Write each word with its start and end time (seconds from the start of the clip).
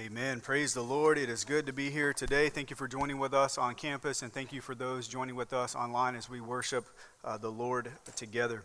Amen. 0.00 0.40
Praise 0.40 0.74
the 0.74 0.82
Lord. 0.82 1.18
It 1.18 1.28
is 1.28 1.42
good 1.42 1.66
to 1.66 1.72
be 1.72 1.90
here 1.90 2.12
today. 2.12 2.50
Thank 2.50 2.70
you 2.70 2.76
for 2.76 2.86
joining 2.86 3.18
with 3.18 3.34
us 3.34 3.58
on 3.58 3.74
campus, 3.74 4.22
and 4.22 4.32
thank 4.32 4.52
you 4.52 4.60
for 4.60 4.76
those 4.76 5.08
joining 5.08 5.34
with 5.34 5.52
us 5.52 5.74
online 5.74 6.14
as 6.14 6.30
we 6.30 6.40
worship 6.40 6.86
uh, 7.24 7.36
the 7.36 7.50
Lord 7.50 7.90
together. 8.14 8.62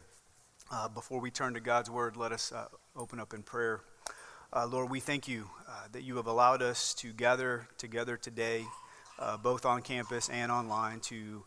Uh, 0.72 0.90
before 0.90 1.20
we 1.20 1.32
turn 1.32 1.56
to 1.56 1.60
God's 1.60 1.90
Word, 1.90 2.16
let 2.16 2.32
us 2.32 2.52
uh, 2.52 2.68
open 2.96 3.20
up 3.20 3.34
in 3.34 3.42
prayer. 3.42 3.82
Uh, 4.56 4.68
Lord, 4.68 4.92
we 4.92 5.00
thank 5.00 5.28
you 5.28 5.50
uh, 5.68 5.88
that 5.92 6.04
you 6.04 6.18
have 6.18 6.28
allowed 6.28 6.62
us 6.62 6.94
to 6.96 7.12
gather 7.12 7.68
together 7.80 8.16
today, 8.16 8.68
uh, 9.18 9.36
both 9.36 9.66
on 9.66 9.82
campus 9.82 10.30
and 10.30 10.52
online, 10.52 11.00
to 11.00 11.44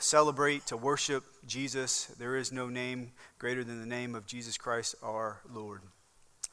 celebrate, 0.00 0.66
to 0.66 0.76
worship 0.76 1.22
Jesus. 1.46 2.06
There 2.18 2.34
is 2.34 2.50
no 2.50 2.68
name 2.68 3.12
greater 3.38 3.62
than 3.62 3.78
the 3.78 3.86
name 3.86 4.16
of 4.16 4.26
Jesus 4.26 4.58
Christ 4.58 4.96
our 5.00 5.42
Lord. 5.48 5.82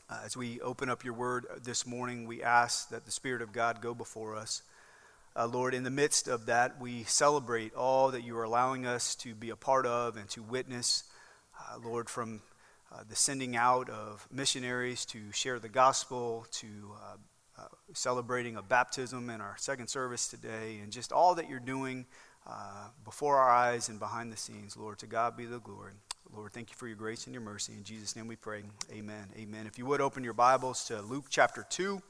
Uh, 0.07 0.19
as 0.23 0.37
we 0.37 0.61
open 0.61 0.87
up 0.87 1.03
your 1.03 1.15
word 1.15 1.47
this 1.63 1.87
morning, 1.87 2.27
we 2.27 2.43
ask 2.43 2.89
that 2.89 3.05
the 3.05 3.11
Spirit 3.11 3.41
of 3.41 3.51
God 3.51 3.81
go 3.81 3.95
before 3.95 4.35
us. 4.35 4.61
Uh, 5.35 5.47
Lord, 5.47 5.73
in 5.73 5.81
the 5.81 5.89
midst 5.89 6.27
of 6.27 6.45
that, 6.45 6.79
we 6.79 7.03
celebrate 7.05 7.73
all 7.73 8.11
that 8.11 8.23
you 8.23 8.37
are 8.37 8.43
allowing 8.43 8.85
us 8.85 9.15
to 9.15 9.33
be 9.33 9.49
a 9.49 9.55
part 9.55 9.87
of 9.87 10.15
and 10.15 10.29
to 10.29 10.43
witness. 10.43 11.05
Uh, 11.59 11.79
Lord, 11.83 12.07
from 12.07 12.43
uh, 12.93 12.99
the 13.09 13.15
sending 13.15 13.55
out 13.55 13.89
of 13.89 14.27
missionaries 14.31 15.05
to 15.05 15.31
share 15.31 15.57
the 15.57 15.69
gospel, 15.69 16.45
to 16.51 16.67
uh, 17.01 17.63
uh, 17.63 17.67
celebrating 17.93 18.57
a 18.57 18.61
baptism 18.61 19.31
in 19.31 19.41
our 19.41 19.55
second 19.57 19.87
service 19.87 20.27
today, 20.27 20.81
and 20.83 20.91
just 20.91 21.11
all 21.11 21.33
that 21.33 21.49
you're 21.49 21.59
doing 21.59 22.05
before 23.03 23.37
our 23.37 23.49
eyes 23.49 23.89
and 23.89 23.97
behind 23.97 24.31
the 24.31 24.37
scenes. 24.37 24.77
Lord, 24.77 24.99
to 24.99 25.07
God 25.07 25.35
be 25.35 25.45
the 25.45 25.57
glory. 25.57 25.93
Lord, 26.33 26.53
thank 26.53 26.69
you 26.69 26.75
for 26.75 26.87
your 26.87 26.95
grace 26.95 27.25
and 27.25 27.33
your 27.33 27.41
mercy. 27.41 27.73
In 27.73 27.83
Jesus' 27.83 28.15
name 28.15 28.27
we 28.27 28.35
pray. 28.35 28.63
Amen. 28.91 29.27
Amen. 29.37 29.67
If 29.67 29.77
you 29.77 29.85
would 29.85 30.01
open 30.01 30.23
your 30.23 30.33
Bibles 30.33 30.85
to 30.85 31.01
Luke 31.01 31.25
chapter 31.29 31.65
2. 31.69 32.01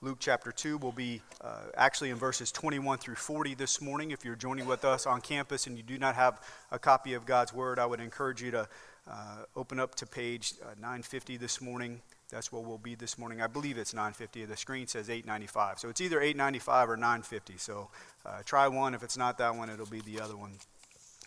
Luke 0.00 0.18
chapter 0.20 0.52
2 0.52 0.78
will 0.78 0.92
be 0.92 1.22
uh, 1.40 1.62
actually 1.76 2.10
in 2.10 2.16
verses 2.16 2.52
21 2.52 2.98
through 2.98 3.16
40 3.16 3.54
this 3.54 3.80
morning. 3.80 4.10
If 4.10 4.24
you're 4.24 4.36
joining 4.36 4.66
with 4.66 4.84
us 4.84 5.06
on 5.06 5.20
campus 5.20 5.66
and 5.66 5.76
you 5.76 5.82
do 5.82 5.98
not 5.98 6.14
have 6.14 6.40
a 6.70 6.78
copy 6.78 7.14
of 7.14 7.26
God's 7.26 7.52
Word, 7.52 7.78
I 7.78 7.86
would 7.86 8.00
encourage 8.00 8.42
you 8.42 8.50
to 8.52 8.68
uh, 9.10 9.36
open 9.56 9.80
up 9.80 9.94
to 9.96 10.06
page 10.06 10.54
uh, 10.62 10.74
950 10.76 11.36
this 11.36 11.60
morning. 11.60 12.00
That's 12.30 12.52
where 12.52 12.62
we'll 12.62 12.78
be 12.78 12.94
this 12.94 13.18
morning. 13.18 13.40
I 13.40 13.46
believe 13.46 13.78
it's 13.78 13.94
950. 13.94 14.44
The 14.44 14.56
screen 14.56 14.86
says 14.86 15.08
895. 15.08 15.78
So 15.78 15.88
it's 15.88 16.00
either 16.00 16.20
895 16.20 16.90
or 16.90 16.96
950. 16.96 17.56
So 17.56 17.88
uh, 18.26 18.42
try 18.44 18.68
one. 18.68 18.94
If 18.94 19.02
it's 19.02 19.16
not 19.16 19.38
that 19.38 19.56
one, 19.56 19.70
it'll 19.70 19.86
be 19.86 20.02
the 20.02 20.20
other 20.20 20.36
one. 20.36 20.52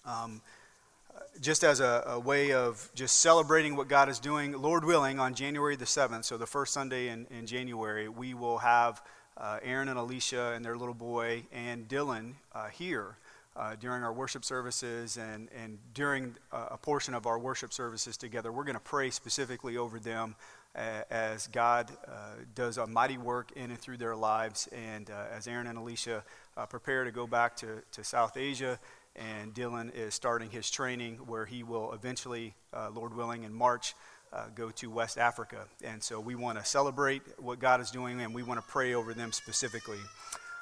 Um, 0.05 0.41
just 1.39 1.63
as 1.63 1.79
a, 1.79 2.03
a, 2.07 2.19
way 2.19 2.53
of 2.53 2.89
just 2.93 3.19
celebrating 3.19 3.75
what 3.75 3.87
God 3.87 4.09
is 4.09 4.19
doing, 4.19 4.51
Lord 4.53 4.85
willing, 4.85 5.19
on 5.19 5.33
January 5.33 5.75
the 5.75 5.85
7th, 5.85 6.25
so 6.25 6.37
the 6.37 6.45
first 6.45 6.73
Sunday 6.73 7.09
in, 7.09 7.25
in 7.31 7.45
January, 7.45 8.07
we 8.07 8.33
will 8.33 8.59
have 8.59 9.01
uh, 9.37 9.59
Aaron 9.63 9.87
and 9.87 9.97
Alicia 9.97 10.53
and 10.53 10.63
their 10.63 10.77
little 10.77 10.93
boy 10.93 11.43
and 11.51 11.87
Dylan 11.87 12.33
uh, 12.53 12.67
here 12.67 13.17
uh, 13.55 13.75
during 13.79 14.03
our 14.03 14.13
worship 14.13 14.45
services 14.45 15.17
and, 15.17 15.49
and 15.61 15.77
during 15.93 16.35
a 16.51 16.77
portion 16.77 17.13
of 17.13 17.25
our 17.25 17.39
worship 17.39 17.73
services 17.73 18.17
together. 18.17 18.51
We're 18.51 18.63
going 18.63 18.75
to 18.75 18.79
pray 18.79 19.09
specifically 19.09 19.77
over 19.77 19.99
them 19.99 20.35
as 20.75 21.47
God 21.47 21.91
uh, 22.07 22.11
does 22.55 22.77
a 22.77 22.87
mighty 22.87 23.17
work 23.17 23.51
in 23.55 23.71
and 23.71 23.79
through 23.79 23.97
their 23.97 24.15
lives. 24.15 24.67
And 24.71 25.09
uh, 25.09 25.25
as 25.35 25.47
Aaron 25.47 25.67
and 25.67 25.77
Alicia 25.77 26.23
uh, 26.55 26.65
prepare 26.65 27.03
to 27.03 27.11
go 27.11 27.27
back 27.27 27.55
to, 27.57 27.81
to 27.91 28.03
South 28.03 28.37
Asia 28.37 28.79
and 29.15 29.53
Dylan 29.53 29.93
is 29.93 30.13
starting 30.13 30.49
his 30.49 30.69
training 30.69 31.17
where 31.25 31.45
he 31.45 31.63
will 31.63 31.93
eventually, 31.93 32.55
uh, 32.73 32.89
Lord 32.93 33.15
willing, 33.15 33.43
in 33.43 33.53
March, 33.53 33.93
uh, 34.33 34.45
go 34.55 34.69
to 34.71 34.89
West 34.89 35.17
Africa. 35.17 35.65
And 35.83 36.01
so 36.01 36.19
we 36.19 36.35
want 36.35 36.57
to 36.57 36.65
celebrate 36.65 37.21
what 37.37 37.59
God 37.59 37.81
is 37.81 37.91
doing 37.91 38.21
and 38.21 38.33
we 38.33 38.43
want 38.43 38.59
to 38.59 38.65
pray 38.67 38.93
over 38.93 39.13
them 39.13 39.31
specifically. 39.31 39.99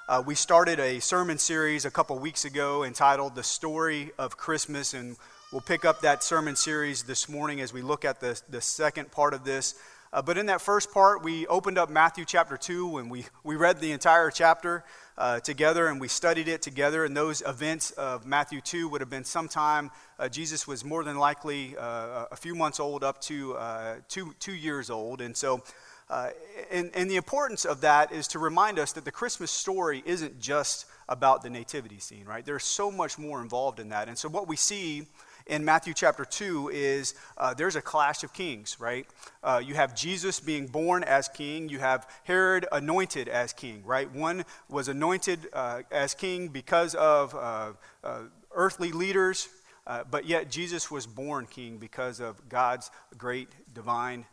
Uh, 0.08 0.24
we 0.26 0.34
started 0.34 0.80
a 0.80 1.00
sermon 1.00 1.38
series 1.38 1.86
a 1.86 1.92
couple 1.92 2.18
weeks 2.18 2.44
ago 2.44 2.84
entitled 2.84 3.36
The 3.36 3.44
Story 3.44 4.10
of 4.18 4.38
Christmas, 4.38 4.96
and 4.96 5.16
we'll 5.52 5.62
pick 5.62 5.86
up 5.86 6.02
that 6.02 6.24
sermon 6.24 6.56
series 6.56 7.04
this 7.04 7.30
morning 7.30 7.62
as 7.62 7.72
we 7.72 7.84
look 7.84 8.04
at 8.06 8.20
the, 8.20 8.42
the 8.50 8.60
second 8.60 9.12
part 9.12 9.36
of 9.36 9.44
this. 9.44 9.76
Uh, 10.12 10.24
but 10.24 10.40
in 10.40 10.48
that 10.48 10.60
first 10.60 10.92
part, 10.92 11.24
we 11.24 11.46
opened 11.48 11.78
up 11.78 11.90
Matthew 11.90 12.26
chapter 12.26 12.58
2 12.58 12.98
and 12.98 13.12
we, 13.12 13.26
we 13.44 13.56
read 13.56 13.80
the 13.80 13.92
entire 13.92 14.32
chapter 14.32 14.84
uh, 15.20 15.40
together 15.40 15.88
and 15.88 16.02
we 16.02 16.08
studied 16.08 16.48
it 16.48 16.64
together. 16.64 17.06
And 17.06 17.16
those 17.16 17.44
events 17.46 17.92
of 17.92 18.26
Matthew 18.26 18.60
2 18.60 18.90
would 18.90 19.02
have 19.02 19.10
been 19.10 19.24
sometime 19.24 19.92
uh, 20.18 20.28
Jesus 20.28 20.68
was 20.68 20.84
more 20.84 21.04
than 21.04 21.18
likely 21.20 21.78
uh, 21.78 22.26
a 22.32 22.36
few 22.36 22.56
months 22.56 22.80
old 22.80 23.04
up 23.04 23.22
to 23.22 23.54
uh, 23.56 23.96
two, 24.08 24.34
two 24.40 24.54
years 24.54 24.90
old. 24.90 25.22
And 25.22 25.38
so, 25.38 25.64
uh, 26.10 26.32
and, 26.72 26.90
and 26.96 27.10
the 27.10 27.16
importance 27.16 27.64
of 27.64 27.82
that 27.82 28.12
is 28.12 28.28
to 28.30 28.40
remind 28.40 28.80
us 28.80 28.94
that 28.94 29.06
the 29.06 29.12
Christmas 29.12 29.52
story 29.52 30.02
isn't 30.08 30.40
just 30.40 30.88
about 31.08 31.44
the 31.44 31.52
nativity 31.52 32.00
scene, 32.00 32.26
right? 32.26 32.44
There's 32.44 32.64
so 32.64 32.90
much 32.90 33.20
more 33.20 33.44
involved 33.44 33.80
in 33.80 33.90
that. 33.90 34.08
And 34.08 34.18
so, 34.18 34.28
what 34.28 34.48
we 34.48 34.56
see 34.56 35.06
in 35.50 35.66
Matthew 35.66 35.94
chapter 35.96 36.24
2 36.24 36.70
is 36.72 37.16
uh, 37.38 37.54
there's 37.56 37.76
a 37.76 37.82
clash 37.82 38.24
of 38.24 38.32
kings, 38.34 38.78
right? 38.80 39.08
Uh, 39.44 39.62
you 39.64 39.74
have 39.74 39.96
Jesus 39.96 40.40
being 40.40 40.68
born 40.68 41.04
as 41.04 41.28
king, 41.28 41.68
you 41.70 41.80
have 41.80 42.08
Herod 42.24 42.68
anointed 42.72 43.28
as 43.28 43.52
king, 43.52 43.82
right? 43.84 44.10
One 44.14 44.46
was 44.70 44.88
anointed 44.88 45.50
uh, 45.52 45.82
as 45.92 46.14
king 46.14 46.50
because 46.50 46.94
of 46.96 47.34
uh, 47.34 47.74
uh, 48.04 48.22
earthly 48.52 48.92
leaders, 48.92 49.50
uh, 49.88 50.04
but 50.10 50.26
yet 50.26 50.52
Jesus 50.52 50.92
was 50.92 51.08
born 51.08 51.48
king 51.48 51.78
because 51.78 52.20
of 52.20 52.48
God's 52.48 52.92
great 53.18 53.50
divine 53.74 54.26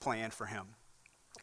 plan 0.00 0.32
for 0.32 0.46
him. 0.46 0.66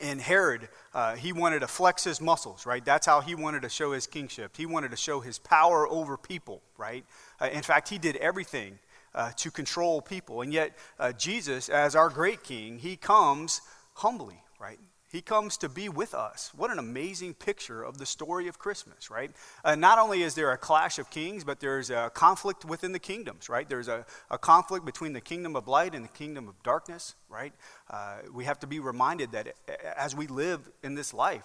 And 0.01 0.19
Herod, 0.19 0.67
uh, 0.93 1.15
he 1.15 1.31
wanted 1.31 1.59
to 1.59 1.67
flex 1.67 2.03
his 2.03 2.19
muscles, 2.19 2.65
right? 2.65 2.83
That's 2.83 3.05
how 3.05 3.21
he 3.21 3.35
wanted 3.35 3.61
to 3.61 3.69
show 3.69 3.91
his 3.91 4.07
kingship. 4.07 4.57
He 4.57 4.65
wanted 4.65 4.91
to 4.91 4.97
show 4.97 5.19
his 5.19 5.37
power 5.37 5.87
over 5.87 6.17
people, 6.17 6.61
right? 6.75 7.05
Uh, 7.39 7.49
in 7.53 7.61
fact, 7.61 7.87
he 7.87 7.97
did 7.97 8.15
everything 8.17 8.79
uh, 9.13 9.31
to 9.37 9.51
control 9.51 10.01
people. 10.01 10.41
And 10.41 10.53
yet, 10.53 10.77
uh, 10.99 11.11
Jesus, 11.11 11.69
as 11.69 11.95
our 11.95 12.09
great 12.09 12.43
king, 12.43 12.79
he 12.79 12.95
comes 12.95 13.61
humbly, 13.95 14.41
right? 14.59 14.79
He 15.11 15.21
comes 15.21 15.57
to 15.57 15.67
be 15.67 15.89
with 15.89 16.13
us. 16.13 16.51
What 16.55 16.71
an 16.71 16.79
amazing 16.79 17.33
picture 17.33 17.83
of 17.83 17.97
the 17.97 18.05
story 18.05 18.47
of 18.47 18.57
Christmas, 18.57 19.11
right? 19.11 19.29
Uh, 19.63 19.75
not 19.75 19.99
only 19.99 20.23
is 20.23 20.35
there 20.35 20.51
a 20.51 20.57
clash 20.57 20.99
of 20.99 21.09
kings, 21.09 21.43
but 21.43 21.59
there's 21.59 21.89
a 21.89 22.09
conflict 22.13 22.63
within 22.63 22.93
the 22.93 22.99
kingdoms, 22.99 23.49
right? 23.49 23.67
There's 23.67 23.89
a, 23.89 24.05
a 24.29 24.37
conflict 24.37 24.85
between 24.85 25.11
the 25.11 25.19
kingdom 25.19 25.57
of 25.57 25.67
light 25.67 25.95
and 25.95 26.05
the 26.05 26.09
kingdom 26.09 26.47
of 26.47 26.63
darkness, 26.63 27.15
right? 27.27 27.51
Uh, 27.89 28.19
we 28.33 28.45
have 28.45 28.59
to 28.59 28.67
be 28.67 28.79
reminded 28.79 29.33
that 29.33 29.53
as 29.97 30.15
we 30.15 30.27
live 30.27 30.69
in 30.81 30.95
this 30.95 31.13
life, 31.13 31.43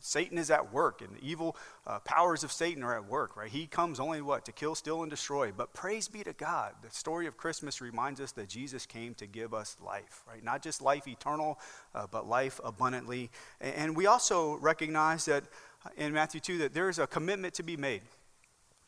Satan 0.00 0.38
is 0.38 0.50
at 0.50 0.72
work 0.72 1.02
and 1.02 1.16
the 1.16 1.26
evil 1.26 1.56
uh, 1.86 1.98
powers 2.00 2.44
of 2.44 2.52
Satan 2.52 2.82
are 2.82 2.94
at 2.94 3.08
work, 3.08 3.36
right? 3.36 3.50
He 3.50 3.66
comes 3.66 4.00
only 4.00 4.20
what? 4.22 4.44
To 4.46 4.52
kill, 4.52 4.74
steal, 4.74 5.02
and 5.02 5.10
destroy. 5.10 5.52
But 5.52 5.72
praise 5.72 6.08
be 6.08 6.22
to 6.24 6.32
God. 6.32 6.74
The 6.82 6.90
story 6.90 7.26
of 7.26 7.36
Christmas 7.36 7.80
reminds 7.80 8.20
us 8.20 8.32
that 8.32 8.48
Jesus 8.48 8.86
came 8.86 9.14
to 9.14 9.26
give 9.26 9.54
us 9.54 9.76
life, 9.84 10.22
right? 10.28 10.42
Not 10.42 10.62
just 10.62 10.82
life 10.82 11.06
eternal, 11.08 11.58
uh, 11.94 12.06
but 12.10 12.28
life 12.28 12.60
abundantly. 12.64 13.30
And 13.60 13.96
we 13.96 14.06
also 14.06 14.56
recognize 14.56 15.24
that 15.26 15.44
uh, 15.84 15.90
in 15.96 16.12
Matthew 16.12 16.40
2 16.40 16.58
that 16.58 16.74
there 16.74 16.88
is 16.88 16.98
a 16.98 17.06
commitment 17.06 17.54
to 17.54 17.62
be 17.62 17.76
made. 17.76 18.02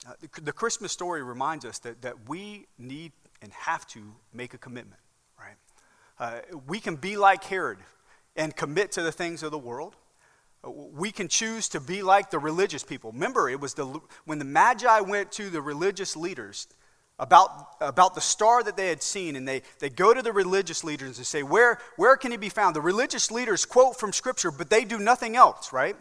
Uh, 0.06 0.12
the, 0.20 0.40
the 0.42 0.52
Christmas 0.52 0.92
story 0.92 1.22
reminds 1.22 1.64
us 1.64 1.78
that, 1.80 2.02
that 2.02 2.28
we 2.28 2.66
need 2.78 3.12
and 3.42 3.52
have 3.52 3.86
to 3.88 4.14
make 4.32 4.54
a 4.54 4.58
commitment. 4.58 5.00
Right? 5.38 5.56
Uh, 6.18 6.40
we 6.66 6.80
can 6.80 6.96
be 6.96 7.16
like 7.16 7.44
Herod 7.44 7.78
and 8.36 8.54
commit 8.54 8.92
to 8.92 9.02
the 9.02 9.12
things 9.12 9.42
of 9.42 9.50
the 9.50 9.58
world. 9.58 9.96
We 10.64 11.12
can 11.12 11.28
choose 11.28 11.68
to 11.70 11.80
be 11.80 12.02
like 12.02 12.30
the 12.30 12.38
religious 12.38 12.82
people. 12.82 13.12
Remember, 13.12 13.48
it 13.48 13.60
was 13.60 13.74
the, 13.74 14.00
when 14.24 14.38
the 14.38 14.44
Magi 14.44 15.00
went 15.00 15.30
to 15.32 15.50
the 15.50 15.62
religious 15.62 16.16
leaders 16.16 16.66
about, 17.18 17.76
about 17.80 18.14
the 18.14 18.20
star 18.20 18.62
that 18.62 18.76
they 18.76 18.88
had 18.88 19.02
seen, 19.02 19.36
and 19.36 19.46
they, 19.46 19.62
they 19.78 19.88
go 19.88 20.14
to 20.14 20.22
the 20.22 20.32
religious 20.32 20.84
leaders 20.84 21.18
and 21.18 21.26
say, 21.26 21.42
where, 21.42 21.78
where 21.96 22.16
can 22.16 22.30
he 22.30 22.36
be 22.36 22.48
found? 22.48 22.76
The 22.76 22.80
religious 22.80 23.30
leaders 23.30 23.64
quote 23.64 23.98
from 23.98 24.12
Scripture, 24.12 24.50
but 24.50 24.70
they 24.70 24.84
do 24.84 24.98
nothing 24.98 25.36
else, 25.36 25.72
right? 25.72 25.96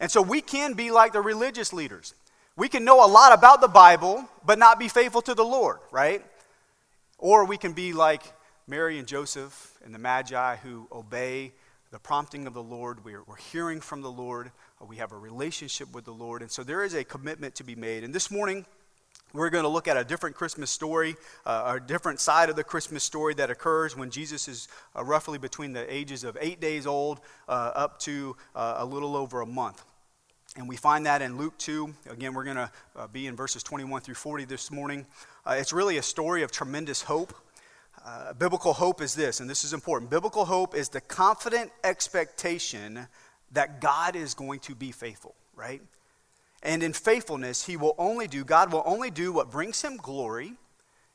And 0.00 0.10
so 0.10 0.22
we 0.22 0.40
can 0.40 0.74
be 0.74 0.90
like 0.90 1.12
the 1.12 1.20
religious 1.20 1.72
leaders. 1.72 2.14
We 2.56 2.68
can 2.68 2.84
know 2.84 3.04
a 3.04 3.08
lot 3.08 3.32
about 3.32 3.60
the 3.60 3.68
Bible, 3.68 4.28
but 4.44 4.58
not 4.58 4.78
be 4.78 4.88
faithful 4.88 5.22
to 5.22 5.34
the 5.34 5.44
Lord, 5.44 5.78
right? 5.90 6.24
Or 7.18 7.44
we 7.44 7.56
can 7.56 7.72
be 7.72 7.92
like 7.92 8.22
Mary 8.66 8.98
and 8.98 9.08
Joseph 9.08 9.78
and 9.84 9.94
the 9.94 9.98
Magi 9.98 10.56
who 10.56 10.86
obey 10.92 11.52
the 11.94 12.00
prompting 12.00 12.48
of 12.48 12.54
the 12.54 12.62
Lord. 12.62 13.04
We're, 13.04 13.22
we're 13.22 13.36
hearing 13.36 13.80
from 13.80 14.02
the 14.02 14.10
Lord. 14.10 14.50
We 14.84 14.96
have 14.96 15.12
a 15.12 15.16
relationship 15.16 15.94
with 15.94 16.04
the 16.04 16.10
Lord. 16.12 16.42
And 16.42 16.50
so 16.50 16.64
there 16.64 16.82
is 16.82 16.92
a 16.92 17.04
commitment 17.04 17.54
to 17.54 17.62
be 17.62 17.76
made. 17.76 18.02
And 18.02 18.12
this 18.12 18.32
morning, 18.32 18.66
we're 19.32 19.48
going 19.48 19.62
to 19.62 19.68
look 19.68 19.86
at 19.86 19.96
a 19.96 20.02
different 20.02 20.34
Christmas 20.34 20.72
story, 20.72 21.14
uh, 21.46 21.76
a 21.76 21.86
different 21.86 22.18
side 22.18 22.50
of 22.50 22.56
the 22.56 22.64
Christmas 22.64 23.04
story 23.04 23.32
that 23.34 23.48
occurs 23.48 23.96
when 23.96 24.10
Jesus 24.10 24.48
is 24.48 24.66
uh, 24.96 25.04
roughly 25.04 25.38
between 25.38 25.72
the 25.72 25.86
ages 25.94 26.24
of 26.24 26.36
eight 26.40 26.60
days 26.60 26.84
old 26.84 27.20
uh, 27.48 27.70
up 27.76 28.00
to 28.00 28.34
uh, 28.56 28.74
a 28.78 28.84
little 28.84 29.14
over 29.14 29.40
a 29.40 29.46
month. 29.46 29.84
And 30.56 30.68
we 30.68 30.74
find 30.74 31.06
that 31.06 31.22
in 31.22 31.38
Luke 31.38 31.56
2. 31.58 31.94
Again, 32.10 32.34
we're 32.34 32.42
going 32.42 32.56
to 32.56 32.72
uh, 32.96 33.06
be 33.06 33.28
in 33.28 33.36
verses 33.36 33.62
21 33.62 34.00
through 34.00 34.16
40 34.16 34.46
this 34.46 34.68
morning. 34.72 35.06
Uh, 35.46 35.54
it's 35.60 35.72
really 35.72 35.98
a 35.98 36.02
story 36.02 36.42
of 36.42 36.50
tremendous 36.50 37.02
hope. 37.02 37.32
Uh, 38.04 38.34
biblical 38.34 38.74
hope 38.74 39.00
is 39.00 39.14
this, 39.14 39.40
and 39.40 39.48
this 39.48 39.64
is 39.64 39.72
important. 39.72 40.10
Biblical 40.10 40.44
hope 40.44 40.74
is 40.74 40.90
the 40.90 41.00
confident 41.00 41.70
expectation 41.82 43.06
that 43.52 43.80
God 43.80 44.14
is 44.14 44.34
going 44.34 44.60
to 44.60 44.74
be 44.74 44.92
faithful, 44.92 45.34
right? 45.56 45.80
And 46.62 46.82
in 46.82 46.92
faithfulness, 46.92 47.64
He 47.64 47.78
will 47.78 47.94
only 47.96 48.28
do, 48.28 48.44
God 48.44 48.70
will 48.70 48.82
only 48.84 49.10
do 49.10 49.32
what 49.32 49.50
brings 49.50 49.80
Him 49.80 49.96
glory 49.96 50.52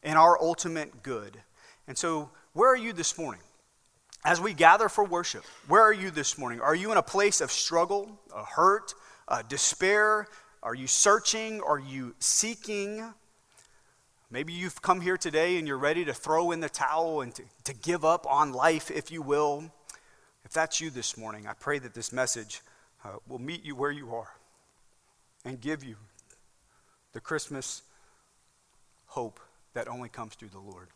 and 0.01 0.17
our 0.17 0.41
ultimate 0.41 1.03
good. 1.03 1.37
And 1.87 1.95
so, 1.95 2.31
where 2.53 2.71
are 2.71 2.77
you 2.77 2.91
this 2.91 3.19
morning? 3.19 3.41
As 4.25 4.41
we 4.41 4.53
gather 4.53 4.89
for 4.89 5.03
worship, 5.03 5.43
where 5.67 5.83
are 5.83 5.93
you 5.93 6.09
this 6.09 6.39
morning? 6.39 6.59
Are 6.59 6.75
you 6.75 6.91
in 6.91 6.97
a 6.97 7.03
place 7.03 7.39
of 7.39 7.51
struggle, 7.51 8.19
a 8.35 8.43
hurt, 8.43 8.95
a 9.27 9.43
despair? 9.43 10.27
Are 10.63 10.75
you 10.75 10.87
searching? 10.87 11.61
Are 11.61 11.79
you 11.79 12.15
seeking? 12.17 13.13
Maybe 14.31 14.53
you've 14.53 14.79
come 14.83 15.01
here 15.01 15.17
today 15.17 15.57
and 15.57 15.67
you're 15.67 15.79
ready 15.79 16.05
to 16.05 16.13
throw 16.13 16.51
in 16.51 16.59
the 16.59 16.69
towel 16.69 17.21
and 17.21 17.33
to, 17.33 17.43
to 17.63 17.73
give 17.73 18.05
up 18.05 18.27
on 18.29 18.53
life, 18.53 18.91
if 18.91 19.11
you 19.11 19.23
will. 19.23 19.71
If 20.45 20.51
that's 20.51 20.79
you 20.79 20.91
this 20.91 21.17
morning, 21.17 21.47
I 21.47 21.53
pray 21.53 21.79
that 21.79 21.95
this 21.95 22.13
message 22.13 22.61
uh, 23.03 23.13
will 23.27 23.39
meet 23.39 23.65
you 23.65 23.75
where 23.75 23.89
you 23.89 24.13
are 24.13 24.31
and 25.43 25.59
give 25.59 25.83
you 25.83 25.95
the 27.13 27.19
Christmas 27.19 27.81
hope 29.07 29.39
that 29.73 29.87
only 29.87 30.09
comes 30.09 30.35
through 30.35 30.49
the 30.49 30.59
Lord. 30.59 30.89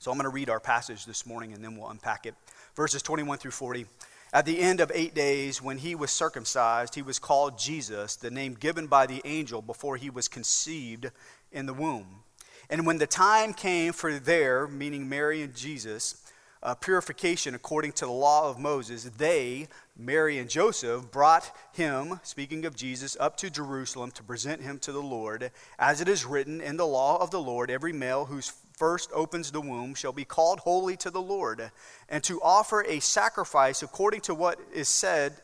So 0.00 0.10
I'm 0.10 0.16
going 0.16 0.28
to 0.28 0.34
read 0.34 0.50
our 0.50 0.58
passage 0.58 1.06
this 1.06 1.24
morning 1.24 1.52
and 1.52 1.62
then 1.62 1.76
we'll 1.76 1.90
unpack 1.90 2.26
it. 2.26 2.34
Verses 2.74 3.00
21 3.00 3.38
through 3.38 3.52
40. 3.52 3.86
At 4.32 4.44
the 4.44 4.58
end 4.58 4.80
of 4.80 4.90
eight 4.92 5.14
days, 5.14 5.62
when 5.62 5.78
he 5.78 5.94
was 5.94 6.10
circumcised, 6.10 6.96
he 6.96 7.02
was 7.02 7.20
called 7.20 7.60
Jesus, 7.60 8.16
the 8.16 8.30
name 8.30 8.54
given 8.54 8.88
by 8.88 9.06
the 9.06 9.22
angel 9.24 9.62
before 9.62 9.96
he 9.96 10.10
was 10.10 10.26
conceived 10.26 11.12
in 11.52 11.66
the 11.66 11.72
womb. 11.72 12.24
And 12.68 12.86
when 12.86 12.98
the 12.98 13.06
time 13.06 13.52
came 13.52 13.92
for 13.92 14.18
their, 14.18 14.66
meaning 14.66 15.08
Mary 15.08 15.42
and 15.42 15.54
Jesus, 15.54 16.22
uh, 16.62 16.74
purification 16.74 17.54
according 17.54 17.92
to 17.92 18.06
the 18.06 18.10
law 18.10 18.50
of 18.50 18.58
Moses, 18.58 19.04
they, 19.04 19.68
Mary 19.96 20.38
and 20.38 20.50
Joseph, 20.50 21.10
brought 21.12 21.54
him, 21.72 22.18
speaking 22.24 22.64
of 22.64 22.74
Jesus, 22.74 23.16
up 23.20 23.36
to 23.36 23.50
Jerusalem 23.50 24.10
to 24.12 24.22
present 24.22 24.62
him 24.62 24.78
to 24.80 24.92
the 24.92 25.02
Lord. 25.02 25.52
As 25.78 26.00
it 26.00 26.08
is 26.08 26.24
written 26.24 26.60
in 26.60 26.76
the 26.76 26.86
law 26.86 27.22
of 27.22 27.30
the 27.30 27.40
Lord, 27.40 27.70
every 27.70 27.92
male 27.92 28.24
whose 28.24 28.52
first 28.76 29.10
opens 29.12 29.52
the 29.52 29.60
womb 29.60 29.94
shall 29.94 30.12
be 30.12 30.24
called 30.24 30.60
holy 30.60 30.96
to 30.98 31.10
the 31.10 31.22
Lord, 31.22 31.70
and 32.08 32.22
to 32.24 32.42
offer 32.42 32.82
a 32.82 33.00
sacrifice 33.00 33.82
according 33.82 34.22
to 34.22 34.34
what 34.34 34.58
is 34.72 34.88
said 34.88 35.34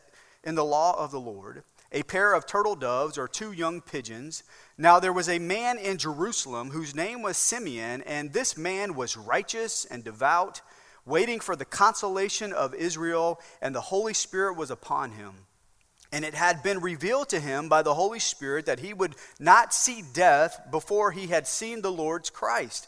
in 0.43 0.55
the 0.55 0.65
law 0.65 0.97
of 1.01 1.11
the 1.11 1.19
Lord 1.19 1.63
a 1.93 2.03
pair 2.03 2.33
of 2.33 2.45
turtle 2.45 2.75
doves 2.75 3.17
or 3.17 3.27
two 3.27 3.51
young 3.51 3.79
pigeons. 3.79 4.43
Now 4.77 4.99
there 4.99 5.13
was 5.13 5.29
a 5.29 5.39
man 5.39 5.77
in 5.77 5.97
Jerusalem 5.97 6.71
whose 6.71 6.95
name 6.95 7.21
was 7.21 7.37
Simeon, 7.37 8.01
and 8.01 8.33
this 8.33 8.57
man 8.57 8.95
was 8.95 9.15
righteous 9.15 9.85
and 9.85 10.03
devout 10.03 10.61
waiting 11.05 11.39
for 11.39 11.55
the 11.55 11.65
consolation 11.65 12.53
of 12.53 12.73
Israel, 12.73 13.39
and 13.61 13.75
the 13.75 13.81
Holy 13.81 14.13
Spirit 14.13 14.57
was 14.57 14.71
upon 14.71 15.11
him. 15.11 15.33
And 16.11 16.23
it 16.23 16.35
had 16.35 16.61
been 16.61 16.79
revealed 16.79 17.29
to 17.29 17.39
him 17.39 17.69
by 17.69 17.81
the 17.81 17.95
Holy 17.95 18.19
Spirit 18.19 18.67
that 18.67 18.79
he 18.79 18.93
would 18.93 19.15
not 19.39 19.73
see 19.73 20.03
death 20.13 20.61
before 20.69 21.11
he 21.11 21.27
had 21.27 21.47
seen 21.47 21.81
the 21.81 21.91
Lord's 21.91 22.29
Christ. 22.29 22.87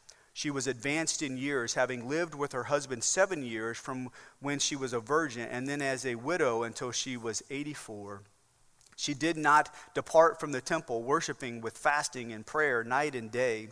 She 0.33 0.49
was 0.49 0.67
advanced 0.67 1.21
in 1.21 1.37
years, 1.37 1.73
having 1.73 2.07
lived 2.07 2.35
with 2.35 2.53
her 2.53 2.65
husband 2.65 3.03
seven 3.03 3.43
years 3.43 3.77
from 3.77 4.09
when 4.39 4.59
she 4.59 4.75
was 4.75 4.93
a 4.93 4.99
virgin, 4.99 5.47
and 5.49 5.67
then 5.67 5.81
as 5.81 6.05
a 6.05 6.15
widow 6.15 6.63
until 6.63 6.91
she 6.91 7.17
was 7.17 7.43
84. 7.49 8.21
She 8.95 9.13
did 9.13 9.35
not 9.35 9.73
depart 9.93 10.39
from 10.39 10.51
the 10.51 10.61
temple, 10.61 11.03
worshiping 11.03 11.59
with 11.59 11.77
fasting 11.77 12.31
and 12.31 12.45
prayer 12.45 12.83
night 12.83 13.15
and 13.15 13.31
day. 13.31 13.69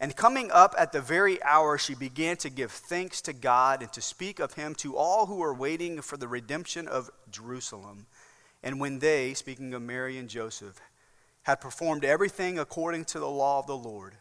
And 0.00 0.16
coming 0.16 0.50
up 0.50 0.74
at 0.76 0.90
the 0.90 1.00
very 1.00 1.40
hour, 1.44 1.78
she 1.78 1.94
began 1.94 2.36
to 2.38 2.50
give 2.50 2.72
thanks 2.72 3.22
to 3.22 3.32
God 3.32 3.82
and 3.82 3.92
to 3.92 4.02
speak 4.02 4.40
of 4.40 4.54
him 4.54 4.74
to 4.76 4.96
all 4.96 5.26
who 5.26 5.36
were 5.36 5.54
waiting 5.54 6.02
for 6.02 6.16
the 6.16 6.26
redemption 6.26 6.88
of 6.88 7.10
Jerusalem. 7.30 8.06
And 8.62 8.80
when 8.80 8.98
they, 8.98 9.34
speaking 9.34 9.72
of 9.72 9.82
Mary 9.82 10.18
and 10.18 10.28
Joseph, 10.28 10.80
had 11.42 11.60
performed 11.60 12.04
everything 12.04 12.58
according 12.58 13.04
to 13.06 13.20
the 13.20 13.30
law 13.30 13.60
of 13.60 13.66
the 13.66 13.76
Lord, 13.76 14.16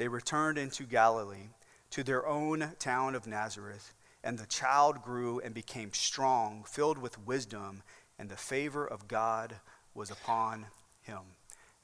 they 0.00 0.08
returned 0.08 0.56
into 0.56 0.84
Galilee 0.84 1.50
to 1.90 2.02
their 2.02 2.26
own 2.26 2.72
town 2.78 3.14
of 3.14 3.26
Nazareth. 3.26 3.92
And 4.24 4.38
the 4.38 4.46
child 4.46 5.02
grew 5.02 5.40
and 5.40 5.52
became 5.52 5.92
strong, 5.92 6.64
filled 6.66 6.96
with 6.96 7.22
wisdom, 7.26 7.82
and 8.18 8.30
the 8.30 8.36
favor 8.36 8.86
of 8.86 9.08
God 9.08 9.56
was 9.92 10.10
upon 10.10 10.64
him. 11.02 11.18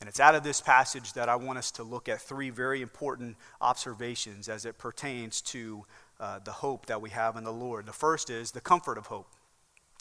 And 0.01 0.09
it's 0.09 0.19
out 0.19 0.35
of 0.35 0.45
this 0.45 0.63
passage 0.63 1.13
that 1.13 1.29
I 1.29 1.37
want 1.37 1.59
us 1.59 1.71
to 1.73 1.83
look 1.83 2.09
at 2.09 2.23
three 2.23 2.49
very 2.49 2.81
important 2.81 3.37
observations 3.61 4.49
as 4.49 4.65
it 4.65 4.79
pertains 4.79 5.43
to 5.43 5.85
uh, 6.19 6.39
the 6.39 6.53
hope 6.53 6.87
that 6.87 7.03
we 7.03 7.11
have 7.11 7.37
in 7.37 7.45
the 7.45 7.53
Lord. 7.53 7.85
The 7.85 7.93
first 7.93 8.31
is 8.31 8.51
the 8.51 8.63
comfort 8.63 8.97
of 8.97 9.09
hope. 9.09 9.29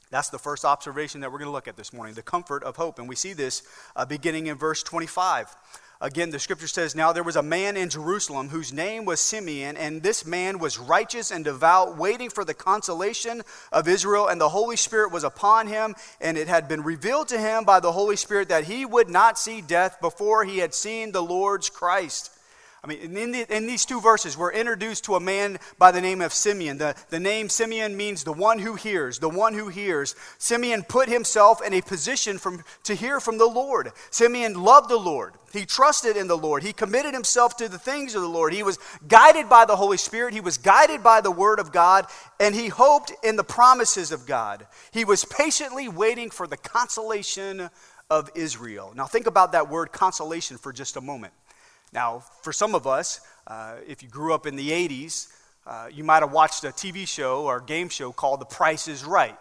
That's 0.10 0.30
the 0.30 0.40
first 0.40 0.64
observation 0.64 1.20
that 1.20 1.34
we're 1.34 1.40
going 1.40 1.50
to 1.50 1.52
look 1.52 1.68
at 1.68 1.76
this 1.76 1.92
morning 1.92 2.14
the 2.14 2.22
comfort 2.22 2.64
of 2.64 2.78
hope. 2.78 2.98
And 2.98 3.10
we 3.10 3.16
see 3.18 3.34
this 3.34 3.64
uh, 3.94 4.06
beginning 4.06 4.48
in 4.48 4.58
verse 4.58 4.84
25. 4.84 5.54
Again, 6.02 6.30
the 6.30 6.40
scripture 6.40 6.68
says, 6.68 6.94
Now 6.94 7.14
there 7.14 7.24
was 7.24 7.38
a 7.38 7.44
man 7.44 7.78
in 7.78 7.90
Jerusalem 7.90 8.50
whose 8.50 8.74
name 8.74 9.06
was 9.06 9.22
Simeon, 9.22 9.78
and 9.78 10.04
this 10.04 10.26
man 10.26 10.60
was 10.60 10.78
righteous 10.78 11.32
and 11.32 11.46
devout, 11.46 11.98
waiting 11.98 12.30
for 12.30 12.44
the 12.44 12.54
consolation 12.54 13.42
of 13.72 13.88
Israel, 13.88 14.28
and 14.28 14.40
the 14.40 14.50
Holy 14.50 14.76
Spirit 14.76 15.14
was 15.14 15.24
upon 15.24 15.68
him, 15.68 15.96
and 16.20 16.38
it 16.38 16.50
had 16.50 16.68
been 16.68 16.84
revealed 16.84 17.30
to 17.30 17.40
him 17.40 17.64
by 17.64 17.80
the 17.80 17.94
Holy 17.94 18.18
Spirit 18.18 18.50
that 18.50 18.66
he 18.66 18.86
would 18.86 19.10
not 19.10 19.40
see 19.40 19.62
death 19.62 20.02
before 20.02 20.44
he 20.44 20.58
had 20.58 20.74
seen 20.74 21.14
the 21.14 21.24
Lord's 21.24 21.70
Christ. 21.70 22.35
I 22.86 22.88
mean, 22.88 23.18
in, 23.18 23.32
the, 23.32 23.56
in, 23.56 23.66
these 23.66 23.84
two 23.84 24.00
verses, 24.00 24.38
we're 24.38 24.52
introduced 24.52 25.06
to 25.06 25.16
a 25.16 25.20
man 25.20 25.58
by 25.80 25.92
the 25.92 26.00
name 26.00 26.22
of 26.22 26.32
Simeon. 26.32 26.78
The, 26.78 26.96
the 27.10 27.20
name 27.20 27.50
Simeon 27.50 27.98
means 27.98 28.24
the 28.24 28.32
one 28.32 28.60
who 28.60 28.76
hears, 28.76 29.18
the 29.18 29.28
one 29.28 29.56
who 29.56 29.70
hears. 29.70 30.16
Simeon 30.38 30.84
put 30.84 31.10
himself 31.10 31.66
in 31.66 31.74
a 31.74 31.82
position 31.82 32.38
from, 32.38 32.64
to 32.84 32.94
hear 32.94 33.20
from 33.20 33.40
the 33.40 33.48
Lord. 33.48 33.92
Simeon 34.12 34.54
loved 34.54 34.92
the 34.92 35.00
Lord. 35.00 35.34
He 35.52 35.66
trusted 35.66 36.16
in 36.16 36.28
the 36.28 36.38
Lord. 36.38 36.62
He 36.62 36.74
committed 36.74 37.16
himself 37.16 37.58
to 37.58 37.68
the 37.68 37.80
things 37.80 38.14
of 38.14 38.22
the 38.22 38.30
Lord. 38.30 38.54
He 38.54 38.62
was 38.62 38.78
guided 39.08 39.50
by 39.50 39.66
the 39.66 39.76
Holy 39.76 39.98
Spirit. 39.98 40.36
He 40.36 40.40
was 40.40 40.60
guided 40.60 41.02
by 41.02 41.22
the 41.22 41.32
Word 41.32 41.58
of 41.58 41.72
God, 41.72 42.06
and 42.40 42.54
he 42.54 42.68
hoped 42.68 43.12
in 43.24 43.36
the 43.36 43.44
promises 43.44 44.12
of 44.12 44.28
God. 44.28 44.68
He 44.92 45.06
was 45.06 45.26
patiently 45.26 45.90
waiting 45.90 46.30
for 46.30 46.46
the 46.46 46.58
consolation 46.58 47.72
of 48.12 48.30
Israel. 48.36 48.94
Now, 48.96 49.06
think 49.06 49.26
about 49.26 49.54
that 49.54 49.72
word 49.72 49.92
consolation 49.92 50.58
for 50.58 50.72
just 50.72 50.96
a 50.96 51.02
moment. 51.02 51.34
Now, 51.96 52.24
for 52.42 52.52
some 52.52 52.76
of 52.76 52.86
us, 52.86 53.22
uh, 53.48 53.76
if 53.88 54.04
you 54.04 54.10
grew 54.10 54.34
up 54.34 54.46
in 54.46 54.58
the 54.58 54.70
80s, 54.70 55.30
uh, 55.66 55.88
you 55.90 56.04
might 56.04 56.20
have 56.20 56.34
watched 56.34 56.66
a 56.66 56.68
TV 56.68 57.08
show 57.08 57.46
or 57.46 57.62
game 57.62 57.88
show 57.88 58.12
called 58.12 58.42
The 58.42 58.46
Price 58.46 58.90
is 58.90 59.06
Right. 59.06 59.38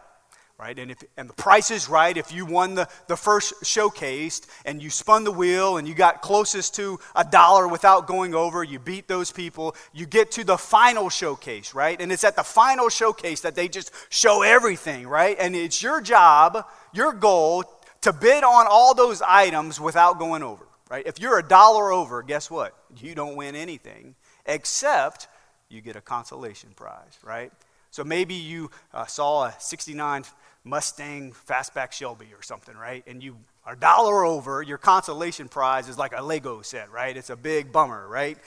Right? 0.57 0.79
And, 0.79 0.93
if, 0.93 1.03
and 1.17 1.29
the 1.29 1.35
price 1.35 1.73
is 1.73 1.89
right 1.89 2.17
if 2.17 2.33
you 2.33 2.47
won 2.47 2.77
the, 2.77 2.89
the 3.09 3.17
first 3.17 3.67
showcase 3.67 4.41
and 4.65 4.81
you 4.81 4.89
spun 4.89 5.25
the 5.25 5.33
wheel 5.33 5.79
and 5.79 5.89
you 5.89 5.95
got 5.95 6.23
closest 6.23 6.77
to 6.77 7.01
a 7.17 7.25
dollar 7.25 7.67
without 7.67 8.07
going 8.07 8.37
over, 8.37 8.63
you 8.63 8.79
beat 8.79 9.09
those 9.09 9.33
people, 9.33 9.75
you 9.93 10.07
get 10.07 10.31
to 10.31 10.45
the 10.45 10.57
final 10.57 11.11
showcase, 11.11 11.75
right? 11.75 12.01
And 12.01 12.13
it's 12.13 12.23
at 12.23 12.37
the 12.37 12.45
final 12.45 12.89
showcase 12.89 13.41
that 13.41 13.57
they 13.57 13.67
just 13.67 13.91
show 14.11 14.43
everything, 14.43 15.09
right? 15.09 15.37
And 15.41 15.57
it's 15.57 15.83
your 15.83 16.01
job, 16.01 16.65
your 16.93 17.13
goal, 17.13 17.65
to 18.03 18.13
bid 18.13 18.45
on 18.45 18.67
all 18.71 18.95
those 18.95 19.23
items 19.23 19.81
without 19.81 20.21
going 20.21 20.45
over 20.45 20.65
right? 20.91 21.07
If 21.07 21.19
you're 21.19 21.39
a 21.39 21.47
dollar 21.47 21.93
over, 21.93 22.23
guess 22.23 22.51
what? 22.51 22.77
You 22.97 23.15
don't 23.15 23.37
win 23.37 23.57
anything 23.57 24.15
except 24.47 25.29
you 25.69 25.81
get 25.81 25.97
a 25.97 26.01
consolation 26.01 26.71
prize, 26.77 27.19
right? 27.23 27.53
So 27.91 28.05
maybe 28.05 28.35
you 28.35 28.71
uh, 28.93 29.07
saw 29.07 29.45
a 29.47 29.55
69 29.59 30.25
Mustang 30.65 31.33
fastback 31.47 31.93
Shelby 31.93 32.29
or 32.37 32.43
something, 32.43 32.75
right? 32.77 33.05
And 33.07 33.23
you 33.23 33.37
are 33.67 33.75
a 33.75 33.79
dollar 33.79 34.25
over, 34.25 34.63
your 34.63 34.79
consolation 34.79 35.49
prize 35.49 35.89
is 35.89 35.99
like 35.99 36.13
a 36.17 36.23
Lego 36.23 36.63
set, 36.63 36.91
right? 36.91 37.17
It's 37.17 37.31
a 37.31 37.37
big 37.37 37.71
bummer, 37.71 38.09
right? 38.09 38.39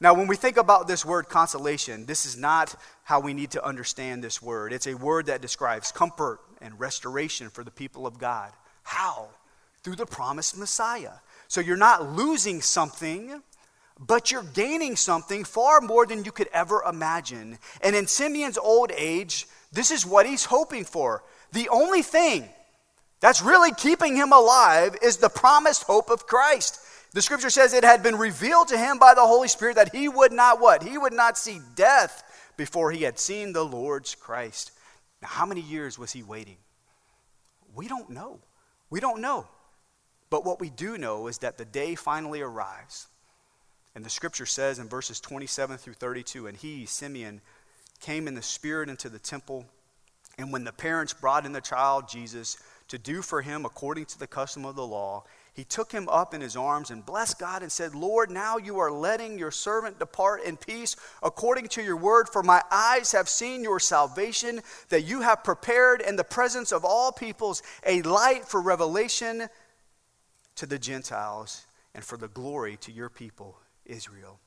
Now, 0.00 0.12
when 0.12 0.26
we 0.26 0.36
think 0.36 0.58
about 0.58 0.88
this 0.88 1.04
word 1.04 1.28
consolation, 1.28 2.04
this 2.04 2.26
is 2.26 2.36
not 2.36 2.74
how 3.04 3.20
we 3.20 3.32
need 3.32 3.52
to 3.52 3.64
understand 3.64 4.22
this 4.22 4.42
word. 4.42 4.72
It's 4.72 4.86
a 4.86 4.94
word 4.94 5.26
that 5.26 5.40
describes 5.40 5.90
comfort 5.90 6.40
and 6.60 6.78
restoration 6.78 7.48
for 7.48 7.64
the 7.64 7.70
people 7.70 8.06
of 8.06 8.18
God. 8.18 8.52
How? 8.82 9.28
Through 9.82 9.96
the 9.96 10.06
promised 10.06 10.56
Messiah. 10.58 11.12
So 11.48 11.60
you're 11.60 11.76
not 11.76 12.12
losing 12.16 12.60
something, 12.60 13.42
but 13.98 14.30
you're 14.30 14.42
gaining 14.42 14.96
something 14.96 15.44
far 15.44 15.80
more 15.80 16.06
than 16.06 16.24
you 16.24 16.32
could 16.32 16.48
ever 16.52 16.82
imagine. 16.82 17.58
And 17.80 17.96
in 17.96 18.06
Simeon's 18.06 18.58
old 18.58 18.92
age, 18.96 19.46
this 19.72 19.90
is 19.90 20.04
what 20.04 20.26
he's 20.26 20.44
hoping 20.44 20.84
for. 20.84 21.22
The 21.52 21.68
only 21.68 22.02
thing 22.02 22.48
that's 23.20 23.42
really 23.42 23.72
keeping 23.72 24.16
him 24.16 24.32
alive 24.32 24.96
is 25.02 25.16
the 25.16 25.28
promised 25.28 25.84
hope 25.84 26.10
of 26.10 26.26
Christ. 26.26 26.80
The 27.12 27.22
scripture 27.22 27.50
says 27.50 27.72
it 27.72 27.84
had 27.84 28.02
been 28.02 28.16
revealed 28.16 28.68
to 28.68 28.78
him 28.78 28.98
by 28.98 29.14
the 29.14 29.22
Holy 29.26 29.48
Spirit 29.48 29.76
that 29.76 29.94
he 29.94 30.08
would 30.08 30.32
not 30.32 30.60
what? 30.60 30.82
He 30.82 30.98
would 30.98 31.14
not 31.14 31.38
see 31.38 31.60
death 31.74 32.22
before 32.56 32.90
he 32.90 33.04
had 33.04 33.18
seen 33.18 33.52
the 33.52 33.64
Lord's 33.64 34.14
Christ. 34.14 34.72
Now, 35.22 35.28
how 35.28 35.46
many 35.46 35.62
years 35.62 35.98
was 35.98 36.12
he 36.12 36.22
waiting? 36.22 36.58
We 37.74 37.88
don't 37.88 38.10
know. 38.10 38.40
We 38.90 39.00
don't 39.00 39.20
know. 39.20 39.46
But 40.30 40.44
what 40.44 40.60
we 40.60 40.70
do 40.70 40.98
know 40.98 41.28
is 41.28 41.38
that 41.38 41.58
the 41.58 41.64
day 41.64 41.94
finally 41.94 42.40
arrives. 42.40 43.06
And 43.94 44.04
the 44.04 44.10
scripture 44.10 44.46
says 44.46 44.78
in 44.78 44.88
verses 44.88 45.20
27 45.20 45.78
through 45.78 45.94
32 45.94 46.46
And 46.46 46.56
he, 46.56 46.86
Simeon, 46.86 47.40
came 48.00 48.28
in 48.28 48.34
the 48.34 48.42
Spirit 48.42 48.88
into 48.88 49.08
the 49.08 49.18
temple. 49.18 49.64
And 50.38 50.52
when 50.52 50.64
the 50.64 50.72
parents 50.72 51.14
brought 51.14 51.46
in 51.46 51.52
the 51.52 51.62
child, 51.62 52.08
Jesus, 52.08 52.58
to 52.88 52.98
do 52.98 53.22
for 53.22 53.40
him 53.40 53.64
according 53.64 54.04
to 54.06 54.18
the 54.18 54.26
custom 54.26 54.66
of 54.66 54.76
the 54.76 54.86
law, 54.86 55.24
he 55.54 55.64
took 55.64 55.90
him 55.90 56.06
up 56.10 56.34
in 56.34 56.42
his 56.42 56.54
arms 56.54 56.90
and 56.90 57.06
blessed 57.06 57.38
God 57.38 57.62
and 57.62 57.72
said, 57.72 57.94
Lord, 57.94 58.30
now 58.30 58.58
you 58.58 58.78
are 58.78 58.92
letting 58.92 59.38
your 59.38 59.50
servant 59.50 59.98
depart 59.98 60.44
in 60.44 60.58
peace 60.58 60.94
according 61.22 61.68
to 61.68 61.82
your 61.82 61.96
word, 61.96 62.28
for 62.28 62.42
my 62.42 62.62
eyes 62.70 63.12
have 63.12 63.30
seen 63.30 63.62
your 63.62 63.80
salvation, 63.80 64.60
that 64.90 65.04
you 65.04 65.22
have 65.22 65.42
prepared 65.42 66.02
in 66.02 66.16
the 66.16 66.24
presence 66.24 66.72
of 66.72 66.84
all 66.84 67.10
peoples 67.10 67.62
a 67.86 68.02
light 68.02 68.44
for 68.44 68.60
revelation 68.60 69.48
to 70.56 70.66
the 70.66 70.78
Gentiles 70.78 71.66
and 71.94 72.04
for 72.04 72.16
the 72.16 72.28
glory 72.28 72.76
to 72.78 72.92
your 72.92 73.08
people, 73.08 73.58
Israel. 73.84 74.40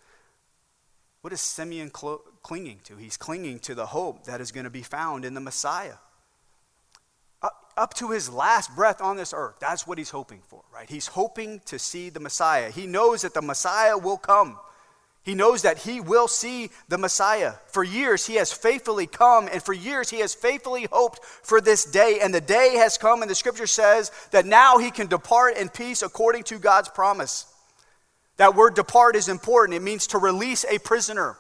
What 1.22 1.34
is 1.34 1.42
Simeon 1.42 1.92
cl- 1.96 2.22
clinging 2.44 2.80
to? 2.86 2.96
He's 2.96 3.18
clinging 3.18 3.60
to 3.60 3.76
the 3.76 3.88
hope 3.88 4.26
that 4.26 4.42
is 4.42 4.52
going 4.52 4.64
to 4.64 4.70
be 4.70 4.84
found 4.84 5.26
in 5.26 5.34
the 5.34 5.42
Messiah 5.42 5.96
up 7.80 7.94
to 7.94 8.12
his 8.12 8.30
last 8.30 8.76
breath 8.76 9.02
on 9.02 9.16
this 9.16 9.34
earth. 9.34 9.56
That's 9.62 9.88
what 9.88 9.98
he's 9.98 10.10
hoping 10.10 10.42
for, 10.48 10.62
right? 10.72 10.90
He's 10.90 11.08
hoping 11.08 11.62
to 11.66 11.80
see 11.80 12.10
the 12.10 12.20
Messiah. 12.20 12.70
He 12.70 12.86
knows 12.86 13.22
that 13.22 13.34
the 13.34 13.42
Messiah 13.42 13.98
will 13.98 14.18
come. 14.18 14.60
He 15.24 15.36
knows 15.36 15.62
that 15.64 15.80
he 15.80 16.00
will 16.00 16.28
see 16.28 16.72
the 16.88 16.98
Messiah. 16.98 17.54
For 17.68 17.84
years, 17.84 18.26
he 18.26 18.36
has 18.36 18.52
faithfully 18.52 19.06
come, 19.06 19.50
and 19.52 19.62
for 19.62 19.74
years, 19.74 20.10
he 20.10 20.20
has 20.20 20.34
faithfully 20.34 20.88
hoped 20.92 21.24
for 21.24 21.62
this 21.62 21.86
day. 21.86 22.20
And 22.22 22.34
the 22.34 22.42
day 22.42 22.76
has 22.78 22.98
come, 22.98 23.22
and 23.22 23.30
the 23.30 23.36
scripture 23.36 23.68
says 23.68 24.12
that 24.32 24.46
now 24.46 24.78
he 24.78 24.92
can 24.92 25.08
depart 25.08 25.58
in 25.58 25.70
peace 25.70 26.02
according 26.02 26.44
to 26.44 26.58
God's 26.58 26.90
promise. 26.90 27.46
That 28.38 28.56
word 28.56 28.76
depart 28.76 29.18
is 29.18 29.28
important, 29.28 29.76
it 29.76 29.82
means 29.82 30.08
to 30.08 30.18
release 30.18 30.64
a 30.64 30.80
prisoner. 30.80 31.36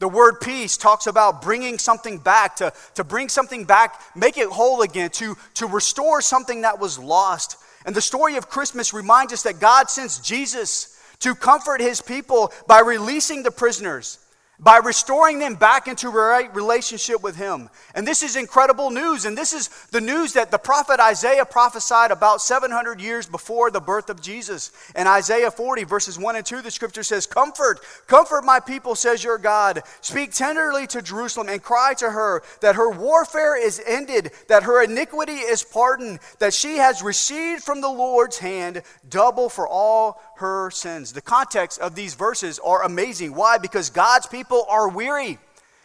The 0.00 0.08
word 0.08 0.40
peace 0.40 0.76
talks 0.76 1.06
about 1.06 1.40
bringing 1.40 1.78
something 1.78 2.18
back, 2.18 2.56
to, 2.56 2.72
to 2.96 3.04
bring 3.04 3.30
something 3.30 3.64
back, 3.64 4.00
make 4.14 4.36
it 4.36 4.48
whole 4.48 4.82
again, 4.82 5.08
to, 5.10 5.36
to 5.54 5.66
restore 5.66 6.20
something 6.20 6.62
that 6.62 6.78
was 6.78 6.98
lost. 6.98 7.56
And 7.86 7.94
the 7.94 8.02
story 8.02 8.36
of 8.36 8.50
Christmas 8.50 8.92
reminds 8.92 9.32
us 9.32 9.42
that 9.44 9.60
God 9.60 9.88
sends 9.88 10.18
Jesus 10.18 10.93
to 11.24 11.34
comfort 11.34 11.80
his 11.80 12.02
people 12.02 12.52
by 12.68 12.80
releasing 12.80 13.42
the 13.42 13.50
prisoners 13.50 14.18
by 14.60 14.76
restoring 14.76 15.40
them 15.40 15.56
back 15.56 15.88
into 15.88 16.08
right 16.08 16.54
relationship 16.54 17.22
with 17.22 17.36
him. 17.36 17.68
And 17.94 18.06
this 18.06 18.22
is 18.22 18.36
incredible 18.36 18.90
news. 18.90 19.24
And 19.24 19.36
this 19.36 19.52
is 19.52 19.68
the 19.90 20.00
news 20.00 20.34
that 20.34 20.50
the 20.50 20.58
prophet 20.58 21.00
Isaiah 21.00 21.44
prophesied 21.44 22.12
about 22.12 22.40
700 22.40 23.00
years 23.00 23.26
before 23.26 23.70
the 23.70 23.80
birth 23.80 24.10
of 24.10 24.22
Jesus. 24.22 24.70
In 24.94 25.06
Isaiah 25.06 25.50
40, 25.50 25.84
verses 25.84 26.18
1 26.18 26.36
and 26.36 26.46
2, 26.46 26.62
the 26.62 26.70
scripture 26.70 27.02
says, 27.02 27.26
Comfort, 27.26 27.80
comfort 28.06 28.44
my 28.44 28.60
people, 28.60 28.94
says 28.94 29.24
your 29.24 29.38
God. 29.38 29.82
Speak 30.00 30.32
tenderly 30.32 30.86
to 30.88 31.02
Jerusalem 31.02 31.48
and 31.48 31.62
cry 31.62 31.94
to 31.98 32.10
her 32.10 32.42
that 32.60 32.76
her 32.76 32.90
warfare 32.90 33.60
is 33.60 33.82
ended, 33.84 34.30
that 34.48 34.62
her 34.62 34.82
iniquity 34.82 35.32
is 35.32 35.64
pardoned, 35.64 36.20
that 36.38 36.54
she 36.54 36.76
has 36.76 37.02
received 37.02 37.64
from 37.64 37.80
the 37.80 37.88
Lord's 37.88 38.38
hand 38.38 38.82
double 39.08 39.48
for 39.48 39.66
all 39.66 40.20
her 40.36 40.70
sins. 40.70 41.12
The 41.12 41.20
context 41.20 41.80
of 41.80 41.94
these 41.94 42.14
verses 42.14 42.58
are 42.64 42.84
amazing. 42.84 43.34
Why? 43.34 43.58
Because 43.58 43.90
God's 43.90 44.26
people 44.26 44.66
are 44.68 44.88
weary. 44.88 45.38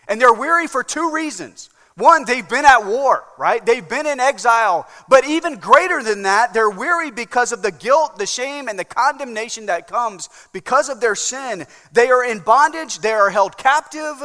And 0.08 0.20
they're 0.20 0.34
weary 0.34 0.68
for 0.68 0.84
two 0.84 1.12
reasons. 1.12 1.70
One, 2.00 2.24
they've 2.24 2.48
been 2.48 2.64
at 2.64 2.86
war, 2.86 3.26
right? 3.38 3.64
They've 3.64 3.88
been 3.88 4.08
in 4.08 4.22
exile. 4.22 4.88
But 5.10 5.28
even 5.28 5.58
greater 5.58 6.02
than 6.02 6.24
that, 6.24 6.54
they're 6.54 6.70
weary 6.70 7.12
because 7.12 7.52
of 7.52 7.62
the 7.62 7.74
guilt, 7.74 8.18
the 8.18 8.26
shame, 8.26 8.70
and 8.70 8.80
the 8.80 8.86
condemnation 8.86 9.66
that 9.66 9.88
comes 9.88 10.30
because 10.54 10.88
of 10.88 11.02
their 11.02 11.16
sin. 11.16 11.66
They 11.92 12.10
are 12.10 12.24
in 12.24 12.40
bondage, 12.40 13.00
they 13.00 13.12
are 13.12 13.30
held 13.30 13.58
captive. 13.58 14.16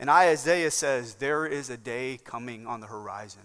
And 0.00 0.10
Isaiah 0.10 0.72
says, 0.72 1.14
There 1.14 1.46
is 1.46 1.70
a 1.70 1.76
day 1.76 2.18
coming 2.24 2.66
on 2.66 2.80
the 2.80 2.88
horizon 2.88 3.42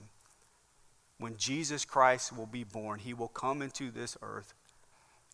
when 1.20 1.38
Jesus 1.38 1.86
Christ 1.86 2.36
will 2.36 2.48
be 2.48 2.64
born. 2.64 3.00
He 3.00 3.14
will 3.14 3.28
come 3.28 3.62
into 3.62 3.92
this 3.92 4.18
earth 4.24 4.56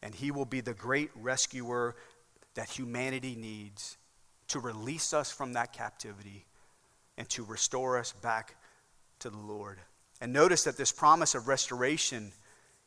and 0.06 0.14
he 0.14 0.30
will 0.30 0.46
be 0.46 0.62
the 0.62 0.76
great 0.76 1.10
rescuer 1.16 1.96
that 2.54 2.70
humanity 2.70 3.36
needs 3.36 3.98
to 4.48 4.60
release 4.60 5.14
us 5.14 5.32
from 5.32 5.54
that 5.54 5.74
captivity 5.74 6.46
and 7.18 7.28
to 7.30 7.44
restore 7.44 7.98
us 7.98 8.12
back 8.12 8.56
to 9.18 9.32
the 9.32 9.40
Lord. 9.40 9.80
And 10.22 10.32
notice 10.32 10.64
that 10.66 10.78
this 10.78 10.92
promise 10.92 11.34
of 11.34 11.48
restoration 11.48 12.34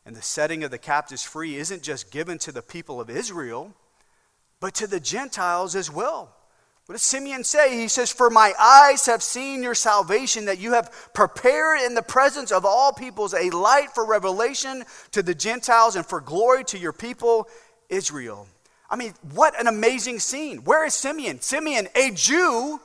and 0.07 0.15
the 0.15 0.23
setting 0.23 0.63
of 0.63 0.71
the 0.71 0.79
captives 0.79 1.25
free 1.25 1.57
isn't 1.57 1.83
just 1.83 2.13
given 2.13 2.39
to 2.39 2.53
the 2.53 2.63
people 2.63 3.01
of 3.01 3.11
Israel, 3.11 3.75
but 4.61 4.75
to 4.77 4.87
the 4.87 5.01
Gentiles 5.01 5.75
as 5.75 5.91
well. 5.91 6.37
What 6.89 6.95
does 6.95 7.03
Simeon 7.03 7.45
say? 7.45 7.79
He 7.79 7.87
says, 7.87 8.11
For 8.11 8.31
my 8.31 8.55
eyes 8.59 9.05
have 9.05 9.23
seen 9.23 9.63
your 9.63 9.75
salvation, 9.75 10.47
that 10.47 10.59
you 10.59 10.73
have 10.73 11.11
prepared 11.13 11.83
in 11.83 11.95
the 11.95 12.01
presence 12.01 12.51
of 12.51 12.65
all 12.65 12.95
peoples 12.95 13.35
a 13.35 13.51
light 13.51 13.91
for 13.95 14.07
revelation 14.07 14.85
to 15.13 15.23
the 15.23 15.35
Gentiles 15.35 15.97
and 15.97 16.07
for 16.07 16.23
glory 16.23 16.65
to 16.65 16.79
your 16.79 16.95
people, 16.95 17.47
Israel. 17.91 18.47
I 18.89 18.97
mean, 18.97 19.13
what 19.35 19.61
an 19.61 19.67
amazing 19.67 20.19
scene. 20.19 20.65
Where 20.65 20.87
is 20.87 20.95
Simeon? 20.95 21.43
Simeon, 21.43 21.89
a 21.95 22.11
Jew, 22.13 22.81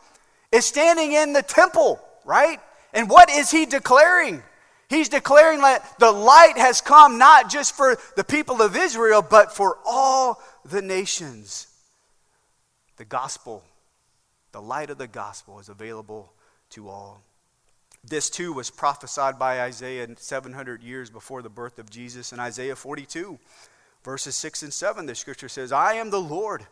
is 0.51 0.65
standing 0.65 1.13
in 1.13 1.31
the 1.31 1.41
temple, 1.41 2.01
right? 2.25 2.60
And 2.93 3.10
what 3.10 3.29
is 3.29 3.51
he 3.51 3.65
declaring? 3.65 4.43
He's 4.89 5.07
declaring 5.07 5.62
that 5.62 5.98
the 6.00 6.12
light 6.12 6.57
has 6.57 6.81
come 6.81 7.17
not 7.17 7.50
just 7.50 7.74
for 7.74 7.98
the 8.17 8.25
people 8.25 8.62
of 8.62 8.75
Israel, 8.75 9.22
but 9.22 9.55
for 9.55 9.77
all 9.86 10.43
the 10.65 10.81
nations. 10.81 11.67
The 12.98 13.05
gospel 13.05 13.63
the 14.53 14.62
light 14.62 14.89
of 14.89 14.98
the 14.98 15.07
gospel 15.07 15.60
is 15.60 15.67
available 15.67 16.31
to 16.69 16.88
all. 16.88 17.22
This 18.05 18.29
too 18.29 18.53
was 18.53 18.69
prophesied 18.69 19.39
by 19.39 19.62
Isaiah 19.62 20.07
700 20.15 20.83
years 20.83 21.10
before 21.10 21.41
the 21.41 21.50
birth 21.50 21.79
of 21.79 21.89
Jesus. 21.89 22.31
In 22.31 22.39
Isaiah 22.39 22.75
42, 22.75 23.39
verses 24.03 24.36
6 24.36 24.63
and 24.63 24.74
7, 24.74 25.05
the 25.05 25.15
scripture 25.15 25.50
says, 25.50 25.72
I 25.72 25.93
am 25.93 26.10
the 26.12 26.22
Lord. 26.22 26.67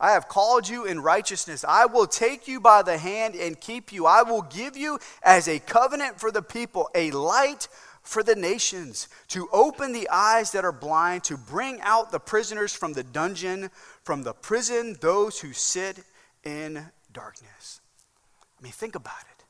I 0.00 0.12
have 0.12 0.28
called 0.28 0.68
you 0.68 0.84
in 0.84 1.00
righteousness. 1.00 1.64
I 1.66 1.86
will 1.86 2.06
take 2.06 2.48
you 2.48 2.60
by 2.60 2.82
the 2.82 2.98
hand 2.98 3.34
and 3.34 3.60
keep 3.60 3.92
you. 3.92 4.06
I 4.06 4.22
will 4.22 4.42
give 4.42 4.76
you 4.76 4.98
as 5.22 5.48
a 5.48 5.58
covenant 5.58 6.18
for 6.20 6.30
the 6.30 6.42
people, 6.42 6.88
a 6.94 7.10
light 7.10 7.68
for 8.02 8.22
the 8.22 8.36
nations, 8.36 9.08
to 9.28 9.48
open 9.52 9.92
the 9.92 10.08
eyes 10.08 10.52
that 10.52 10.64
are 10.64 10.72
blind, 10.72 11.24
to 11.24 11.36
bring 11.36 11.80
out 11.80 12.12
the 12.12 12.20
prisoners 12.20 12.72
from 12.72 12.92
the 12.92 13.02
dungeon, 13.02 13.70
from 14.04 14.22
the 14.22 14.32
prison, 14.32 14.96
those 15.00 15.40
who 15.40 15.52
sit 15.52 15.98
in 16.44 16.86
darkness. 17.16 17.80
I 18.60 18.62
mean, 18.62 18.72
think 18.72 18.94
about 18.94 19.24
it. 19.32 19.44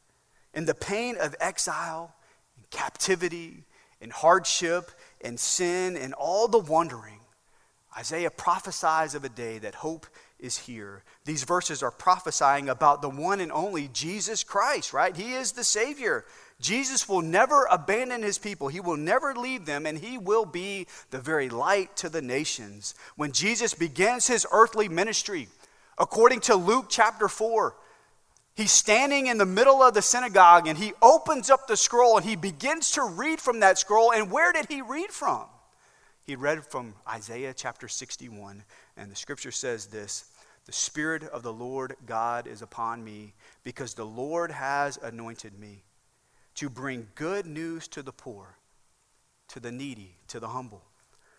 In 0.57 0.67
the 0.67 0.75
pain 0.75 1.17
of 1.21 1.35
exile, 1.41 2.15
and 2.57 2.71
captivity, 2.71 3.65
and 4.01 4.13
hardship, 4.13 4.91
and 5.21 5.39
sin, 5.39 5.97
and 5.97 6.15
all 6.15 6.47
the 6.49 6.61
wandering, 6.61 7.21
Isaiah 7.99 8.31
prophesies 8.31 9.15
of 9.15 9.25
a 9.25 9.29
day 9.29 9.59
that 9.59 9.75
hope 9.75 10.07
is 10.39 10.59
here. 10.59 11.03
These 11.25 11.45
verses 11.45 11.83
are 11.83 11.91
prophesying 11.91 12.69
about 12.69 13.03
the 13.03 13.09
one 13.09 13.41
and 13.41 13.51
only 13.51 13.89
Jesus 13.89 14.45
Christ, 14.45 14.93
right? 14.93 15.17
He 15.17 15.33
is 15.33 15.53
the 15.53 15.65
Savior. 15.65 16.25
Jesus 16.61 17.09
will 17.09 17.23
never 17.23 17.67
abandon 17.71 18.23
his 18.23 18.39
people. 18.39 18.69
He 18.69 18.81
will 18.81 18.97
never 18.97 19.35
leave 19.35 19.67
them, 19.67 19.87
and 19.87 19.99
he 19.99 20.19
will 20.19 20.45
be 20.45 20.87
the 21.11 21.19
very 21.19 21.49
light 21.49 21.97
to 21.97 22.09
the 22.09 22.23
nations. 22.23 22.95
When 23.17 23.33
Jesus 23.33 23.75
begins 23.75 24.27
his 24.27 24.47
earthly 24.53 24.89
ministry, 24.89 25.49
According 25.99 26.41
to 26.41 26.57
Luke 26.57 26.87
chapter 26.89 27.29
4, 27.29 27.75
he's 28.55 28.73
standing 28.73 29.27
in 29.29 29.39
the 29.39 29.47
middle 29.47 29.83
of 29.83 29.95
the 29.95 30.03
synagogue 30.03 30.67
and 30.67 30.77
he 30.77 30.93
opens 31.01 31.51
up 31.51 31.67
the 31.67 31.77
scroll 31.77 32.17
and 32.17 32.27
he 32.27 32.37
begins 32.37 32.93
to 32.93 33.03
read 33.03 33.41
from 33.41 33.61
that 33.61 33.79
scroll. 33.79 34.13
And 34.13 34.31
where 34.31 34.53
did 34.53 34.67
he 34.67 34.83
read 34.83 35.11
from? 35.11 35.47
He 36.27 36.35
read 36.35 36.67
from 36.67 36.95
Isaiah 37.09 37.55
chapter 37.55 37.87
61, 37.87 38.65
and 38.97 39.13
the 39.13 39.17
scripture 39.17 39.53
says 39.53 39.87
this 39.87 40.25
The 40.65 40.73
Spirit 40.73 41.23
of 41.23 41.45
the 41.45 41.53
Lord 41.53 41.95
God 42.05 42.49
is 42.49 42.63
upon 42.63 43.05
me, 43.05 43.35
because 43.63 43.95
the 43.95 44.05
Lord 44.05 44.51
has 44.51 44.97
anointed 44.97 45.57
me 45.57 45.85
to 46.57 46.69
bring 46.69 47.07
good 47.15 47.47
news 47.47 47.87
to 47.89 48.03
the 48.03 48.13
poor, 48.13 48.57
to 49.49 49.61
the 49.61 49.71
needy, 49.71 50.17
to 50.27 50.41
the 50.41 50.49
humble. 50.49 50.83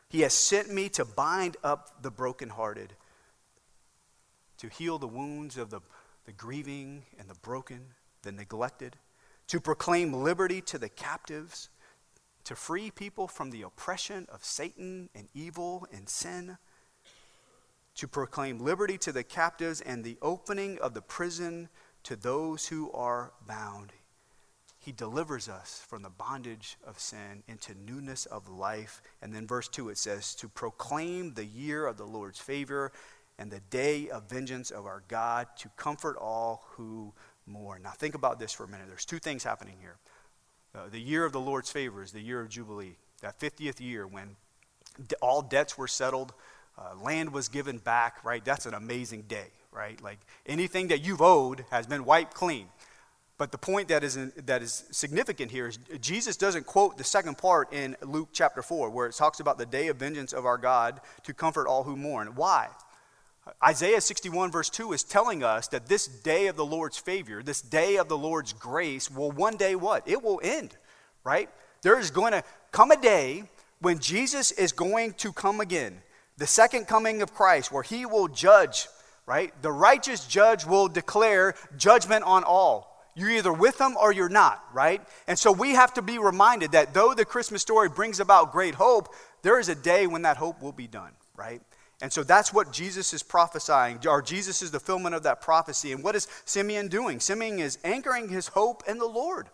He 0.07 0.21
has 0.21 0.33
sent 0.33 0.73
me 0.73 0.87
to 0.89 1.03
bind 1.03 1.57
up 1.65 2.01
the 2.01 2.11
brokenhearted, 2.11 2.93
to 4.57 4.67
heal 4.67 4.97
the 4.97 5.07
wounds 5.07 5.57
of 5.57 5.69
the, 5.69 5.81
the 6.25 6.31
grieving 6.31 7.03
and 7.19 7.29
the 7.29 7.35
broken, 7.35 7.81
the 8.23 8.31
neglected, 8.31 8.97
to 9.47 9.59
proclaim 9.59 10.13
liberty 10.13 10.61
to 10.61 10.77
the 10.77 10.89
captives 10.89 11.69
to 12.47 12.55
free 12.55 12.89
people 12.89 13.27
from 13.27 13.51
the 13.51 13.61
oppression 13.61 14.25
of 14.31 14.41
Satan 14.41 15.09
and 15.13 15.27
evil 15.33 15.85
and 15.91 16.07
sin, 16.07 16.57
to 17.95 18.07
proclaim 18.07 18.59
liberty 18.59 18.97
to 18.99 19.11
the 19.11 19.25
captives 19.25 19.81
and 19.81 20.01
the 20.01 20.17
opening 20.21 20.79
of 20.79 20.93
the 20.93 21.01
prison 21.01 21.67
to 22.03 22.15
those 22.15 22.67
who 22.67 22.89
are 22.93 23.33
bound. 23.45 23.91
He 24.79 24.93
delivers 24.93 25.49
us 25.49 25.83
from 25.89 26.03
the 26.03 26.09
bondage 26.09 26.77
of 26.85 27.01
sin 27.01 27.43
into 27.49 27.75
newness 27.75 28.25
of 28.27 28.47
life. 28.47 29.01
And 29.21 29.35
then, 29.35 29.45
verse 29.45 29.67
2, 29.67 29.89
it 29.89 29.97
says, 29.97 30.33
To 30.35 30.47
proclaim 30.47 31.33
the 31.33 31.43
year 31.43 31.85
of 31.85 31.97
the 31.97 32.05
Lord's 32.05 32.39
favor 32.39 32.93
and 33.39 33.51
the 33.51 33.59
day 33.69 34.09
of 34.09 34.29
vengeance 34.29 34.71
of 34.71 34.85
our 34.85 35.03
God, 35.07 35.47
to 35.57 35.69
comfort 35.77 36.17
all 36.17 36.65
who 36.71 37.13
mourn. 37.45 37.83
Now, 37.83 37.91
think 37.91 38.15
about 38.15 38.39
this 38.39 38.51
for 38.51 38.63
a 38.63 38.67
minute. 38.67 38.87
There's 38.87 39.05
two 39.05 39.19
things 39.19 39.43
happening 39.43 39.77
here. 39.79 39.97
Uh, 40.75 40.89
the 40.91 40.99
year 40.99 41.25
of 41.25 41.31
the 41.31 41.39
Lord's 41.39 41.71
favor 41.71 42.03
is 42.03 42.11
the 42.11 42.21
year 42.21 42.41
of 42.41 42.49
Jubilee, 42.49 42.97
that 43.21 43.39
50th 43.39 43.79
year 43.79 44.05
when 44.05 44.35
all 45.21 45.41
debts 45.41 45.77
were 45.77 45.87
settled, 45.87 46.33
uh, 46.77 46.95
land 47.01 47.33
was 47.33 47.47
given 47.47 47.77
back, 47.77 48.23
right? 48.23 48.43
That's 48.43 48.65
an 48.65 48.73
amazing 48.73 49.23
day, 49.23 49.47
right? 49.71 50.01
Like 50.01 50.19
anything 50.45 50.89
that 50.89 51.03
you've 51.03 51.21
owed 51.21 51.65
has 51.71 51.87
been 51.87 52.05
wiped 52.05 52.33
clean. 52.33 52.67
But 53.37 53.51
the 53.51 53.57
point 53.57 53.89
that 53.89 54.03
is, 54.03 54.17
in, 54.17 54.31
that 54.45 54.63
is 54.63 54.85
significant 54.91 55.51
here 55.51 55.67
is 55.67 55.77
Jesus 56.01 56.37
doesn't 56.37 56.65
quote 56.65 56.97
the 56.97 57.03
second 57.03 57.37
part 57.37 57.71
in 57.71 57.95
Luke 58.01 58.29
chapter 58.33 58.63
4, 58.63 58.89
where 58.89 59.07
it 59.07 59.13
talks 59.13 59.39
about 59.39 59.59
the 59.59 59.65
day 59.65 59.87
of 59.87 59.97
vengeance 59.97 60.33
of 60.33 60.45
our 60.45 60.57
God 60.57 61.01
to 61.23 61.33
comfort 61.33 61.67
all 61.67 61.83
who 61.83 61.95
mourn. 61.95 62.33
Why? 62.35 62.69
Isaiah 63.63 64.01
61, 64.01 64.51
verse 64.51 64.69
2, 64.69 64.93
is 64.93 65.03
telling 65.03 65.43
us 65.43 65.67
that 65.69 65.87
this 65.87 66.07
day 66.07 66.47
of 66.47 66.55
the 66.55 66.65
Lord's 66.65 66.97
favor, 66.97 67.43
this 67.43 67.61
day 67.61 67.97
of 67.97 68.07
the 68.07 68.17
Lord's 68.17 68.53
grace, 68.53 69.09
will 69.09 69.31
one 69.31 69.57
day 69.57 69.75
what? 69.75 70.07
It 70.07 70.21
will 70.21 70.39
end, 70.43 70.75
right? 71.23 71.49
There 71.81 71.99
is 71.99 72.11
going 72.11 72.33
to 72.33 72.43
come 72.71 72.91
a 72.91 73.01
day 73.01 73.43
when 73.79 73.99
Jesus 73.99 74.51
is 74.51 74.71
going 74.71 75.13
to 75.13 75.31
come 75.31 75.61
again, 75.61 76.01
the 76.37 76.47
second 76.47 76.87
coming 76.87 77.21
of 77.21 77.33
Christ, 77.33 77.71
where 77.71 77.83
he 77.83 78.05
will 78.05 78.27
judge, 78.27 78.87
right? 79.25 79.53
The 79.61 79.71
righteous 79.71 80.25
judge 80.25 80.65
will 80.65 80.87
declare 80.87 81.55
judgment 81.77 82.23
on 82.23 82.43
all. 82.43 82.97
You're 83.15 83.31
either 83.31 83.53
with 83.53 83.77
them 83.79 83.95
or 83.99 84.11
you're 84.11 84.29
not, 84.29 84.63
right? 84.73 85.01
And 85.27 85.37
so 85.37 85.51
we 85.51 85.71
have 85.71 85.93
to 85.95 86.01
be 86.01 86.19
reminded 86.19 86.73
that 86.73 86.93
though 86.93 87.13
the 87.13 87.25
Christmas 87.25 87.63
story 87.63 87.89
brings 87.89 88.19
about 88.19 88.51
great 88.51 88.75
hope, 88.75 89.13
there 89.41 89.59
is 89.59 89.69
a 89.69 89.75
day 89.75 90.05
when 90.05 90.21
that 90.21 90.37
hope 90.37 90.61
will 90.61 90.71
be 90.71 90.87
done, 90.87 91.11
right? 91.35 91.61
And 92.01 92.13
so 92.13 92.23
that's 92.23 92.53
what 92.53 92.71
Jesus 92.71 93.13
is 93.13 93.23
prophesying, 93.23 93.99
or 94.07 94.21
Jesus 94.21 94.61
is 94.61 94.69
the 94.69 94.79
fulfillment 94.79 95.15
of 95.15 95.23
that 95.23 95.41
prophecy. 95.41 95.91
And 95.91 96.03
what 96.03 96.15
is 96.15 96.27
Simeon 96.45 96.89
doing? 96.89 97.19
Simeon 97.19 97.59
is 97.59 97.79
anchoring 97.83 98.29
his 98.29 98.47
hope 98.49 98.83
in 98.87 98.99
the 98.99 99.07
Lord. 99.07 99.47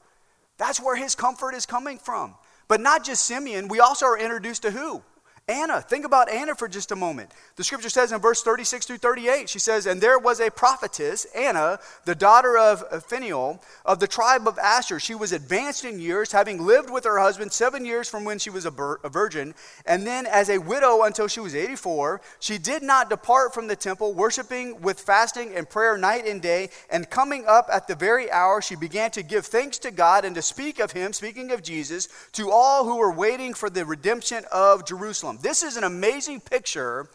That's 0.58 0.82
where 0.82 0.96
his 0.96 1.16
comfort 1.16 1.54
is 1.56 1.66
coming 1.66 1.98
from. 1.98 2.36
But 2.68 2.82
not 2.82 3.06
just 3.06 3.24
Simeon, 3.24 3.70
we 3.70 3.80
also 3.80 4.06
are 4.06 4.20
introduced 4.20 4.64
to 4.64 4.72
who? 4.72 5.02
Anna, 5.50 5.82
think 5.82 6.06
about 6.06 6.32
Anna 6.32 6.56
for 6.56 6.70
just 6.70 6.94
a 6.94 6.96
moment. 6.96 7.30
The 7.58 7.66
scripture 7.66 7.90
says 7.90 8.14
in 8.14 8.22
verse 8.22 8.42
36 8.44 8.86
through 8.86 9.00
38, 9.00 9.50
she 9.50 9.60
says, 9.60 9.86
And 9.86 10.00
there 10.00 10.18
was 10.18 10.40
a 10.40 10.50
prophetess, 10.50 11.26
Anna, 11.36 11.80
the 12.06 12.16
daughter 12.16 12.58
of 12.58 13.04
Phanuel, 13.04 13.62
of 13.86 14.00
the 14.00 14.08
tribe 14.08 14.48
of 14.48 14.58
Asher. 14.58 15.02
She 15.02 15.16
was 15.16 15.34
advanced 15.34 15.84
in 15.84 16.00
years, 16.00 16.32
having 16.32 16.66
lived 16.66 16.90
with 16.90 17.04
her 17.04 17.20
husband 17.20 17.52
seven 17.52 17.86
years 17.86 18.08
from 18.08 18.24
when 18.24 18.40
she 18.40 18.50
was 18.50 18.66
a, 18.66 18.72
virgin, 18.72 19.54
and 19.86 20.08
then 20.08 20.26
as 20.28 20.50
a 20.50 20.60
widow 20.60 21.04
until 21.04 21.28
she 21.28 21.42
was 21.42 21.56
84. 21.56 22.22
She 22.40 22.58
did 22.58 22.82
not 22.82 23.10
depart 23.10 23.54
from 23.54 23.68
the 23.68 23.76
temple, 23.76 24.14
worshiping 24.14 24.80
with 24.80 24.98
fasting 24.98 25.54
and 25.56 25.70
prayer 25.70 25.98
night 25.98 26.26
and 26.26 26.42
day. 26.42 26.70
And 26.90 27.10
coming 27.10 27.44
up 27.48 27.68
at 27.70 27.90
the 27.90 27.96
very 27.96 28.32
hour, 28.32 28.62
she 28.62 28.78
began 28.78 29.12
to 29.12 29.22
give 29.22 29.46
thanks 29.46 29.78
to 29.80 29.92
God 29.92 30.24
and 30.24 30.36
to 30.36 30.42
speak 30.42 30.80
of 30.80 30.94
him, 30.94 31.12
speaking 31.12 31.52
of 31.52 31.62
Jesus, 31.62 32.08
to 32.32 32.50
all 32.50 32.86
who 32.86 32.96
were 32.96 33.12
waiting 33.12 33.54
for 33.54 33.70
the 33.70 33.86
redemption 33.86 34.46
of 34.50 34.86
Jerusalem. 35.34 35.40
This 35.42 35.64
is 35.64 35.78
an 35.78 35.84
amazing 35.84 36.42
picture 36.42 37.08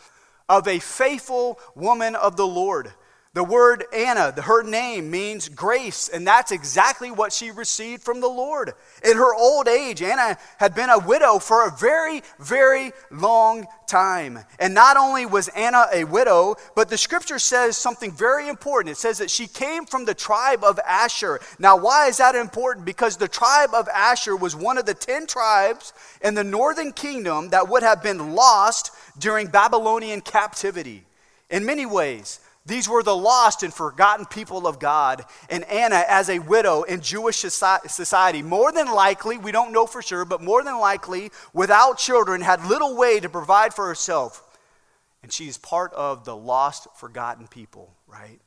of 0.48 0.66
a 0.66 0.78
faithful 0.78 1.58
woman 1.74 2.16
of 2.16 2.36
the 2.36 2.46
Lord. 2.46 2.92
The 3.38 3.44
word 3.44 3.84
Anna, 3.94 4.32
her 4.32 4.64
name 4.64 5.12
means 5.12 5.48
grace, 5.48 6.08
and 6.08 6.26
that's 6.26 6.50
exactly 6.50 7.12
what 7.12 7.32
she 7.32 7.52
received 7.52 8.02
from 8.02 8.20
the 8.20 8.26
Lord. 8.26 8.72
In 9.04 9.16
her 9.16 9.32
old 9.32 9.68
age, 9.68 10.02
Anna 10.02 10.36
had 10.56 10.74
been 10.74 10.90
a 10.90 10.98
widow 10.98 11.38
for 11.38 11.64
a 11.64 11.70
very, 11.70 12.24
very 12.40 12.90
long 13.12 13.68
time. 13.86 14.40
And 14.58 14.74
not 14.74 14.96
only 14.96 15.24
was 15.24 15.46
Anna 15.50 15.86
a 15.92 16.02
widow, 16.02 16.56
but 16.74 16.88
the 16.88 16.98
scripture 16.98 17.38
says 17.38 17.76
something 17.76 18.10
very 18.10 18.48
important. 18.48 18.90
It 18.90 18.98
says 18.98 19.18
that 19.18 19.30
she 19.30 19.46
came 19.46 19.86
from 19.86 20.04
the 20.04 20.14
tribe 20.14 20.64
of 20.64 20.80
Asher. 20.80 21.38
Now, 21.60 21.76
why 21.76 22.08
is 22.08 22.16
that 22.16 22.34
important? 22.34 22.84
Because 22.84 23.18
the 23.18 23.28
tribe 23.28 23.70
of 23.72 23.86
Asher 23.86 24.34
was 24.34 24.56
one 24.56 24.78
of 24.78 24.84
the 24.84 24.94
10 24.94 25.28
tribes 25.28 25.92
in 26.24 26.34
the 26.34 26.42
northern 26.42 26.90
kingdom 26.90 27.50
that 27.50 27.68
would 27.68 27.84
have 27.84 28.02
been 28.02 28.34
lost 28.34 28.90
during 29.16 29.46
Babylonian 29.46 30.22
captivity. 30.22 31.04
In 31.50 31.64
many 31.64 31.86
ways, 31.86 32.40
these 32.68 32.88
were 32.88 33.02
the 33.02 33.16
lost 33.16 33.62
and 33.62 33.72
forgotten 33.72 34.26
people 34.26 34.66
of 34.66 34.78
God. 34.78 35.24
And 35.48 35.64
Anna, 35.64 36.04
as 36.08 36.28
a 36.28 36.38
widow 36.38 36.82
in 36.82 37.00
Jewish 37.00 37.38
society, 37.38 38.42
more 38.42 38.70
than 38.72 38.86
likely, 38.92 39.38
we 39.38 39.52
don't 39.52 39.72
know 39.72 39.86
for 39.86 40.02
sure, 40.02 40.24
but 40.24 40.42
more 40.42 40.62
than 40.62 40.78
likely, 40.78 41.30
without 41.52 41.98
children, 41.98 42.42
had 42.42 42.64
little 42.66 42.96
way 42.96 43.20
to 43.20 43.28
provide 43.28 43.74
for 43.74 43.86
herself. 43.86 44.44
And 45.22 45.32
she's 45.32 45.58
part 45.58 45.92
of 45.94 46.24
the 46.24 46.36
lost, 46.36 46.86
forgotten 46.94 47.48
people, 47.48 47.94
right? 48.06 48.40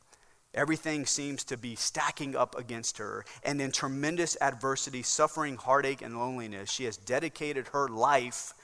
Everything 0.54 1.06
seems 1.06 1.44
to 1.44 1.56
be 1.56 1.74
stacking 1.74 2.36
up 2.36 2.58
against 2.58 2.98
her. 2.98 3.24
And 3.42 3.60
in 3.60 3.72
tremendous 3.72 4.36
adversity, 4.40 5.02
suffering, 5.02 5.56
heartache, 5.56 6.02
and 6.02 6.18
loneliness, 6.18 6.70
she 6.70 6.84
has 6.84 6.96
dedicated 6.96 7.68
her 7.68 7.88
life 7.88 8.54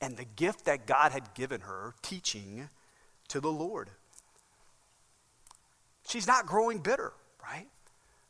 and 0.00 0.16
the 0.16 0.24
gift 0.24 0.64
that 0.64 0.86
God 0.86 1.12
had 1.12 1.34
given 1.34 1.62
her, 1.62 1.94
teaching, 2.02 2.68
to 3.28 3.40
the 3.40 3.52
Lord. 3.52 3.90
She's 6.06 6.26
not 6.26 6.46
growing 6.46 6.78
bitter, 6.78 7.12
right? 7.42 7.66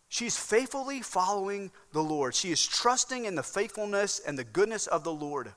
She's 0.08 0.36
faithfully 0.36 1.00
following 1.00 1.70
the 1.92 2.02
Lord. 2.02 2.34
She 2.34 2.52
is 2.52 2.66
trusting 2.66 3.24
in 3.24 3.34
the 3.34 3.42
faithfulness 3.42 4.20
and 4.26 4.38
the 4.38 4.44
goodness 4.44 4.86
of 4.86 5.04
the 5.04 5.12
Lord. 5.12 5.52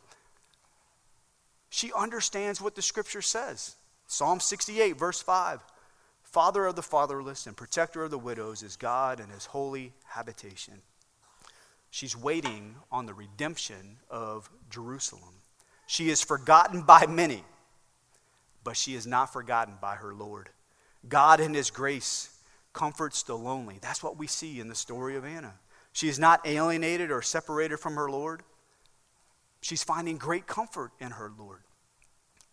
She 1.69 1.91
understands 1.93 2.61
what 2.61 2.75
the 2.75 2.81
scripture 2.81 3.21
says. 3.21 3.75
Psalm 4.07 4.39
68, 4.39 4.97
verse 4.97 5.21
5 5.21 5.59
Father 6.23 6.65
of 6.65 6.75
the 6.75 6.83
fatherless 6.83 7.47
and 7.47 7.55
protector 7.55 8.03
of 8.03 8.11
the 8.11 8.17
widows 8.17 8.63
is 8.63 8.75
God 8.75 9.19
and 9.19 9.31
his 9.31 9.45
holy 9.45 9.93
habitation. 10.05 10.81
She's 11.91 12.15
waiting 12.15 12.75
on 12.91 13.05
the 13.05 13.13
redemption 13.13 13.97
of 14.09 14.49
Jerusalem. 14.69 15.35
She 15.87 16.09
is 16.09 16.21
forgotten 16.21 16.81
by 16.81 17.05
many, 17.05 17.43
but 18.63 18.75
she 18.75 18.95
is 18.95 19.07
not 19.07 19.31
forgotten 19.31 19.75
by 19.79 19.95
her 19.95 20.13
Lord. 20.13 20.49
God, 21.07 21.39
in 21.39 21.53
His 21.53 21.71
grace, 21.71 22.29
comforts 22.73 23.23
the 23.23 23.35
lonely. 23.35 23.79
That's 23.81 24.03
what 24.03 24.17
we 24.17 24.27
see 24.27 24.59
in 24.59 24.67
the 24.67 24.75
story 24.75 25.15
of 25.15 25.25
Anna. 25.25 25.53
She 25.93 26.09
is 26.09 26.19
not 26.19 26.45
alienated 26.45 27.09
or 27.11 27.21
separated 27.21 27.77
from 27.77 27.95
her 27.95 28.09
Lord. 28.09 28.43
She's 29.61 29.83
finding 29.83 30.17
great 30.17 30.45
comfort 30.45 30.91
in 30.99 31.11
her 31.11 31.31
Lord. 31.37 31.61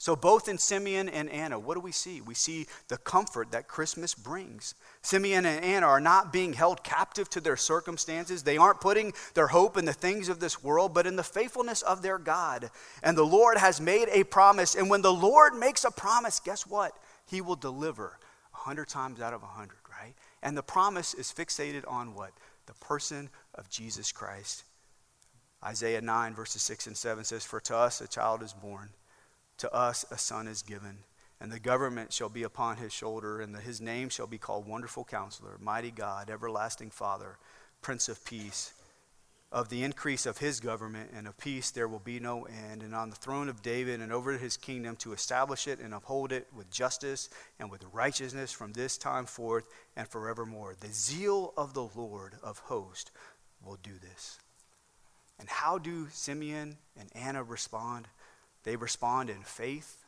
So, 0.02 0.16
both 0.16 0.48
in 0.48 0.58
Simeon 0.58 1.08
and 1.08 1.30
Anna, 1.30 1.60
what 1.60 1.74
do 1.74 1.80
we 1.80 1.92
see? 1.92 2.20
We 2.20 2.34
see 2.34 2.66
the 2.88 2.96
comfort 2.96 3.52
that 3.52 3.68
Christmas 3.68 4.16
brings. 4.16 4.74
Simeon 5.00 5.46
and 5.46 5.64
Anna 5.64 5.86
are 5.86 6.00
not 6.00 6.32
being 6.32 6.54
held 6.54 6.82
captive 6.82 7.30
to 7.30 7.40
their 7.40 7.56
circumstances. 7.56 8.42
They 8.42 8.56
aren't 8.56 8.80
putting 8.80 9.12
their 9.34 9.46
hope 9.46 9.76
in 9.76 9.84
the 9.84 9.92
things 9.92 10.28
of 10.28 10.40
this 10.40 10.60
world, 10.60 10.92
but 10.92 11.06
in 11.06 11.14
the 11.14 11.22
faithfulness 11.22 11.82
of 11.82 12.02
their 12.02 12.18
God. 12.18 12.70
And 13.04 13.16
the 13.16 13.22
Lord 13.22 13.58
has 13.58 13.80
made 13.80 14.08
a 14.10 14.24
promise. 14.24 14.74
And 14.74 14.90
when 14.90 15.02
the 15.02 15.12
Lord 15.12 15.54
makes 15.54 15.84
a 15.84 15.90
promise, 15.92 16.40
guess 16.40 16.66
what? 16.66 16.96
He 17.26 17.40
will 17.40 17.54
deliver. 17.54 18.18
100 18.64 18.88
times 18.88 19.20
out 19.20 19.34
of 19.34 19.42
100, 19.42 19.76
right? 19.90 20.14
And 20.42 20.56
the 20.56 20.62
promise 20.62 21.14
is 21.14 21.32
fixated 21.32 21.82
on 21.90 22.14
what? 22.14 22.30
The 22.66 22.74
person 22.74 23.28
of 23.54 23.68
Jesus 23.68 24.12
Christ. 24.12 24.64
Isaiah 25.64 26.00
9, 26.00 26.34
verses 26.34 26.62
6 26.62 26.86
and 26.86 26.96
7 26.96 27.24
says, 27.24 27.44
For 27.44 27.60
to 27.60 27.76
us 27.76 28.00
a 28.00 28.08
child 28.08 28.42
is 28.42 28.52
born, 28.52 28.90
to 29.58 29.72
us 29.72 30.04
a 30.10 30.18
son 30.18 30.46
is 30.46 30.62
given, 30.62 30.98
and 31.40 31.50
the 31.50 31.60
government 31.60 32.12
shall 32.12 32.28
be 32.28 32.44
upon 32.44 32.76
his 32.76 32.92
shoulder, 32.92 33.40
and 33.40 33.56
his 33.56 33.80
name 33.80 34.08
shall 34.08 34.28
be 34.28 34.38
called 34.38 34.66
Wonderful 34.66 35.04
Counselor, 35.04 35.58
Mighty 35.60 35.90
God, 35.90 36.30
Everlasting 36.30 36.90
Father, 36.90 37.38
Prince 37.80 38.08
of 38.08 38.24
Peace. 38.24 38.74
Of 39.52 39.68
the 39.68 39.84
increase 39.84 40.24
of 40.24 40.38
his 40.38 40.60
government 40.60 41.10
and 41.14 41.28
of 41.28 41.36
peace 41.36 41.70
there 41.70 41.86
will 41.86 41.98
be 41.98 42.18
no 42.18 42.44
end, 42.44 42.82
and 42.82 42.94
on 42.94 43.10
the 43.10 43.16
throne 43.16 43.50
of 43.50 43.62
David 43.62 44.00
and 44.00 44.10
over 44.10 44.32
his 44.38 44.56
kingdom 44.56 44.96
to 44.96 45.12
establish 45.12 45.68
it 45.68 45.78
and 45.78 45.92
uphold 45.92 46.32
it 46.32 46.48
with 46.56 46.70
justice 46.70 47.28
and 47.60 47.70
with 47.70 47.84
righteousness 47.92 48.50
from 48.50 48.72
this 48.72 48.96
time 48.96 49.26
forth 49.26 49.68
and 49.94 50.08
forevermore. 50.08 50.74
The 50.80 50.88
zeal 50.88 51.52
of 51.56 51.74
the 51.74 51.88
Lord 51.94 52.36
of 52.42 52.60
hosts 52.60 53.10
will 53.64 53.78
do 53.82 53.92
this. 54.00 54.38
And 55.38 55.48
how 55.48 55.76
do 55.76 56.08
Simeon 56.10 56.78
and 56.98 57.10
Anna 57.14 57.42
respond? 57.42 58.08
They 58.64 58.76
respond 58.76 59.28
in 59.28 59.42
faith, 59.42 60.04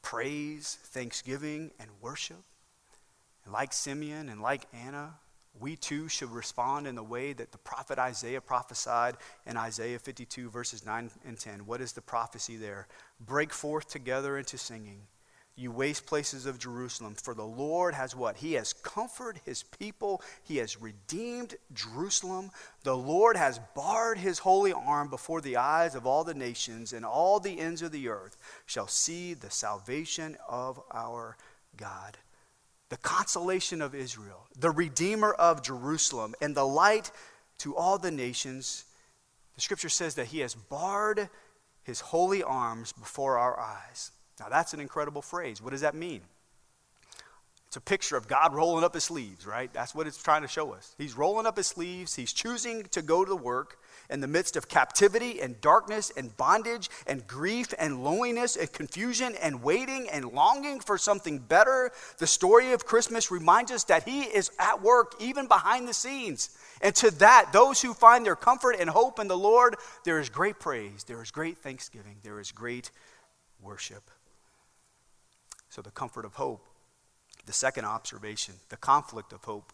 praise, 0.00 0.78
thanksgiving, 0.82 1.72
and 1.78 1.90
worship. 2.00 2.42
And 3.44 3.52
like 3.52 3.72
Simeon 3.72 4.28
and 4.28 4.40
like 4.40 4.66
Anna, 4.72 5.14
we 5.60 5.76
too 5.76 6.08
should 6.08 6.30
respond 6.30 6.86
in 6.86 6.94
the 6.94 7.02
way 7.02 7.32
that 7.32 7.52
the 7.52 7.58
prophet 7.58 7.98
Isaiah 7.98 8.40
prophesied 8.40 9.16
in 9.46 9.56
Isaiah 9.56 9.98
52, 9.98 10.50
verses 10.50 10.84
9 10.84 11.10
and 11.26 11.38
10. 11.38 11.66
What 11.66 11.80
is 11.80 11.92
the 11.92 12.00
prophecy 12.00 12.56
there? 12.56 12.88
Break 13.20 13.52
forth 13.52 13.88
together 13.88 14.38
into 14.38 14.56
singing, 14.56 15.02
you 15.54 15.70
waste 15.70 16.06
places 16.06 16.46
of 16.46 16.58
Jerusalem. 16.58 17.14
For 17.14 17.34
the 17.34 17.44
Lord 17.44 17.94
has 17.94 18.16
what? 18.16 18.38
He 18.38 18.54
has 18.54 18.72
comforted 18.72 19.42
his 19.44 19.62
people, 19.62 20.22
he 20.42 20.56
has 20.56 20.80
redeemed 20.80 21.56
Jerusalem. 21.74 22.50
The 22.82 22.96
Lord 22.96 23.36
has 23.36 23.60
bared 23.76 24.18
his 24.18 24.38
holy 24.38 24.72
arm 24.72 25.08
before 25.08 25.42
the 25.42 25.58
eyes 25.58 25.94
of 25.94 26.06
all 26.06 26.24
the 26.24 26.34
nations, 26.34 26.94
and 26.94 27.04
all 27.04 27.38
the 27.38 27.60
ends 27.60 27.82
of 27.82 27.92
the 27.92 28.08
earth 28.08 28.38
shall 28.64 28.88
see 28.88 29.34
the 29.34 29.50
salvation 29.50 30.38
of 30.48 30.80
our 30.92 31.36
God 31.76 32.16
the 32.92 32.98
consolation 32.98 33.80
of 33.80 33.94
Israel, 33.94 34.46
the 34.58 34.70
Redeemer 34.70 35.32
of 35.32 35.62
Jerusalem, 35.62 36.34
and 36.42 36.54
the 36.54 36.66
light 36.66 37.10
to 37.56 37.74
all 37.74 37.96
the 37.96 38.10
nations. 38.10 38.84
The 39.54 39.62
scripture 39.62 39.88
says 39.88 40.14
that 40.16 40.26
he 40.26 40.40
has 40.40 40.54
bared 40.54 41.30
his 41.84 42.00
holy 42.00 42.42
arms 42.42 42.92
before 42.92 43.38
our 43.38 43.58
eyes. 43.58 44.10
Now, 44.38 44.50
that's 44.50 44.74
an 44.74 44.80
incredible 44.80 45.22
phrase. 45.22 45.62
What 45.62 45.70
does 45.70 45.80
that 45.80 45.94
mean? 45.94 46.20
It's 47.72 47.78
a 47.78 47.80
picture 47.80 48.18
of 48.18 48.28
God 48.28 48.52
rolling 48.52 48.84
up 48.84 48.92
his 48.92 49.04
sleeves, 49.04 49.46
right? 49.46 49.72
That's 49.72 49.94
what 49.94 50.06
it's 50.06 50.22
trying 50.22 50.42
to 50.42 50.46
show 50.46 50.74
us. 50.74 50.94
He's 50.98 51.16
rolling 51.16 51.46
up 51.46 51.56
his 51.56 51.68
sleeves, 51.68 52.14
he's 52.14 52.34
choosing 52.34 52.82
to 52.90 53.00
go 53.00 53.24
to 53.24 53.28
the 53.30 53.34
work, 53.34 53.78
in 54.10 54.20
the 54.20 54.26
midst 54.26 54.56
of 54.56 54.68
captivity 54.68 55.40
and 55.40 55.58
darkness 55.62 56.12
and 56.14 56.36
bondage 56.36 56.90
and 57.06 57.26
grief 57.26 57.72
and 57.78 58.04
loneliness 58.04 58.56
and 58.56 58.70
confusion 58.74 59.34
and 59.40 59.62
waiting 59.62 60.06
and 60.10 60.26
longing 60.32 60.80
for 60.80 60.98
something 60.98 61.38
better, 61.38 61.90
the 62.18 62.26
story 62.26 62.72
of 62.72 62.84
Christmas 62.84 63.30
reminds 63.30 63.72
us 63.72 63.84
that 63.84 64.06
He 64.06 64.24
is 64.24 64.50
at 64.58 64.82
work 64.82 65.14
even 65.18 65.46
behind 65.46 65.88
the 65.88 65.94
scenes. 65.94 66.50
And 66.82 66.94
to 66.96 67.10
that, 67.20 67.54
those 67.54 67.80
who 67.80 67.94
find 67.94 68.26
their 68.26 68.36
comfort 68.36 68.76
and 68.80 68.90
hope 68.90 69.18
in 69.18 69.28
the 69.28 69.38
Lord, 69.38 69.76
there 70.04 70.20
is 70.20 70.28
great 70.28 70.60
praise, 70.60 71.04
there 71.04 71.22
is 71.22 71.30
great 71.30 71.56
thanksgiving, 71.56 72.18
there 72.22 72.38
is 72.38 72.52
great 72.52 72.90
worship. 73.62 74.10
So, 75.70 75.80
the 75.80 75.90
comfort 75.90 76.26
of 76.26 76.34
hope. 76.34 76.68
The 77.46 77.52
second 77.52 77.84
observation, 77.84 78.54
the 78.68 78.76
conflict 78.76 79.32
of 79.32 79.44
hope. 79.44 79.72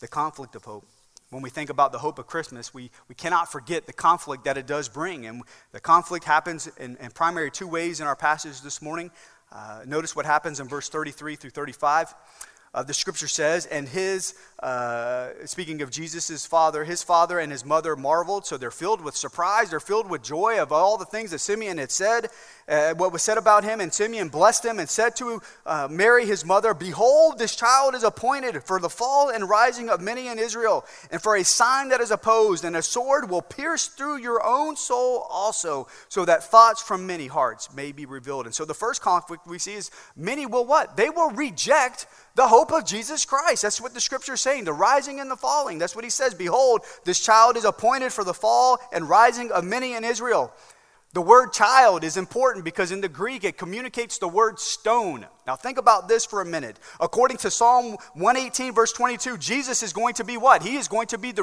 The 0.00 0.08
conflict 0.08 0.54
of 0.54 0.64
hope 0.64 0.86
when 1.30 1.42
we 1.42 1.50
think 1.50 1.70
about 1.70 1.92
the 1.92 1.98
hope 1.98 2.18
of 2.18 2.26
Christmas, 2.26 2.74
we, 2.74 2.90
we 3.08 3.14
cannot 3.14 3.50
forget 3.50 3.86
the 3.86 3.92
conflict 3.92 4.44
that 4.44 4.58
it 4.58 4.66
does 4.66 4.88
bring. 4.88 5.26
And 5.26 5.42
the 5.72 5.80
conflict 5.80 6.24
happens 6.24 6.68
in, 6.76 6.96
in 6.96 7.10
primary 7.12 7.50
two 7.52 7.68
ways 7.68 8.00
in 8.00 8.06
our 8.06 8.16
passage 8.16 8.60
this 8.62 8.82
morning. 8.82 9.12
Uh, 9.52 9.82
notice 9.86 10.14
what 10.14 10.26
happens 10.26 10.58
in 10.58 10.68
verse 10.68 10.88
33 10.88 11.36
through 11.36 11.50
35 11.50 12.14
uh, 12.72 12.84
the 12.84 12.94
scripture 12.94 13.26
says, 13.26 13.66
and 13.66 13.88
his, 13.88 14.34
uh, 14.60 15.30
speaking 15.44 15.82
of 15.82 15.90
Jesus' 15.90 16.46
father, 16.46 16.84
his 16.84 17.02
father 17.02 17.40
and 17.40 17.50
his 17.50 17.64
mother 17.64 17.96
marveled. 17.96 18.46
So 18.46 18.56
they're 18.56 18.70
filled 18.70 19.00
with 19.00 19.16
surprise. 19.16 19.70
They're 19.70 19.80
filled 19.80 20.08
with 20.08 20.22
joy 20.22 20.62
of 20.62 20.70
all 20.70 20.96
the 20.96 21.04
things 21.04 21.32
that 21.32 21.40
Simeon 21.40 21.78
had 21.78 21.90
said, 21.90 22.28
uh, 22.70 22.94
what 22.94 23.12
was 23.12 23.22
said 23.22 23.36
about 23.36 23.64
him. 23.64 23.80
And 23.80 23.92
Simeon 23.92 24.28
blessed 24.28 24.64
him 24.64 24.78
and 24.78 24.88
said 24.88 25.16
to 25.16 25.42
uh, 25.66 25.88
Mary, 25.90 26.24
his 26.24 26.44
mother, 26.44 26.72
Behold, 26.72 27.38
this 27.38 27.56
child 27.56 27.94
is 27.94 28.04
appointed 28.04 28.62
for 28.62 28.78
the 28.78 28.88
fall 28.88 29.30
and 29.30 29.48
rising 29.48 29.90
of 29.90 30.00
many 30.00 30.28
in 30.28 30.38
Israel, 30.38 30.84
and 31.10 31.20
for 31.20 31.36
a 31.36 31.44
sign 31.44 31.88
that 31.88 32.00
is 32.00 32.10
opposed, 32.10 32.64
and 32.64 32.76
a 32.76 32.82
sword 32.82 33.28
will 33.28 33.42
pierce 33.42 33.88
through 33.88 34.18
your 34.18 34.44
own 34.46 34.76
soul 34.76 35.26
also, 35.28 35.88
so 36.08 36.24
that 36.24 36.44
thoughts 36.44 36.80
from 36.80 37.06
many 37.06 37.26
hearts 37.26 37.74
may 37.74 37.92
be 37.92 38.06
revealed. 38.06 38.46
And 38.46 38.54
so 38.54 38.64
the 38.64 38.74
first 38.74 39.02
conflict 39.02 39.46
we 39.46 39.58
see 39.58 39.74
is 39.74 39.90
many 40.16 40.46
will 40.46 40.64
what? 40.64 40.96
They 40.96 41.10
will 41.10 41.30
reject 41.30 42.06
the 42.36 42.46
hope 42.46 42.72
of 42.72 42.86
Jesus 42.86 43.24
Christ. 43.24 43.62
That's 43.62 43.80
what 43.80 43.92
the 43.92 44.00
scripture 44.00 44.34
is 44.34 44.40
saying, 44.40 44.64
the 44.64 44.72
rising 44.72 45.20
and 45.20 45.30
the 45.30 45.36
falling. 45.36 45.78
That's 45.78 45.96
what 45.96 46.04
he 46.04 46.10
says. 46.10 46.34
Behold, 46.34 46.82
this 47.04 47.20
child 47.20 47.56
is 47.56 47.64
appointed 47.64 48.12
for 48.12 48.24
the 48.24 48.34
fall 48.34 48.78
and 48.92 49.08
rising 49.08 49.50
of 49.50 49.64
many 49.64 49.94
in 49.94 50.04
Israel. 50.04 50.52
The 51.12 51.20
word 51.20 51.52
child 51.52 52.04
is 52.04 52.16
important 52.16 52.64
because 52.64 52.92
in 52.92 53.00
the 53.00 53.08
Greek 53.08 53.42
it 53.42 53.58
communicates 53.58 54.18
the 54.18 54.28
word 54.28 54.60
stone. 54.60 55.26
Now 55.44 55.56
think 55.56 55.76
about 55.76 56.06
this 56.06 56.24
for 56.24 56.40
a 56.40 56.44
minute. 56.44 56.78
According 57.00 57.38
to 57.38 57.50
Psalm 57.50 57.96
118, 58.14 58.72
verse 58.72 58.92
22, 58.92 59.36
Jesus 59.36 59.82
is 59.82 59.92
going 59.92 60.14
to 60.14 60.24
be 60.24 60.36
what? 60.36 60.62
He 60.62 60.76
is 60.76 60.86
going 60.86 61.08
to 61.08 61.18
be 61.18 61.32
the 61.32 61.42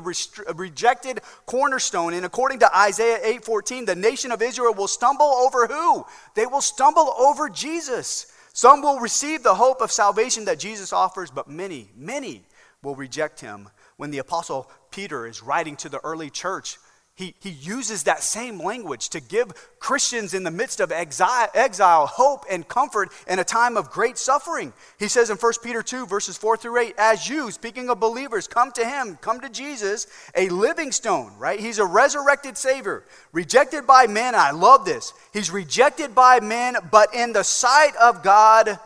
rejected 0.55 1.19
cornerstone. 1.45 2.13
And 2.13 2.25
according 2.25 2.59
to 2.59 2.77
Isaiah 2.77 3.19
8:14, 3.41 3.85
the 3.85 3.95
nation 3.95 4.31
of 4.31 4.41
Israel 4.41 4.73
will 4.73 4.87
stumble 4.87 5.25
over 5.25 5.67
who? 5.67 6.05
They 6.33 6.45
will 6.45 6.61
stumble 6.61 7.13
over 7.19 7.49
Jesus. 7.49 8.27
Some 8.53 8.81
will 8.81 9.01
receive 9.01 9.43
the 9.43 9.55
hope 9.55 9.81
of 9.81 9.91
salvation 9.91 10.45
that 10.45 10.59
Jesus 10.59 10.93
offers, 10.93 11.29
but 11.29 11.49
many, 11.49 11.91
many 11.93 12.45
will 12.81 12.95
reject 12.95 13.41
him. 13.41 13.69
When 13.97 14.11
the 14.11 14.19
apostle 14.19 14.71
Peter 14.91 15.27
is 15.27 15.43
writing 15.43 15.75
to 15.77 15.89
the 15.89 15.99
early 16.05 16.29
church, 16.29 16.77
he, 17.17 17.33
he 17.39 17.49
uses 17.49 18.03
that 18.03 18.21
same 18.21 18.59
language 18.59 19.09
to 19.09 19.19
give 19.19 19.51
Christians 19.79 20.35
in 20.35 20.43
the 20.43 20.51
midst 20.51 20.79
of 20.79 20.91
exile, 20.91 21.47
exile 21.55 22.05
hope 22.05 22.45
and 22.47 22.67
comfort 22.67 23.09
in 23.27 23.39
a 23.39 23.43
time 23.43 23.75
of 23.75 23.89
great 23.89 24.19
suffering. 24.19 24.71
He 24.99 25.07
says 25.07 25.31
in 25.31 25.37
1 25.37 25.53
Peter 25.63 25.81
2, 25.81 26.05
verses 26.05 26.37
4 26.37 26.57
through 26.57 26.79
8, 26.79 26.93
as 26.99 27.27
you, 27.27 27.49
speaking 27.49 27.89
of 27.89 27.99
believers, 27.99 28.47
come 28.47 28.71
to 28.73 28.85
him, 28.85 29.17
come 29.19 29.39
to 29.39 29.49
Jesus, 29.49 30.05
a 30.35 30.49
living 30.49 30.91
stone, 30.91 31.33
right? 31.39 31.59
He's 31.59 31.79
a 31.79 31.85
resurrected 31.85 32.55
Savior, 32.55 33.03
rejected 33.31 33.87
by 33.87 34.05
men. 34.05 34.35
I 34.35 34.51
love 34.51 34.85
this. 34.85 35.11
He's 35.33 35.49
rejected 35.49 36.13
by 36.13 36.39
men, 36.39 36.75
but 36.91 37.15
in 37.15 37.33
the 37.33 37.43
sight 37.43 37.95
of 37.99 38.21
God, 38.21 38.79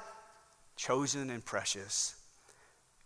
chosen 0.77 1.29
and 1.31 1.43
precious. 1.43 2.15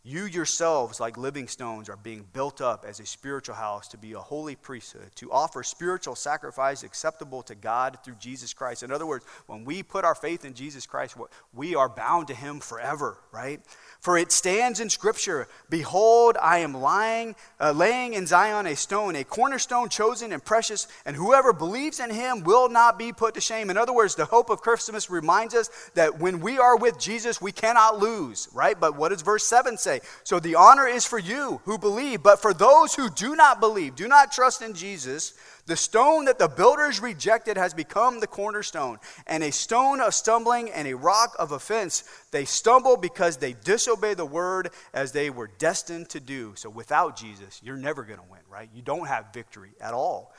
You 0.08 0.26
yourselves, 0.26 1.00
like 1.00 1.18
living 1.18 1.48
stones, 1.48 1.90
are 1.90 1.98
being 1.98 2.28
built 2.32 2.62
up 2.62 2.86
as 2.88 3.00
a 3.00 3.08
spiritual 3.08 3.56
house 3.56 3.88
to 3.88 3.98
be 3.98 4.14
a 4.14 4.20
holy 4.20 4.56
priesthood, 4.56 5.10
to 5.16 5.32
offer 5.32 5.64
spiritual 5.64 6.14
sacrifice 6.14 6.84
acceptable 6.84 7.42
to 7.42 7.56
God 7.56 7.98
through 8.06 8.18
Jesus 8.20 8.54
Christ. 8.54 8.84
In 8.84 8.92
other 8.92 9.08
words, 9.08 9.26
when 9.48 9.66
we 9.66 9.82
put 9.82 10.06
our 10.06 10.14
faith 10.14 10.46
in 10.46 10.54
Jesus 10.54 10.86
Christ, 10.86 11.18
we 11.56 11.74
are 11.74 11.90
bound 11.90 12.28
to 12.28 12.36
Him 12.36 12.60
forever, 12.60 13.18
right? 13.32 13.60
For 14.06 14.20
it 14.20 14.32
stands 14.32 14.80
in 14.80 14.92
Scripture 14.92 15.48
Behold, 15.68 16.38
I 16.40 16.60
am 16.60 16.76
lying, 16.76 17.36
uh, 17.60 17.72
laying 17.72 18.14
in 18.14 18.28
Zion 18.28 18.68
a 18.68 18.76
stone, 18.76 19.16
a 19.16 19.24
cornerstone 19.24 19.90
chosen 19.90 20.32
and 20.32 20.46
precious, 20.46 20.88
and 21.08 21.16
whoever 21.16 21.52
believes 21.54 22.00
in 22.00 22.12
him 22.12 22.44
will 22.44 22.70
not 22.70 23.00
be 23.00 23.12
put 23.12 23.34
to 23.34 23.42
shame. 23.42 23.72
In 23.72 23.78
other 23.78 23.94
words, 23.94 24.14
the 24.14 24.26
hope 24.26 24.52
of 24.52 24.62
Christmas 24.62 25.10
reminds 25.10 25.56
us 25.56 25.72
that 25.96 26.20
when 26.20 26.40
we 26.40 26.60
are 26.60 26.78
with 26.78 27.00
Jesus, 27.00 27.42
we 27.42 27.52
cannot 27.52 27.98
lose, 27.98 28.48
right? 28.54 28.80
But 28.80 28.96
what 28.96 29.10
does 29.10 29.24
verse 29.24 29.44
7 29.48 29.76
say? 29.76 29.95
So 30.24 30.40
the 30.40 30.56
honor 30.56 30.88
is 30.88 31.06
for 31.06 31.20
you 31.20 31.62
who 31.66 31.78
believe, 31.78 32.24
but 32.24 32.42
for 32.42 32.54
those 32.54 32.96
who 32.96 33.10
do 33.10 33.36
not 33.36 33.60
believe, 33.60 33.96
do 33.96 34.08
not 34.08 34.32
trust 34.32 34.62
in 34.62 34.74
Jesus, 34.74 35.34
the 35.66 35.76
stone 35.76 36.26
that 36.26 36.38
the 36.38 36.48
builders 36.48 37.02
rejected 37.02 37.58
has 37.58 37.74
become 37.74 38.20
the 38.20 38.28
cornerstone, 38.28 39.00
and 39.26 39.44
a 39.44 39.52
stone 39.52 40.00
of 40.00 40.14
stumbling 40.14 40.70
and 40.70 40.88
a 40.88 40.96
rock 40.96 41.36
of 41.40 41.52
offense. 41.52 42.04
They 42.32 42.46
stumble 42.46 42.98
because 42.98 43.38
they 43.38 43.54
disobey 43.54 44.14
the 44.14 44.26
word 44.26 44.70
as 44.94 45.12
they 45.12 45.30
were 45.30 45.50
destined 45.58 46.10
to 46.10 46.20
do. 46.20 46.54
So 46.56 46.70
without 46.70 47.18
Jesus, 47.18 47.62
you're 47.64 47.78
never 47.78 48.04
going 48.04 48.20
to 48.20 48.26
win, 48.30 48.42
right? 48.50 48.70
You 48.76 48.82
don't 48.82 49.08
have 49.08 49.34
victory 49.34 49.72
at 49.82 49.94
all. 49.94 50.34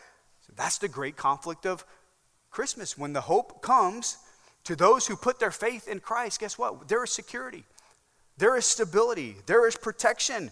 So 0.47 0.53
that's 0.57 0.79
the 0.79 0.89
great 0.89 1.17
conflict 1.17 1.67
of 1.67 1.85
Christmas. 2.51 2.97
When 2.97 3.13
the 3.13 3.23
hope 3.23 3.63
comes 3.63 4.19
to 4.65 4.77
those 4.77 5.07
who 5.07 5.17
put 5.17 5.41
their 5.41 5.51
faith 5.51 5.89
in 5.89 6.01
Christ, 6.01 6.41
guess 6.41 6.57
what? 6.57 6.89
There 6.89 7.03
is 7.03 7.11
security, 7.11 7.65
there 8.39 8.57
is 8.57 8.65
stability, 8.65 9.37
there 9.47 9.67
is 9.67 9.77
protection. 9.77 10.51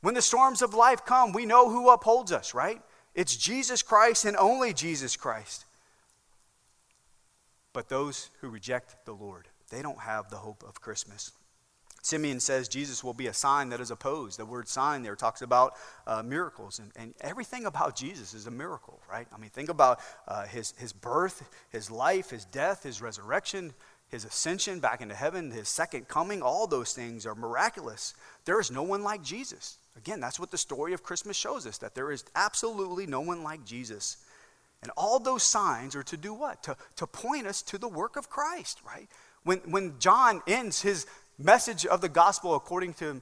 When 0.00 0.14
the 0.14 0.22
storms 0.22 0.62
of 0.62 0.74
life 0.74 1.04
come, 1.04 1.32
we 1.32 1.46
know 1.46 1.70
who 1.70 1.90
upholds 1.90 2.30
us, 2.30 2.54
right? 2.54 2.80
It's 3.14 3.36
Jesus 3.36 3.82
Christ 3.82 4.24
and 4.24 4.36
only 4.36 4.72
Jesus 4.72 5.16
Christ. 5.16 5.64
But 7.72 7.88
those 7.88 8.30
who 8.40 8.48
reject 8.48 9.04
the 9.04 9.14
Lord, 9.14 9.48
they 9.70 9.82
don't 9.82 10.00
have 10.00 10.30
the 10.30 10.36
hope 10.36 10.62
of 10.66 10.80
Christmas. 10.80 11.32
Simeon 12.02 12.38
says 12.38 12.68
Jesus 12.68 13.02
will 13.02 13.14
be 13.14 13.28
a 13.28 13.32
sign 13.32 13.70
that 13.70 13.80
is 13.80 13.90
opposed. 13.90 14.38
The 14.38 14.44
word 14.44 14.68
sign 14.68 15.02
there 15.02 15.16
talks 15.16 15.40
about 15.40 15.72
uh, 16.06 16.22
miracles, 16.22 16.78
and, 16.78 16.92
and 16.96 17.14
everything 17.22 17.64
about 17.64 17.96
Jesus 17.96 18.34
is 18.34 18.46
a 18.46 18.50
miracle, 18.50 19.00
right? 19.10 19.26
I 19.34 19.38
mean, 19.38 19.48
think 19.48 19.70
about 19.70 20.00
uh, 20.28 20.44
his, 20.44 20.74
his 20.76 20.92
birth, 20.92 21.48
his 21.70 21.90
life, 21.90 22.28
his 22.28 22.44
death, 22.44 22.82
his 22.82 23.00
resurrection, 23.00 23.72
his 24.14 24.24
ascension 24.24 24.78
back 24.78 25.02
into 25.02 25.14
heaven, 25.14 25.50
his 25.50 25.68
second 25.68 26.06
coming. 26.06 26.40
All 26.40 26.66
those 26.68 26.92
things 26.92 27.26
are 27.26 27.34
miraculous. 27.34 28.14
There 28.44 28.60
is 28.60 28.70
no 28.70 28.84
one 28.84 29.02
like 29.02 29.22
Jesus. 29.22 29.76
Again, 29.96 30.20
that's 30.20 30.38
what 30.38 30.52
the 30.52 30.56
story 30.58 30.92
of 30.92 31.02
Christmas 31.02 31.36
shows 31.36 31.66
us 31.66 31.78
that 31.78 31.96
there 31.96 32.12
is 32.12 32.24
absolutely 32.36 33.06
no 33.06 33.20
one 33.20 33.42
like 33.42 33.64
Jesus. 33.64 34.18
And 34.82 34.92
all 34.96 35.18
those 35.18 35.42
signs 35.42 35.96
are 35.96 36.04
to 36.04 36.16
do 36.16 36.32
what? 36.32 36.62
To, 36.62 36.76
to 36.96 37.06
point 37.08 37.46
us 37.46 37.60
to 37.62 37.76
the 37.78 37.88
work 37.88 38.16
of 38.16 38.30
Christ, 38.30 38.78
right? 38.86 39.08
When, 39.42 39.58
when 39.66 39.98
John 39.98 40.42
ends 40.46 40.82
his 40.82 41.06
message 41.36 41.84
of 41.84 42.00
the 42.00 42.08
gospel 42.08 42.54
according 42.54 42.94
to 42.94 43.20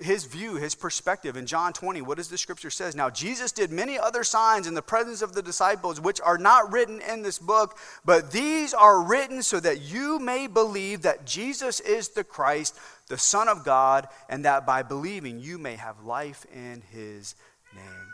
his 0.00 0.24
view, 0.24 0.54
his 0.54 0.74
perspective. 0.74 1.36
In 1.36 1.46
John 1.46 1.72
20, 1.72 2.02
what 2.02 2.16
does 2.16 2.28
the 2.28 2.38
scripture 2.38 2.70
says? 2.70 2.94
Now 2.94 3.10
Jesus 3.10 3.52
did 3.52 3.70
many 3.70 3.98
other 3.98 4.24
signs 4.24 4.66
in 4.66 4.74
the 4.74 4.82
presence 4.82 5.22
of 5.22 5.34
the 5.34 5.42
disciples 5.42 6.00
which 6.00 6.20
are 6.20 6.38
not 6.38 6.72
written 6.72 7.00
in 7.00 7.22
this 7.22 7.38
book, 7.38 7.78
but 8.04 8.32
these 8.32 8.74
are 8.74 9.02
written 9.02 9.42
so 9.42 9.60
that 9.60 9.80
you 9.80 10.18
may 10.18 10.46
believe 10.46 11.02
that 11.02 11.26
Jesus 11.26 11.80
is 11.80 12.08
the 12.08 12.24
Christ, 12.24 12.78
the 13.08 13.18
Son 13.18 13.48
of 13.48 13.64
God, 13.64 14.08
and 14.28 14.44
that 14.44 14.66
by 14.66 14.82
believing 14.82 15.38
you 15.38 15.58
may 15.58 15.76
have 15.76 16.04
life 16.04 16.46
in 16.54 16.82
his 16.92 17.34
name. 17.74 18.12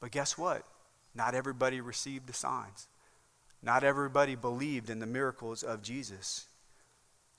But 0.00 0.10
guess 0.10 0.38
what? 0.38 0.64
Not 1.14 1.34
everybody 1.34 1.80
received 1.80 2.26
the 2.26 2.32
signs. 2.32 2.88
Not 3.62 3.82
everybody 3.82 4.36
believed 4.36 4.88
in 4.88 5.00
the 5.00 5.06
miracles 5.06 5.62
of 5.62 5.82
Jesus. 5.82 6.46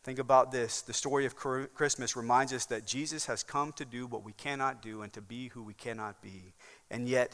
Think 0.09 0.17
about 0.17 0.51
this. 0.51 0.81
The 0.81 0.91
story 0.91 1.27
of 1.27 1.35
Christmas 1.35 2.15
reminds 2.15 2.51
us 2.51 2.65
that 2.65 2.83
Jesus 2.87 3.27
has 3.27 3.43
come 3.43 3.71
to 3.73 3.85
do 3.85 4.07
what 4.07 4.23
we 4.23 4.31
cannot 4.31 4.81
do 4.81 5.03
and 5.03 5.13
to 5.13 5.21
be 5.21 5.49
who 5.49 5.61
we 5.61 5.75
cannot 5.75 6.19
be. 6.19 6.55
And 6.89 7.07
yet, 7.07 7.31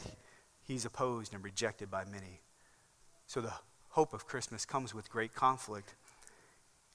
he's 0.62 0.84
opposed 0.84 1.32
and 1.32 1.42
rejected 1.42 1.90
by 1.90 2.04
many. 2.04 2.42
So 3.26 3.40
the 3.40 3.54
hope 3.88 4.12
of 4.12 4.26
Christmas 4.26 4.66
comes 4.66 4.94
with 4.94 5.08
great 5.08 5.34
conflict. 5.34 5.94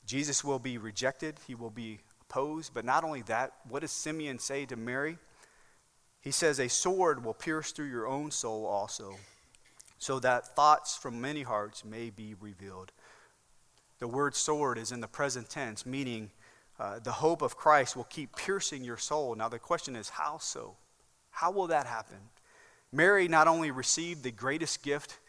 Jesus 0.06 0.44
will 0.44 0.60
be 0.60 0.78
rejected, 0.78 1.40
he 1.48 1.56
will 1.56 1.72
be 1.72 1.98
opposed. 2.30 2.76
But 2.76 2.86
not 2.86 3.04
only 3.04 3.24
that, 3.24 3.54
what 3.68 3.80
does 3.80 3.90
Simeon 3.92 4.38
say 4.38 4.68
to 4.68 4.76
Mary? 4.76 5.18
He 6.20 6.30
says, 6.30 6.60
A 6.60 6.70
sword 6.70 7.26
will 7.26 7.34
pierce 7.34 7.72
through 7.72 7.90
your 7.90 8.06
own 8.06 8.30
soul 8.30 8.68
also, 8.68 9.16
so 9.98 10.20
that 10.20 10.56
thoughts 10.56 10.96
from 10.96 11.20
many 11.20 11.42
hearts 11.42 11.84
may 11.84 12.12
be 12.12 12.36
revealed. 12.40 12.92
The 14.02 14.08
word 14.08 14.36
sword 14.36 14.80
is 14.80 14.92
in 14.92 15.00
the 15.00 15.08
present 15.08 15.48
tense, 15.48 15.86
meaning 15.86 16.32
uh, 16.80 16.98
the 17.04 17.12
hope 17.12 17.44
of 17.44 17.56
Christ 17.56 17.96
will 17.96 18.06
keep 18.06 18.36
piercing 18.36 18.84
your 18.84 18.98
soul. 18.98 19.36
Now, 19.36 19.48
the 19.48 19.60
question 19.60 19.96
is, 19.96 20.10
how 20.10 20.40
so? 20.40 20.76
How 21.30 21.52
will 21.52 21.68
that 21.68 21.86
happen? 21.86 22.18
Mary 22.92 23.28
not 23.28 23.48
only 23.48 23.70
received 23.70 24.24
the 24.24 24.32
greatest 24.32 24.82
gift 24.82 25.20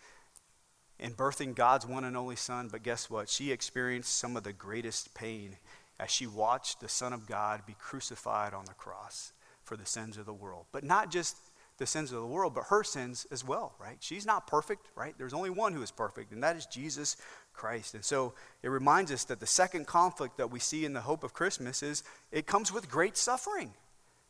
in 0.99 1.13
birthing 1.13 1.55
God's 1.55 1.87
one 1.87 2.05
and 2.05 2.17
only 2.17 2.35
Son, 2.35 2.69
but 2.73 2.83
guess 2.83 3.11
what? 3.11 3.29
She 3.29 3.53
experienced 3.53 4.17
some 4.17 4.39
of 4.39 4.43
the 4.43 4.55
greatest 4.55 5.13
pain 5.13 5.59
as 6.01 6.11
she 6.11 6.27
watched 6.27 6.81
the 6.81 6.89
Son 6.89 7.13
of 7.13 7.27
God 7.27 7.67
be 7.67 7.77
crucified 7.79 8.55
on 8.55 8.65
the 8.65 8.73
cross 8.73 9.33
for 9.65 9.77
the 9.77 9.85
sins 9.85 10.17
of 10.17 10.25
the 10.25 10.33
world. 10.33 10.65
But 10.73 10.83
not 10.83 11.11
just 11.11 11.37
the 11.83 11.87
sins 11.87 12.13
of 12.13 12.21
the 12.21 12.27
world, 12.27 12.55
but 12.55 12.67
her 12.69 12.85
sins 12.85 13.27
as 13.33 13.45
well, 13.45 13.75
right? 13.81 13.97
She's 13.99 14.25
not 14.25 14.47
perfect, 14.47 14.87
right? 14.95 15.17
There's 15.19 15.35
only 15.35 15.51
one 15.51 15.73
who 15.73 15.83
is 15.83 15.91
perfect, 15.91 16.31
and 16.31 16.41
that 16.45 16.55
is 16.55 16.65
Jesus 16.67 17.17
Christ. 17.53 17.95
And 17.95 18.05
so 18.05 18.35
it 18.63 18.69
reminds 18.69 19.11
us 19.11 19.25
that 19.25 19.41
the 19.41 19.49
second 19.49 19.89
conflict 19.89 20.37
that 20.37 20.53
we 20.53 20.61
see 20.61 20.85
in 20.85 20.93
the 20.93 21.01
hope 21.01 21.25
of 21.25 21.35
Christmas 21.35 21.83
is 21.83 22.05
it 22.31 22.47
comes 22.47 22.73
with 22.73 22.89
great 22.89 23.17
suffering. 23.17 23.75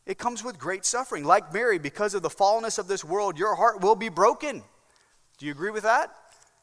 It 0.07 0.17
comes 0.17 0.43
with 0.43 0.57
great 0.57 0.83
suffering. 0.83 1.25
Like 1.25 1.53
Mary, 1.53 1.77
because 1.77 2.15
of 2.15 2.23
the 2.23 2.29
fallenness 2.29 2.79
of 2.79 2.87
this 2.87 3.05
world, 3.05 3.37
your 3.37 3.53
heart 3.53 3.81
will 3.81 3.95
be 3.95 4.09
broken. 4.09 4.63
Do 5.37 5.45
you 5.45 5.51
agree 5.51 5.69
with 5.69 5.83
that? 5.83 6.11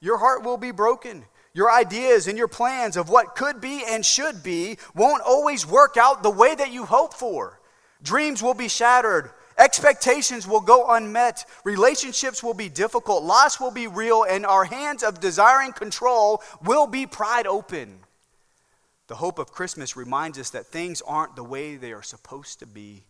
Your 0.01 0.19
heart 0.19 0.43
will 0.43 0.57
be 0.57 0.73
broken. 0.73 1.25
Your 1.55 1.71
ideas 1.71 2.27
and 2.27 2.37
your 2.37 2.49
plans 2.49 2.97
of 2.97 3.09
what 3.09 3.37
could 3.37 3.61
be 3.61 3.85
and 3.87 4.05
should 4.05 4.43
be 4.43 4.77
won't 4.93 5.23
always 5.23 5.65
work 5.65 5.97
out 5.97 6.25
the 6.25 6.31
way 6.31 6.53
that 6.53 6.73
you 6.73 6.85
hope 6.85 7.15
for. 7.15 7.61
Dreams 8.03 8.43
will 8.43 8.55
be 8.55 8.69
shattered. 8.69 9.31
Expectations 9.61 10.49
will 10.49 10.63
go 10.63 10.89
unmet. 10.89 11.45
Relationships 11.65 12.43
will 12.43 12.55
be 12.55 12.71
difficult. 12.71 13.23
Loss 13.23 13.61
will 13.61 13.71
be 13.71 13.87
real. 13.87 14.25
And 14.25 14.47
our 14.47 14.65
hands 14.65 15.03
of 15.03 15.21
desiring 15.21 15.73
control 15.73 16.43
will 16.65 16.87
be 16.87 17.07
pried 17.07 17.47
open. 17.47 17.99
The 19.09 19.17
hope 19.17 19.39
of 19.39 19.53
Christmas 19.53 19.97
reminds 19.97 20.39
us 20.39 20.51
that 20.51 20.67
things 20.67 21.03
aren't 21.03 21.37
the 21.37 21.45
way 21.45 21.77
they 21.77 21.93
are 21.93 22.03
supposed 22.03 22.61
to 22.61 22.67
be. 22.67 23.05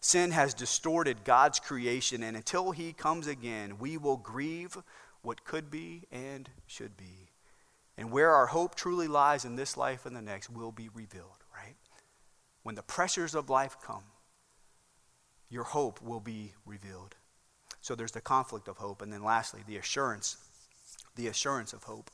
Sin 0.00 0.32
has 0.32 0.52
distorted 0.52 1.24
God's 1.24 1.58
creation, 1.58 2.22
and 2.22 2.36
until 2.36 2.72
He 2.72 2.92
comes 2.92 3.26
again, 3.26 3.78
we 3.78 3.96
will 3.96 4.18
grieve 4.18 4.76
what 5.22 5.44
could 5.44 5.70
be 5.70 6.02
and 6.12 6.50
should 6.66 6.98
be. 6.98 7.30
And 7.96 8.10
where 8.10 8.32
our 8.32 8.46
hope 8.46 8.74
truly 8.74 9.08
lies 9.08 9.46
in 9.46 9.56
this 9.56 9.76
life 9.76 10.04
and 10.04 10.14
the 10.14 10.20
next 10.20 10.50
will 10.50 10.72
be 10.72 10.90
revealed, 10.92 11.44
right? 11.56 11.76
When 12.64 12.74
the 12.74 12.82
pressures 12.82 13.34
of 13.34 13.48
life 13.48 13.76
come, 13.82 14.02
your 15.54 15.62
hope 15.62 16.02
will 16.02 16.18
be 16.18 16.52
revealed. 16.66 17.14
So 17.80 17.94
there's 17.94 18.10
the 18.10 18.20
conflict 18.20 18.66
of 18.66 18.76
hope. 18.76 19.02
And 19.02 19.12
then 19.12 19.22
lastly, 19.22 19.60
the 19.68 19.76
assurance, 19.76 20.36
the 21.14 21.28
assurance 21.28 21.72
of 21.72 21.84
hope. 21.84 22.10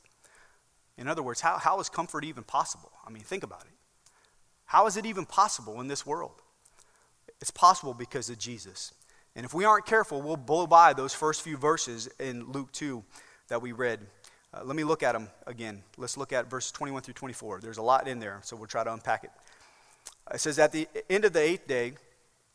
In 0.95 1.07
other 1.07 1.23
words, 1.23 1.41
how, 1.41 1.57
how 1.57 1.79
is 1.79 1.89
comfort 1.89 2.23
even 2.23 2.43
possible? 2.43 2.91
I 3.05 3.09
mean, 3.09 3.23
think 3.23 3.41
about 3.41 3.61
it. 3.61 3.73
How 4.65 4.85
is 4.85 4.95
it 4.95 5.07
even 5.07 5.25
possible 5.25 5.81
in 5.81 5.87
this 5.87 6.05
world? 6.05 6.39
It's 7.41 7.49
possible 7.49 7.95
because 7.95 8.29
of 8.29 8.37
Jesus. 8.37 8.93
And 9.35 9.43
if 9.43 9.55
we 9.55 9.65
aren't 9.65 9.87
careful, 9.87 10.21
we'll 10.21 10.37
blow 10.37 10.67
by 10.67 10.93
those 10.93 11.15
first 11.15 11.41
few 11.41 11.57
verses 11.57 12.09
in 12.19 12.51
Luke 12.51 12.71
2 12.73 13.03
that 13.47 13.59
we 13.59 13.71
read. 13.71 14.01
Uh, 14.53 14.61
let 14.63 14.75
me 14.75 14.83
look 14.83 15.01
at 15.01 15.13
them 15.13 15.29
again. 15.47 15.81
Let's 15.97 16.15
look 16.15 16.31
at 16.31 16.47
verses 16.47 16.71
21 16.73 17.01
through 17.01 17.15
24. 17.15 17.61
There's 17.61 17.77
a 17.77 17.81
lot 17.81 18.07
in 18.07 18.19
there, 18.19 18.39
so 18.43 18.55
we'll 18.55 18.67
try 18.67 18.83
to 18.83 18.93
unpack 18.93 19.23
it. 19.23 19.31
It 20.31 20.39
says, 20.39 20.59
At 20.59 20.71
the 20.71 20.87
end 21.09 21.25
of 21.25 21.33
the 21.33 21.41
eighth 21.41 21.67
day, 21.67 21.93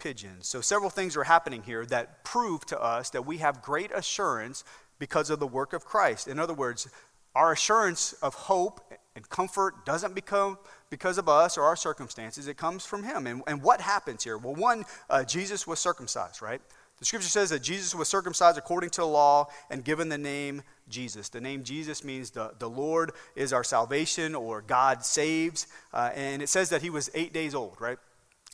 pigeons. 0.00 0.48
So, 0.48 0.62
several 0.62 0.90
things 0.90 1.16
are 1.16 1.24
happening 1.24 1.62
here 1.62 1.84
that 1.86 2.24
prove 2.24 2.64
to 2.66 2.80
us 2.80 3.10
that 3.10 3.26
we 3.26 3.38
have 3.38 3.60
great 3.60 3.90
assurance 3.94 4.64
because 4.98 5.28
of 5.28 5.40
the 5.40 5.46
work 5.46 5.74
of 5.74 5.84
Christ. 5.84 6.26
In 6.26 6.38
other 6.38 6.54
words, 6.54 6.88
our 7.34 7.52
assurance 7.52 8.14
of 8.14 8.34
hope 8.34 8.80
and 9.14 9.28
comfort 9.28 9.84
doesn't 9.84 10.14
become 10.14 10.58
because 10.88 11.18
of 11.18 11.28
us 11.28 11.58
or 11.58 11.64
our 11.64 11.76
circumstances, 11.76 12.48
it 12.48 12.56
comes 12.56 12.86
from 12.86 13.02
Him. 13.02 13.26
And, 13.26 13.42
and 13.46 13.62
what 13.62 13.80
happens 13.80 14.24
here? 14.24 14.38
Well, 14.38 14.54
one, 14.54 14.84
uh, 15.10 15.22
Jesus 15.24 15.66
was 15.66 15.78
circumcised, 15.78 16.40
right? 16.40 16.62
The 16.98 17.04
scripture 17.04 17.28
says 17.28 17.50
that 17.50 17.62
Jesus 17.62 17.94
was 17.94 18.08
circumcised 18.08 18.58
according 18.58 18.90
to 18.90 19.00
the 19.00 19.06
law 19.06 19.48
and 19.70 19.84
given 19.84 20.08
the 20.08 20.18
name 20.18 20.62
Jesus. 20.88 21.28
The 21.28 21.40
name 21.40 21.62
Jesus 21.62 22.04
means 22.04 22.30
the, 22.30 22.52
the 22.58 22.68
Lord 22.68 23.12
is 23.36 23.52
our 23.52 23.64
salvation 23.64 24.34
or 24.34 24.60
God 24.60 25.04
saves. 25.04 25.66
Uh, 25.94 26.10
and 26.14 26.42
it 26.42 26.48
says 26.48 26.68
that 26.70 26.82
he 26.82 26.90
was 26.90 27.10
eight 27.14 27.32
days 27.32 27.54
old, 27.54 27.80
right? 27.80 27.98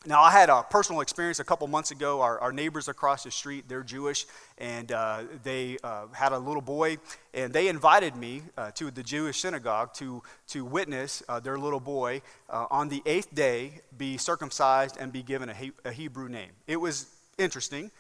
Now, 0.07 0.23
I 0.23 0.31
had 0.31 0.51
a 0.51 0.63
personal 0.63 1.01
experience 1.01 1.41
a 1.41 1.45
couple 1.45 1.67
months 1.67 1.91
ago. 1.91 2.21
Our, 2.21 2.39
our 2.39 2.53
neighbors 2.53 2.87
across 2.87 3.25
the 3.25 3.31
street, 3.33 3.65
they're 3.67 3.83
Jewish, 3.83 4.25
and 4.57 4.93
uh, 4.93 5.23
they 5.43 5.79
uh, 5.83 6.07
had 6.13 6.31
a 6.31 6.39
little 6.39 6.63
boy, 6.63 6.99
and 7.35 7.53
they 7.53 7.67
invited 7.67 8.15
me 8.15 8.43
uh, 8.57 8.71
to 8.73 8.93
the 8.93 9.03
Jewish 9.03 9.41
synagogue 9.41 9.95
to, 9.95 10.23
to 10.49 10.65
witness 10.65 11.25
uh, 11.29 11.41
their 11.41 11.59
little 11.59 11.81
boy 11.81 12.23
uh, 12.49 12.67
on 12.71 12.89
the 12.89 13.03
eighth 13.05 13.35
day 13.35 13.81
be 13.99 14.17
circumcised 14.17 14.97
and 15.01 15.13
be 15.13 15.25
given 15.25 15.49
a, 15.49 15.55
he- 15.55 15.73
a 15.85 15.91
Hebrew 15.91 16.29
name. 16.29 16.51
It 16.69 16.77
was 16.77 17.07
interesting 17.37 17.91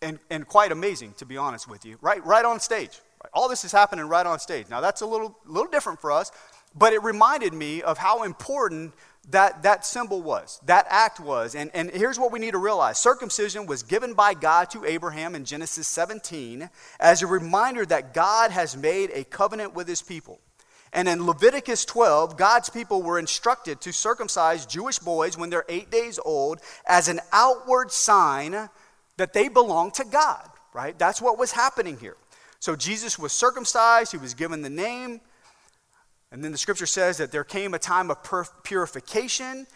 and, 0.00 0.20
and 0.30 0.46
quite 0.46 0.70
amazing, 0.70 1.14
to 1.18 1.26
be 1.26 1.36
honest 1.36 1.68
with 1.68 1.84
you, 1.84 1.96
right, 2.00 2.24
right 2.24 2.44
on 2.44 2.60
stage. 2.60 3.00
All 3.34 3.48
this 3.48 3.64
is 3.64 3.72
happening 3.72 4.06
right 4.06 4.26
on 4.26 4.38
stage. 4.38 4.66
Now, 4.68 4.80
that's 4.80 5.00
a 5.00 5.06
little, 5.06 5.36
little 5.46 5.70
different 5.70 6.00
for 6.00 6.12
us, 6.12 6.30
but 6.74 6.92
it 6.92 7.02
reminded 7.02 7.52
me 7.52 7.82
of 7.82 7.98
how 7.98 8.22
important 8.22 8.92
that, 9.30 9.62
that 9.62 9.86
symbol 9.86 10.20
was, 10.20 10.60
that 10.66 10.86
act 10.88 11.20
was. 11.20 11.54
And, 11.54 11.70
and 11.74 11.90
here's 11.90 12.18
what 12.18 12.32
we 12.32 12.38
need 12.38 12.52
to 12.52 12.58
realize 12.58 12.98
circumcision 12.98 13.66
was 13.66 13.82
given 13.82 14.14
by 14.14 14.34
God 14.34 14.70
to 14.70 14.84
Abraham 14.84 15.34
in 15.34 15.44
Genesis 15.44 15.86
17 15.88 16.68
as 16.98 17.22
a 17.22 17.26
reminder 17.26 17.86
that 17.86 18.14
God 18.14 18.50
has 18.50 18.76
made 18.76 19.10
a 19.12 19.24
covenant 19.24 19.74
with 19.74 19.86
his 19.86 20.02
people. 20.02 20.40
And 20.92 21.08
in 21.08 21.24
Leviticus 21.24 21.84
12, 21.86 22.36
God's 22.36 22.68
people 22.68 23.02
were 23.02 23.18
instructed 23.18 23.80
to 23.82 23.92
circumcise 23.92 24.66
Jewish 24.66 24.98
boys 24.98 25.38
when 25.38 25.48
they're 25.48 25.64
eight 25.68 25.90
days 25.90 26.18
old 26.22 26.60
as 26.86 27.08
an 27.08 27.20
outward 27.32 27.90
sign 27.90 28.68
that 29.16 29.32
they 29.32 29.48
belong 29.48 29.90
to 29.92 30.04
God, 30.04 30.48
right? 30.74 30.98
That's 30.98 31.22
what 31.22 31.38
was 31.38 31.52
happening 31.52 31.96
here. 31.96 32.16
So 32.60 32.76
Jesus 32.76 33.18
was 33.18 33.32
circumcised, 33.32 34.12
he 34.12 34.18
was 34.18 34.34
given 34.34 34.62
the 34.62 34.70
name, 34.70 35.20
and 36.32 36.42
then 36.42 36.50
the 36.50 36.58
scripture 36.58 36.86
says 36.86 37.18
that 37.18 37.30
there 37.30 37.44
came 37.44 37.74
a 37.74 37.78
time 37.78 38.10
of 38.10 38.18
purification 38.64 39.66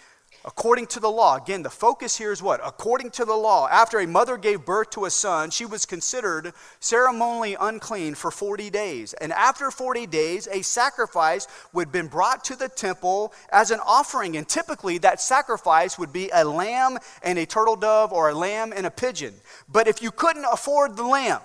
according 0.47 0.87
to 0.87 1.01
the 1.01 1.11
law. 1.11 1.37
Again, 1.37 1.63
the 1.63 1.71
focus 1.71 2.17
here 2.17 2.33
is 2.33 2.43
what? 2.43 2.61
According 2.65 3.11
to 3.11 3.25
the 3.25 3.35
law. 3.35 3.69
After 3.69 3.99
a 3.99 4.07
mother 4.07 4.39
gave 4.39 4.65
birth 4.65 4.91
to 4.91 5.05
a 5.05 5.11
son, 5.11 5.51
she 5.51 5.67
was 5.67 5.85
considered 5.85 6.53
ceremonially 6.81 7.57
unclean 7.61 8.15
for 8.15 8.31
40 8.31 8.71
days. 8.71 9.13
And 9.15 9.33
after 9.33 9.71
40 9.71 10.07
days, 10.07 10.49
a 10.51 10.63
sacrifice 10.63 11.47
would 11.73 11.93
been 11.93 12.07
brought 12.07 12.45
to 12.45 12.57
the 12.57 12.69
temple 12.69 13.35
as 13.51 13.71
an 13.71 13.81
offering. 13.85 14.37
And 14.37 14.49
typically, 14.49 14.99
that 14.99 15.21
sacrifice 15.21 15.99
would 15.99 16.13
be 16.13 16.31
a 16.33 16.45
lamb 16.45 16.99
and 17.23 17.39
a 17.39 17.45
turtle 17.47 17.77
dove 17.77 18.13
or 18.13 18.31
a 18.31 18.35
lamb 18.35 18.73
and 18.75 18.87
a 18.87 18.91
pigeon. 18.91 19.35
But 19.69 19.89
if 19.89 20.01
you 20.01 20.11
couldn't 20.11 20.47
afford 20.51 20.97
the 20.97 21.05
lamb, 21.05 21.41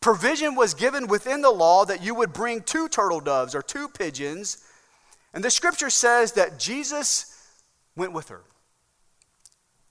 provision 0.00 0.54
was 0.54 0.74
given 0.74 1.06
within 1.06 1.42
the 1.42 1.50
law 1.50 1.84
that 1.84 2.02
you 2.02 2.14
would 2.14 2.32
bring 2.32 2.62
two 2.62 2.88
turtle 2.88 3.20
doves 3.20 3.54
or 3.54 3.62
two 3.62 3.88
pigeons. 3.88 4.64
And 5.32 5.44
the 5.44 5.50
scripture 5.50 5.90
says 5.90 6.32
that 6.32 6.58
Jesus 6.58 7.36
went 7.96 8.12
with 8.12 8.28
her. 8.28 8.42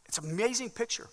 It's 0.05 0.17
an 0.17 0.29
amazing 0.29 0.71
picture. 0.71 1.07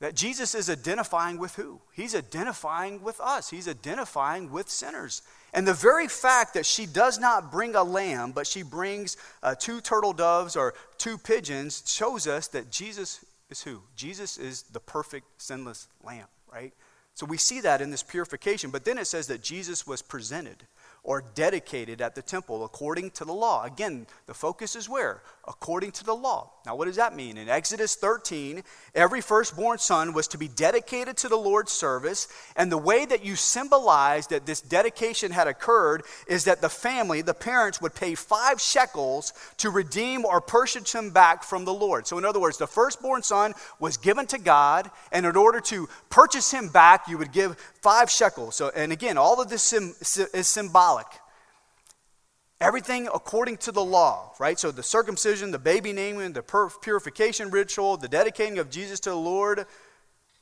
That 0.00 0.14
Jesus 0.14 0.54
is 0.54 0.70
identifying 0.70 1.38
with 1.38 1.56
who? 1.56 1.80
He's 1.92 2.14
identifying 2.14 3.02
with 3.02 3.20
us. 3.20 3.50
He's 3.50 3.66
identifying 3.66 4.52
with 4.52 4.68
sinners. 4.68 5.22
And 5.52 5.66
the 5.66 5.74
very 5.74 6.06
fact 6.06 6.54
that 6.54 6.64
she 6.64 6.86
does 6.86 7.18
not 7.18 7.50
bring 7.50 7.74
a 7.74 7.82
lamb, 7.82 8.30
but 8.30 8.46
she 8.46 8.62
brings 8.62 9.16
uh, 9.42 9.56
two 9.56 9.80
turtle 9.80 10.12
doves 10.12 10.54
or 10.54 10.74
two 10.98 11.18
pigeons 11.18 11.82
shows 11.84 12.28
us 12.28 12.46
that 12.48 12.70
Jesus 12.70 13.24
is 13.50 13.62
who? 13.62 13.82
Jesus 13.96 14.38
is 14.38 14.62
the 14.62 14.78
perfect, 14.78 15.26
sinless 15.42 15.88
lamb, 16.04 16.26
right? 16.52 16.72
So 17.18 17.26
we 17.26 17.36
see 17.36 17.60
that 17.62 17.80
in 17.80 17.90
this 17.90 18.04
purification. 18.04 18.70
But 18.70 18.84
then 18.84 18.96
it 18.96 19.06
says 19.08 19.26
that 19.26 19.42
Jesus 19.42 19.84
was 19.84 20.02
presented 20.02 20.68
or 21.02 21.24
dedicated 21.34 22.00
at 22.00 22.14
the 22.14 22.22
temple 22.22 22.64
according 22.64 23.10
to 23.12 23.24
the 23.24 23.32
law. 23.32 23.64
Again, 23.64 24.06
the 24.26 24.34
focus 24.34 24.76
is 24.76 24.88
where? 24.88 25.22
According 25.46 25.92
to 25.92 26.04
the 26.04 26.14
law. 26.14 26.50
Now, 26.66 26.76
what 26.76 26.84
does 26.84 26.96
that 26.96 27.16
mean? 27.16 27.38
In 27.38 27.48
Exodus 27.48 27.94
13, 27.94 28.62
every 28.94 29.22
firstborn 29.22 29.78
son 29.78 30.12
was 30.12 30.28
to 30.28 30.38
be 30.38 30.48
dedicated 30.48 31.16
to 31.18 31.28
the 31.28 31.36
Lord's 31.36 31.72
service. 31.72 32.28
And 32.56 32.70
the 32.70 32.76
way 32.76 33.06
that 33.06 33.24
you 33.24 33.36
symbolize 33.36 34.26
that 34.26 34.44
this 34.44 34.60
dedication 34.60 35.32
had 35.32 35.46
occurred 35.46 36.02
is 36.26 36.44
that 36.44 36.60
the 36.60 36.68
family, 36.68 37.22
the 37.22 37.32
parents, 37.32 37.80
would 37.80 37.94
pay 37.94 38.14
five 38.14 38.60
shekels 38.60 39.32
to 39.58 39.70
redeem 39.70 40.26
or 40.26 40.40
purchase 40.40 40.94
him 40.94 41.10
back 41.10 41.42
from 41.42 41.64
the 41.64 41.72
Lord. 41.72 42.06
So, 42.06 42.18
in 42.18 42.24
other 42.24 42.40
words, 42.40 42.58
the 42.58 42.66
firstborn 42.66 43.22
son 43.22 43.54
was 43.80 43.96
given 43.96 44.26
to 44.26 44.38
God, 44.38 44.90
and 45.12 45.24
in 45.24 45.36
order 45.36 45.60
to 45.60 45.88
purchase 46.10 46.50
him 46.50 46.68
back, 46.68 47.08
you 47.08 47.16
would 47.16 47.32
give 47.32 47.56
five 47.80 48.10
shekels. 48.10 48.56
So, 48.56 48.70
and 48.74 48.92
again, 48.92 49.16
all 49.16 49.40
of 49.40 49.48
this 49.48 49.72
is 49.72 50.48
symbolic. 50.48 50.87
Everything 52.60 53.06
according 53.06 53.58
to 53.58 53.72
the 53.72 53.84
law, 53.84 54.32
right? 54.40 54.58
So 54.58 54.72
the 54.72 54.82
circumcision, 54.82 55.52
the 55.52 55.60
baby 55.60 55.92
naming, 55.92 56.32
the 56.32 56.42
purification 56.82 57.50
ritual, 57.50 57.96
the 57.96 58.08
dedicating 58.08 58.58
of 58.58 58.68
Jesus 58.68 58.98
to 59.00 59.10
the 59.10 59.16
Lord. 59.16 59.64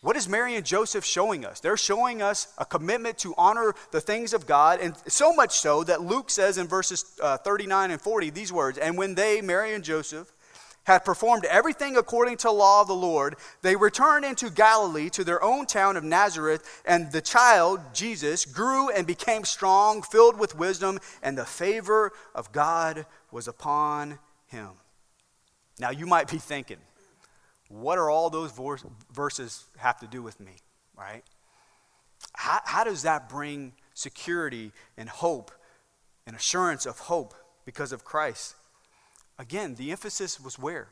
What 0.01 0.17
is 0.17 0.29
Mary 0.29 0.55
and 0.55 0.65
Joseph 0.65 1.05
showing 1.05 1.45
us? 1.45 1.61
They're 1.61 1.77
showing 1.77 2.23
us 2.23 2.55
a 2.57 2.65
commitment 2.65 3.19
to 3.19 3.35
honor 3.37 3.75
the 3.91 4.01
things 4.01 4.33
of 4.33 4.47
God, 4.47 4.81
and 4.81 4.95
so 5.09 5.35
much 5.35 5.59
so 5.59 5.85
that 5.85 6.01
Luke 6.01 6.31
says 6.31 6.57
in 6.59 6.67
verses 6.67 7.05
uh, 7.23 7.37
39 7.39 7.91
and 7.91 8.01
40 8.01 8.31
these 8.31 8.53
words 8.53 8.79
And 8.79 8.97
when 8.97 9.15
they, 9.15 9.43
Mary 9.43 9.75
and 9.75 9.85
Joseph, 9.85 10.33
had 10.87 11.05
performed 11.05 11.45
everything 11.47 11.97
according 11.97 12.37
to 12.39 12.51
law 12.51 12.81
of 12.81 12.89
the 12.89 12.95
Lord, 12.95 13.35
they 13.63 13.75
returned 13.75 14.25
into 14.25 14.51
Galilee 14.51 15.11
to 15.11 15.25
their 15.25 15.43
own 15.43 15.67
town 15.67 15.97
of 15.97 16.05
Nazareth, 16.05 16.83
and 16.87 17.11
the 17.11 17.21
child, 17.21 17.81
Jesus, 17.93 18.45
grew 18.45 18.89
and 18.91 19.05
became 19.05 19.45
strong, 19.45 20.01
filled 20.01 20.39
with 20.39 20.57
wisdom, 20.57 21.01
and 21.25 21.37
the 21.37 21.45
favor 21.45 22.13
of 22.37 22.53
God 22.53 23.05
was 23.33 23.49
upon 23.49 24.21
him. 24.47 24.71
Now, 25.81 25.91
you 25.91 26.07
might 26.07 26.31
be 26.31 26.39
thinking, 26.39 26.79
what 27.69 27.99
are 27.99 28.09
all 28.09 28.31
those 28.31 28.53
verses 29.13 29.65
have 29.79 29.99
to 29.99 30.07
do 30.07 30.23
with 30.23 30.39
me, 30.39 30.53
right? 30.97 31.25
How, 32.35 32.61
how 32.65 32.85
does 32.85 33.03
that 33.03 33.29
bring 33.29 33.73
security 33.93 34.71
and 34.97 35.09
hope 35.09 35.51
and 36.29 36.37
assurance 36.37 36.87
of 36.87 37.01
hope 37.01 37.35
because 37.65 37.91
of 37.91 38.05
Christ? 38.05 38.55
Again, 39.39 39.75
the 39.75 39.91
emphasis 39.91 40.41
was 40.41 40.59
where? 40.59 40.89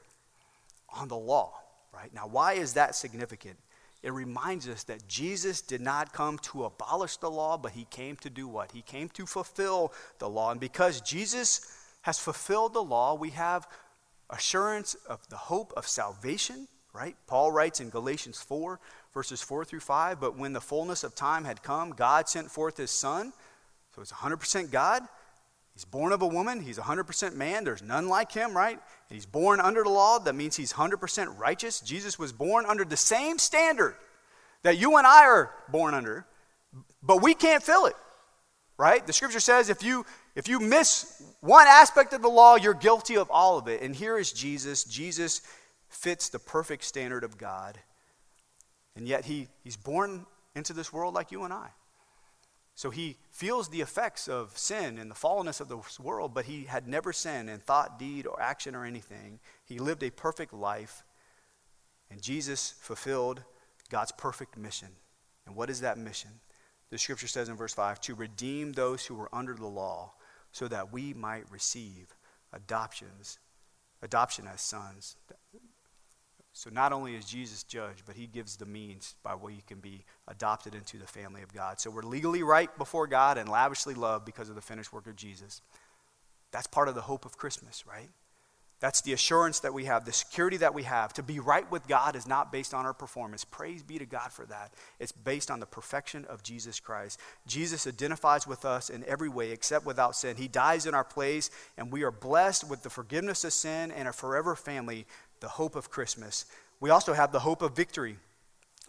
On 0.90 1.08
the 1.08 1.16
law, 1.16 1.54
right? 1.92 2.12
Now, 2.14 2.26
why 2.26 2.54
is 2.54 2.74
that 2.74 2.94
significant? 2.94 3.56
It 4.02 4.12
reminds 4.12 4.68
us 4.68 4.84
that 4.84 5.08
Jesus 5.08 5.62
did 5.62 5.80
not 5.80 6.12
come 6.12 6.38
to 6.38 6.64
abolish 6.64 7.16
the 7.16 7.30
law, 7.30 7.56
but 7.56 7.72
he 7.72 7.86
came 7.86 8.16
to 8.16 8.28
do 8.28 8.46
what? 8.46 8.72
He 8.72 8.82
came 8.82 9.08
to 9.10 9.24
fulfill 9.24 9.94
the 10.18 10.28
law. 10.28 10.50
And 10.50 10.60
because 10.60 11.00
Jesus 11.00 11.74
has 12.02 12.18
fulfilled 12.18 12.74
the 12.74 12.82
law, 12.82 13.14
we 13.14 13.30
have 13.30 13.66
assurance 14.28 14.94
of 15.08 15.26
the 15.30 15.36
hope 15.36 15.72
of 15.74 15.86
salvation, 15.88 16.68
right? 16.92 17.16
Paul 17.26 17.50
writes 17.50 17.80
in 17.80 17.88
Galatians 17.88 18.42
4, 18.42 18.78
verses 19.14 19.40
4 19.40 19.64
through 19.64 19.80
5, 19.80 20.20
but 20.20 20.36
when 20.36 20.52
the 20.52 20.60
fullness 20.60 21.02
of 21.02 21.14
time 21.14 21.44
had 21.44 21.62
come, 21.62 21.90
God 21.90 22.28
sent 22.28 22.50
forth 22.50 22.76
his 22.76 22.90
son. 22.90 23.32
So 23.94 24.02
it's 24.02 24.12
100% 24.12 24.70
God 24.70 25.02
He's 25.74 25.84
born 25.84 26.12
of 26.12 26.22
a 26.22 26.26
woman. 26.26 26.60
He's 26.60 26.78
100% 26.78 27.34
man. 27.34 27.64
There's 27.64 27.82
none 27.82 28.08
like 28.08 28.30
him, 28.30 28.56
right? 28.56 28.78
And 28.78 29.14
he's 29.14 29.26
born 29.26 29.60
under 29.60 29.82
the 29.82 29.90
law. 29.90 30.20
That 30.20 30.34
means 30.34 30.56
he's 30.56 30.72
100% 30.72 31.38
righteous. 31.38 31.80
Jesus 31.80 32.18
was 32.18 32.32
born 32.32 32.64
under 32.66 32.84
the 32.84 32.96
same 32.96 33.38
standard 33.38 33.96
that 34.62 34.78
you 34.78 34.96
and 34.96 35.06
I 35.06 35.24
are 35.24 35.50
born 35.68 35.94
under, 35.94 36.26
but 37.02 37.22
we 37.22 37.34
can't 37.34 37.62
fill 37.62 37.86
it, 37.86 37.96
right? 38.78 39.04
The 39.06 39.12
scripture 39.12 39.40
says 39.40 39.68
if 39.68 39.82
you 39.82 40.06
if 40.34 40.48
you 40.48 40.58
miss 40.58 41.22
one 41.40 41.66
aspect 41.68 42.12
of 42.12 42.22
the 42.22 42.28
law, 42.28 42.56
you're 42.56 42.74
guilty 42.74 43.16
of 43.16 43.30
all 43.30 43.56
of 43.56 43.68
it. 43.68 43.82
And 43.82 43.94
here 43.94 44.18
is 44.18 44.32
Jesus. 44.32 44.82
Jesus 44.84 45.42
fits 45.88 46.28
the 46.28 46.40
perfect 46.40 46.82
standard 46.84 47.22
of 47.22 47.38
God. 47.38 47.78
And 48.96 49.06
yet 49.06 49.24
he, 49.24 49.48
he's 49.62 49.76
born 49.76 50.26
into 50.56 50.72
this 50.72 50.92
world 50.92 51.14
like 51.14 51.30
you 51.30 51.44
and 51.44 51.52
I. 51.52 51.68
So 52.74 52.90
he 52.90 53.18
feels 53.30 53.68
the 53.68 53.80
effects 53.80 54.26
of 54.26 54.58
sin 54.58 54.98
and 54.98 55.10
the 55.10 55.14
fallenness 55.14 55.60
of 55.60 55.68
this 55.68 56.00
world, 56.00 56.34
but 56.34 56.46
he 56.46 56.64
had 56.64 56.88
never 56.88 57.12
sinned 57.12 57.48
in 57.48 57.60
thought, 57.60 57.98
deed, 57.98 58.26
or 58.26 58.40
action 58.42 58.74
or 58.74 58.84
anything. 58.84 59.38
He 59.64 59.78
lived 59.78 60.02
a 60.02 60.10
perfect 60.10 60.52
life, 60.52 61.04
and 62.10 62.20
Jesus 62.20 62.74
fulfilled 62.80 63.44
God's 63.90 64.12
perfect 64.12 64.56
mission. 64.56 64.88
And 65.46 65.54
what 65.54 65.70
is 65.70 65.80
that 65.82 65.98
mission? 65.98 66.30
The 66.90 66.98
scripture 66.98 67.28
says 67.28 67.48
in 67.48 67.56
verse 67.56 67.74
5 67.74 68.00
to 68.02 68.14
redeem 68.14 68.72
those 68.72 69.06
who 69.06 69.14
were 69.14 69.32
under 69.32 69.54
the 69.54 69.66
law 69.66 70.14
so 70.52 70.68
that 70.68 70.92
we 70.92 71.14
might 71.14 71.50
receive 71.50 72.14
adoptions, 72.52 73.38
adoption 74.02 74.48
as 74.52 74.60
sons. 74.60 75.16
So 76.56 76.70
not 76.72 76.92
only 76.92 77.16
is 77.16 77.24
Jesus 77.24 77.64
judge, 77.64 78.04
but 78.06 78.14
he 78.14 78.28
gives 78.28 78.56
the 78.56 78.64
means 78.64 79.16
by 79.24 79.32
which 79.32 79.56
you 79.56 79.62
can 79.66 79.80
be 79.80 80.04
adopted 80.28 80.76
into 80.76 80.98
the 80.98 81.06
family 81.06 81.42
of 81.42 81.52
God. 81.52 81.80
So 81.80 81.90
we're 81.90 82.02
legally 82.02 82.44
right 82.44 82.70
before 82.78 83.08
God 83.08 83.38
and 83.38 83.48
lavishly 83.48 83.94
loved 83.94 84.24
because 84.24 84.48
of 84.48 84.54
the 84.54 84.60
finished 84.60 84.92
work 84.92 85.08
of 85.08 85.16
Jesus. 85.16 85.60
That's 86.52 86.68
part 86.68 86.88
of 86.88 86.94
the 86.94 87.00
hope 87.00 87.24
of 87.24 87.36
Christmas, 87.36 87.84
right? 87.88 88.08
That's 88.84 89.00
the 89.00 89.14
assurance 89.14 89.60
that 89.60 89.72
we 89.72 89.86
have, 89.86 90.04
the 90.04 90.12
security 90.12 90.58
that 90.58 90.74
we 90.74 90.82
have. 90.82 91.12
To 91.14 91.22
be 91.22 91.38
right 91.38 91.68
with 91.70 91.88
God 91.88 92.14
is 92.16 92.26
not 92.26 92.52
based 92.52 92.74
on 92.74 92.84
our 92.84 92.92
performance. 92.92 93.42
Praise 93.42 93.82
be 93.82 93.98
to 93.98 94.04
God 94.04 94.30
for 94.30 94.44
that. 94.46 94.74
It's 95.00 95.10
based 95.10 95.50
on 95.50 95.58
the 95.58 95.66
perfection 95.66 96.26
of 96.26 96.42
Jesus 96.42 96.80
Christ. 96.80 97.18
Jesus 97.46 97.86
identifies 97.86 98.46
with 98.46 98.64
us 98.64 98.90
in 98.90 99.02
every 99.04 99.28
way 99.28 99.52
except 99.52 99.86
without 99.86 100.14
sin. 100.16 100.36
He 100.36 100.48
dies 100.48 100.86
in 100.86 100.94
our 100.94 101.02
place, 101.02 101.50
and 101.78 101.90
we 101.90 102.02
are 102.02 102.10
blessed 102.10 102.68
with 102.68 102.82
the 102.82 102.90
forgiveness 102.90 103.42
of 103.44 103.54
sin 103.54 103.90
and 103.90 104.06
a 104.06 104.12
forever 104.12 104.54
family 104.54 105.06
the 105.44 105.50
hope 105.50 105.76
of 105.76 105.90
Christmas. 105.90 106.46
We 106.80 106.88
also 106.88 107.12
have 107.12 107.30
the 107.30 107.40
hope 107.40 107.60
of 107.60 107.76
victory. 107.76 108.16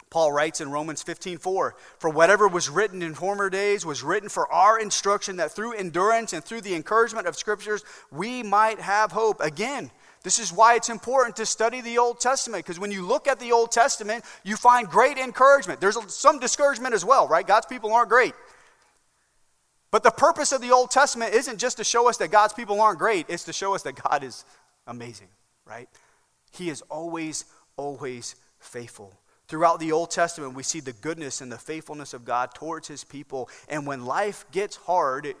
Paul 0.08 0.32
writes 0.32 0.62
in 0.62 0.70
Romans 0.70 1.02
15:4, 1.02 1.76
"For 1.98 2.08
whatever 2.08 2.48
was 2.48 2.70
written 2.70 3.02
in 3.02 3.14
former 3.14 3.50
days 3.50 3.84
was 3.84 4.02
written 4.02 4.30
for 4.30 4.50
our 4.50 4.78
instruction 4.78 5.36
that 5.36 5.52
through 5.52 5.74
endurance 5.74 6.32
and 6.32 6.42
through 6.42 6.62
the 6.62 6.74
encouragement 6.74 7.26
of 7.26 7.36
scriptures 7.36 7.84
we 8.10 8.42
might 8.42 8.80
have 8.80 9.12
hope." 9.12 9.42
Again, 9.42 9.90
this 10.22 10.38
is 10.38 10.50
why 10.50 10.76
it's 10.76 10.88
important 10.88 11.36
to 11.36 11.44
study 11.44 11.82
the 11.82 11.98
Old 11.98 12.20
Testament 12.20 12.64
because 12.64 12.80
when 12.80 12.90
you 12.90 13.04
look 13.04 13.28
at 13.28 13.38
the 13.38 13.52
Old 13.52 13.70
Testament, 13.70 14.24
you 14.42 14.56
find 14.56 14.88
great 14.88 15.18
encouragement. 15.18 15.78
There's 15.78 15.98
some 16.14 16.38
discouragement 16.38 16.94
as 16.94 17.04
well, 17.04 17.28
right? 17.28 17.46
God's 17.46 17.66
people 17.66 17.92
aren't 17.92 18.08
great. 18.08 18.34
But 19.90 20.02
the 20.02 20.10
purpose 20.10 20.52
of 20.52 20.62
the 20.62 20.72
Old 20.72 20.90
Testament 20.90 21.34
isn't 21.34 21.58
just 21.58 21.76
to 21.76 21.84
show 21.84 22.08
us 22.08 22.16
that 22.16 22.28
God's 22.28 22.54
people 22.54 22.80
aren't 22.80 22.98
great, 22.98 23.26
it's 23.28 23.44
to 23.44 23.52
show 23.52 23.74
us 23.74 23.82
that 23.82 24.02
God 24.02 24.24
is 24.24 24.46
amazing, 24.86 25.28
right? 25.66 25.88
He 26.56 26.70
is 26.70 26.82
always, 26.82 27.44
always 27.76 28.36
faithful. 28.58 29.18
Throughout 29.48 29.78
the 29.78 29.92
Old 29.92 30.10
Testament, 30.10 30.54
we 30.54 30.62
see 30.62 30.80
the 30.80 30.92
goodness 30.92 31.40
and 31.40 31.52
the 31.52 31.58
faithfulness 31.58 32.14
of 32.14 32.24
God 32.24 32.54
towards 32.54 32.88
his 32.88 33.04
people. 33.04 33.48
And 33.68 33.86
when 33.86 34.04
life 34.04 34.44
gets 34.50 34.76
hard, 34.76 35.34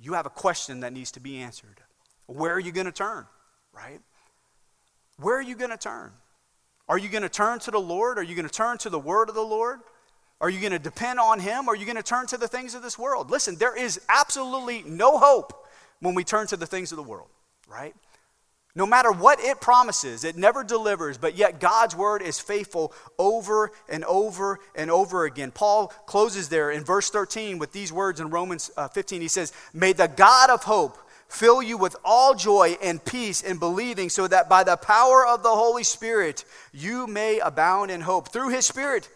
you 0.00 0.12
have 0.12 0.26
a 0.26 0.30
question 0.30 0.80
that 0.80 0.92
needs 0.92 1.10
to 1.12 1.20
be 1.20 1.38
answered. 1.38 1.80
Where 2.26 2.52
are 2.52 2.60
you 2.60 2.72
going 2.72 2.86
to 2.86 2.92
turn? 2.92 3.26
Right? 3.72 4.00
Where 5.18 5.36
are 5.36 5.42
you 5.42 5.56
going 5.56 5.70
to 5.70 5.76
turn? 5.76 6.12
Are 6.88 6.98
you 6.98 7.08
going 7.08 7.22
to 7.22 7.28
turn 7.28 7.58
to 7.60 7.70
the 7.70 7.80
Lord? 7.80 8.18
Are 8.18 8.22
you 8.22 8.34
going 8.34 8.48
to 8.48 8.52
turn 8.52 8.78
to 8.78 8.90
the 8.90 8.98
word 8.98 9.28
of 9.28 9.34
the 9.34 9.42
Lord? 9.42 9.80
Are 10.40 10.50
you 10.50 10.60
going 10.60 10.72
to 10.72 10.78
depend 10.78 11.18
on 11.18 11.40
him? 11.40 11.68
Are 11.68 11.74
you 11.74 11.84
going 11.84 11.96
to 11.96 12.02
turn 12.02 12.26
to 12.28 12.36
the 12.36 12.46
things 12.46 12.74
of 12.74 12.82
this 12.82 12.98
world? 12.98 13.30
Listen, 13.30 13.56
there 13.56 13.76
is 13.76 14.00
absolutely 14.08 14.82
no 14.86 15.18
hope 15.18 15.66
when 16.00 16.14
we 16.14 16.24
turn 16.24 16.46
to 16.48 16.56
the 16.56 16.66
things 16.66 16.92
of 16.92 16.96
the 16.96 17.02
world, 17.02 17.28
right? 17.66 17.94
No 18.76 18.84
matter 18.84 19.10
what 19.10 19.40
it 19.40 19.58
promises, 19.58 20.22
it 20.22 20.36
never 20.36 20.62
delivers, 20.62 21.16
but 21.16 21.34
yet 21.34 21.60
God's 21.60 21.96
word 21.96 22.20
is 22.20 22.38
faithful 22.38 22.92
over 23.18 23.72
and 23.88 24.04
over 24.04 24.60
and 24.74 24.90
over 24.90 25.24
again. 25.24 25.50
Paul 25.50 25.88
closes 26.04 26.50
there 26.50 26.70
in 26.70 26.84
verse 26.84 27.08
13 27.08 27.58
with 27.58 27.72
these 27.72 27.90
words 27.90 28.20
in 28.20 28.28
Romans 28.28 28.70
uh, 28.76 28.86
15. 28.88 29.22
He 29.22 29.28
says, 29.28 29.54
May 29.72 29.94
the 29.94 30.08
God 30.08 30.50
of 30.50 30.64
hope 30.64 30.98
fill 31.26 31.62
you 31.62 31.78
with 31.78 31.96
all 32.04 32.34
joy 32.34 32.76
and 32.82 33.02
peace 33.02 33.40
in 33.40 33.56
believing, 33.56 34.10
so 34.10 34.28
that 34.28 34.46
by 34.46 34.62
the 34.62 34.76
power 34.76 35.26
of 35.26 35.42
the 35.42 35.48
Holy 35.48 35.82
Spirit 35.82 36.44
you 36.70 37.06
may 37.06 37.38
abound 37.38 37.90
in 37.90 38.02
hope. 38.02 38.30
Through 38.30 38.50
his 38.50 38.66
Spirit, 38.66 39.08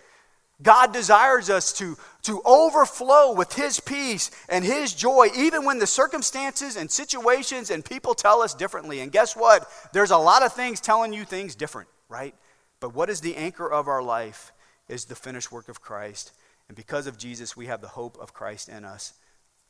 God 0.62 0.92
desires 0.92 1.48
us 1.48 1.72
to, 1.74 1.96
to 2.22 2.42
overflow 2.44 3.32
with 3.32 3.54
His 3.54 3.80
peace 3.80 4.30
and 4.48 4.64
His 4.64 4.94
joy, 4.94 5.28
even 5.36 5.64
when 5.64 5.78
the 5.78 5.86
circumstances 5.86 6.76
and 6.76 6.90
situations 6.90 7.70
and 7.70 7.84
people 7.84 8.14
tell 8.14 8.42
us 8.42 8.54
differently. 8.54 9.00
And 9.00 9.10
guess 9.10 9.34
what? 9.34 9.70
There's 9.92 10.10
a 10.10 10.18
lot 10.18 10.42
of 10.42 10.52
things 10.52 10.80
telling 10.80 11.12
you 11.12 11.24
things 11.24 11.54
different, 11.54 11.88
right? 12.08 12.34
But 12.80 12.94
what 12.94 13.10
is 13.10 13.20
the 13.20 13.36
anchor 13.36 13.70
of 13.70 13.88
our 13.88 14.02
life 14.02 14.52
is 14.88 15.04
the 15.04 15.14
finished 15.14 15.52
work 15.52 15.68
of 15.68 15.80
Christ. 15.80 16.32
And 16.68 16.76
because 16.76 17.06
of 17.06 17.16
Jesus, 17.16 17.56
we 17.56 17.66
have 17.66 17.80
the 17.80 17.88
hope 17.88 18.18
of 18.20 18.34
Christ 18.34 18.68
in 18.68 18.84
us. 18.84 19.14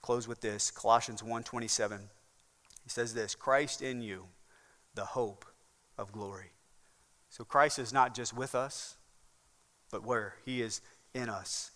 Close 0.03 0.27
with 0.27 0.41
this 0.41 0.71
Colossians 0.71 1.23
1:27. 1.23 2.09
He 2.83 2.91
says 2.91 3.15
this 3.15 3.35
Christ 3.35 3.83
in 3.83 4.01
you, 4.01 4.29
the 4.95 5.05
hope 5.05 5.45
of 5.99 6.11
glory. 6.11 6.53
So 7.29 7.45
Christ 7.45 7.79
is 7.79 7.93
not 7.93 8.15
just 8.15 8.33
with 8.33 8.55
us, 8.55 8.97
but 9.91 10.05
where? 10.05 10.35
He 10.45 10.63
is 10.63 10.81
in 11.15 11.29
us. 11.29 11.71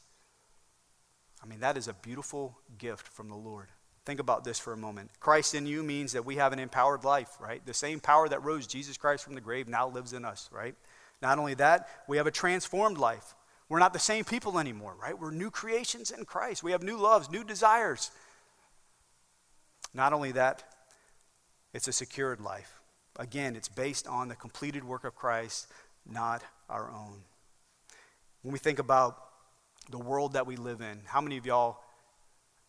I 1.43 1.47
mean, 1.47 1.61
that 1.61 1.77
is 1.77 1.89
a 1.89 1.93
beautiful 1.93 2.59
gift 2.79 3.07
from 3.07 3.29
the 3.29 3.35
Lord. 3.35 3.69
Think 4.05 4.21
about 4.21 4.45
this 4.45 4.59
for 4.59 4.73
a 4.73 4.77
moment. 4.77 5.11
Christ 5.21 5.55
in 5.55 5.67
you 5.67 5.83
means 5.83 6.13
that 6.13 6.25
we 6.25 6.37
have 6.37 6.53
an 6.53 6.59
empowered 6.59 7.05
life, 7.05 7.37
right? 7.41 7.65
The 7.65 7.75
same 7.75 8.01
power 8.01 8.29
that 8.29 8.45
rose 8.45 8.67
Jesus 8.67 8.97
Christ 8.97 9.25
from 9.25 9.35
the 9.35 9.41
grave 9.41 9.67
now 9.67 9.89
lives 9.89 10.13
in 10.13 10.25
us, 10.25 10.49
right? 10.53 10.75
Not 11.23 11.39
only 11.39 11.55
that, 11.55 11.89
we 12.07 12.19
have 12.19 12.27
a 12.27 12.31
transformed 12.31 12.99
life. 12.99 13.35
We're 13.69 13.79
not 13.79 13.95
the 13.95 13.99
same 13.99 14.25
people 14.25 14.59
anymore, 14.59 14.95
right? 15.01 15.19
We're 15.19 15.31
new 15.31 15.51
creations 15.51 16.11
in 16.11 16.27
Christ. 16.27 16.63
We 16.63 16.73
have 16.73 16.83
new 16.83 16.99
loves, 16.99 17.31
new 17.31 17.45
desires. 17.45 18.11
Not 19.95 20.13
only 20.13 20.33
that, 20.33 20.65
it's 21.73 21.89
a 21.89 21.93
secured 21.93 22.41
life. 22.41 22.81
Again, 23.19 23.57
it's 23.57 23.69
based 23.69 24.07
on 24.07 24.29
the 24.29 24.35
completed 24.35 24.85
work 24.85 25.05
of 25.05 25.15
Christ, 25.15 25.69
not 26.07 26.43
our 26.69 26.91
own. 26.91 27.23
When 28.45 28.53
we 28.53 28.59
think 28.59 28.79
about 28.79 29.17
the 29.91 29.99
world 29.99 30.35
that 30.35 30.47
we 30.47 30.57
live 30.57 30.83
in, 30.83 31.01
how 31.07 31.23
many 31.23 31.39
of 31.39 31.47
y'all, 31.47 31.79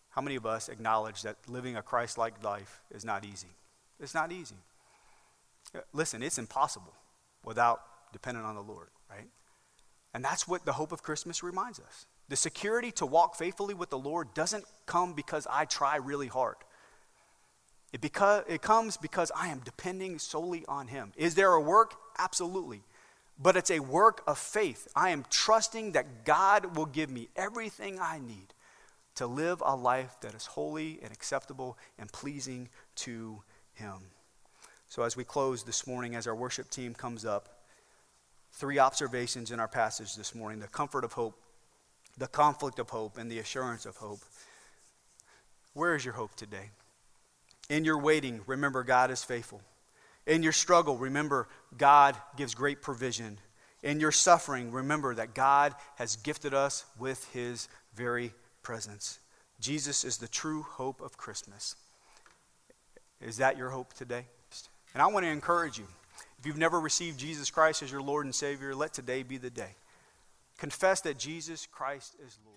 how 0.10 0.22
many 0.22 0.38
of 0.38 0.46
us 0.46 0.70
acknowledge 0.70 1.22
that 1.24 1.36
living 1.50 1.76
a 1.76 1.82
Christ 1.82 2.18
like 2.18 2.42
life 2.42 2.82
is 2.92 3.04
not 3.04 3.26
easy? 3.26 3.50
It's 4.00 4.14
not 4.14 4.32
easy. 4.32 4.56
Listen, 5.92 6.24
it's 6.24 6.38
impossible 6.38 6.94
without 7.44 7.82
depending 8.14 8.46
on 8.46 8.56
the 8.56 8.62
Lord, 8.62 8.88
right? 9.10 9.28
And 10.14 10.24
that's 10.24 10.48
what 10.48 10.66
the 10.66 10.72
hope 10.72 10.94
of 10.94 11.04
Christmas 11.04 11.44
reminds 11.44 11.82
us. 11.82 12.06
The 12.30 12.38
security 12.38 12.92
to 12.94 13.06
walk 13.06 13.36
faithfully 13.36 13.74
with 13.74 13.90
the 13.90 14.00
Lord 14.00 14.34
doesn't 14.34 14.64
come 14.86 15.12
because 15.12 15.46
I 15.52 15.66
try 15.66 15.98
really 15.98 16.28
hard. 16.28 16.56
It, 17.92 18.00
because, 18.00 18.46
it 18.48 18.62
comes 18.62 18.96
because 18.96 19.30
I 19.36 19.50
am 19.50 19.60
depending 19.66 20.20
solely 20.20 20.64
on 20.70 20.88
Him. 20.88 21.12
Is 21.18 21.36
there 21.36 21.52
a 21.52 21.62
work? 21.62 21.96
Absolutely 22.18 22.84
but 23.38 23.58
it's 23.58 23.72
a 23.72 23.80
work 23.80 24.22
of 24.28 24.38
faith. 24.38 24.88
I 24.96 25.10
am 25.10 25.26
trusting 25.30 25.92
that 25.92 26.26
God 26.26 26.76
will 26.76 26.86
give 26.86 27.10
me 27.10 27.30
everything 27.36 28.00
I 28.00 28.20
need 28.20 28.54
to 29.16 29.28
live 29.28 29.62
a 29.66 29.76
life 29.76 30.16
that 30.22 30.34
is 30.34 30.46
holy 30.46 31.00
and 31.02 31.12
acceptable 31.12 31.78
and 31.98 32.12
pleasing 32.12 32.70
to 32.96 33.42
Him. 33.74 33.98
So, 34.88 35.04
as 35.04 35.18
we 35.18 35.24
close 35.24 35.64
this 35.64 35.88
morning, 35.88 36.16
as 36.16 36.28
our 36.28 36.36
worship 36.36 36.70
team 36.70 36.94
comes 36.94 37.26
up, 37.26 37.50
three 38.52 38.80
observations 38.80 39.52
in 39.52 39.60
our 39.60 39.68
passage 39.68 40.16
this 40.16 40.34
morning 40.34 40.60
the 40.60 40.68
comfort 40.68 41.04
of 41.04 41.14
hope, 41.14 41.38
the 42.18 42.28
conflict 42.28 42.80
of 42.80 42.90
hope, 42.90 43.18
and 43.18 43.30
the 43.30 43.40
assurance 43.40 43.86
of 43.86 43.98
hope. 43.98 44.20
Where 45.74 45.96
is 45.96 46.06
your 46.06 46.14
hope 46.14 46.36
today? 46.36 46.70
In 47.70 47.84
your 47.84 47.98
waiting, 47.98 48.42
remember 48.48 48.84
God 48.84 49.12
is 49.12 49.24
faithful. 49.24 49.62
In 50.26 50.44
your 50.44 50.52
struggle, 50.52 50.98
remember 50.98 51.48
God 51.78 52.16
gives 52.36 52.56
great 52.56 52.82
provision. 52.82 53.40
In 53.84 54.00
your 54.00 54.12
suffering, 54.12 54.72
remember 54.72 55.14
that 55.16 55.36
God 55.36 55.76
has 55.96 56.16
gifted 56.16 56.54
us 56.54 56.86
with 56.98 57.32
his 57.32 57.68
very 57.94 58.34
presence. 58.64 59.20
Jesus 59.60 60.04
is 60.04 60.18
the 60.18 60.28
true 60.28 60.64
hope 60.64 61.02
of 61.02 61.18
Christmas. 61.18 61.76
Is 63.22 63.38
that 63.38 63.58
your 63.58 63.70
hope 63.70 63.94
today? 63.94 64.26
And 64.94 65.02
I 65.02 65.08
want 65.08 65.26
to 65.26 65.32
encourage 65.32 65.78
you. 65.78 65.86
If 66.40 66.46
you've 66.46 66.58
never 66.58 66.80
received 66.80 67.20
Jesus 67.20 67.52
Christ 67.52 67.84
as 67.84 67.92
your 67.92 68.02
Lord 68.02 68.26
and 68.26 68.34
Savior, 68.34 68.74
let 68.74 68.94
today 68.94 69.24
be 69.24 69.38
the 69.38 69.50
day. 69.50 69.76
Confess 70.58 71.02
that 71.02 71.18
Jesus 71.18 71.68
Christ 71.68 72.16
is 72.26 72.38
Lord. 72.46 72.56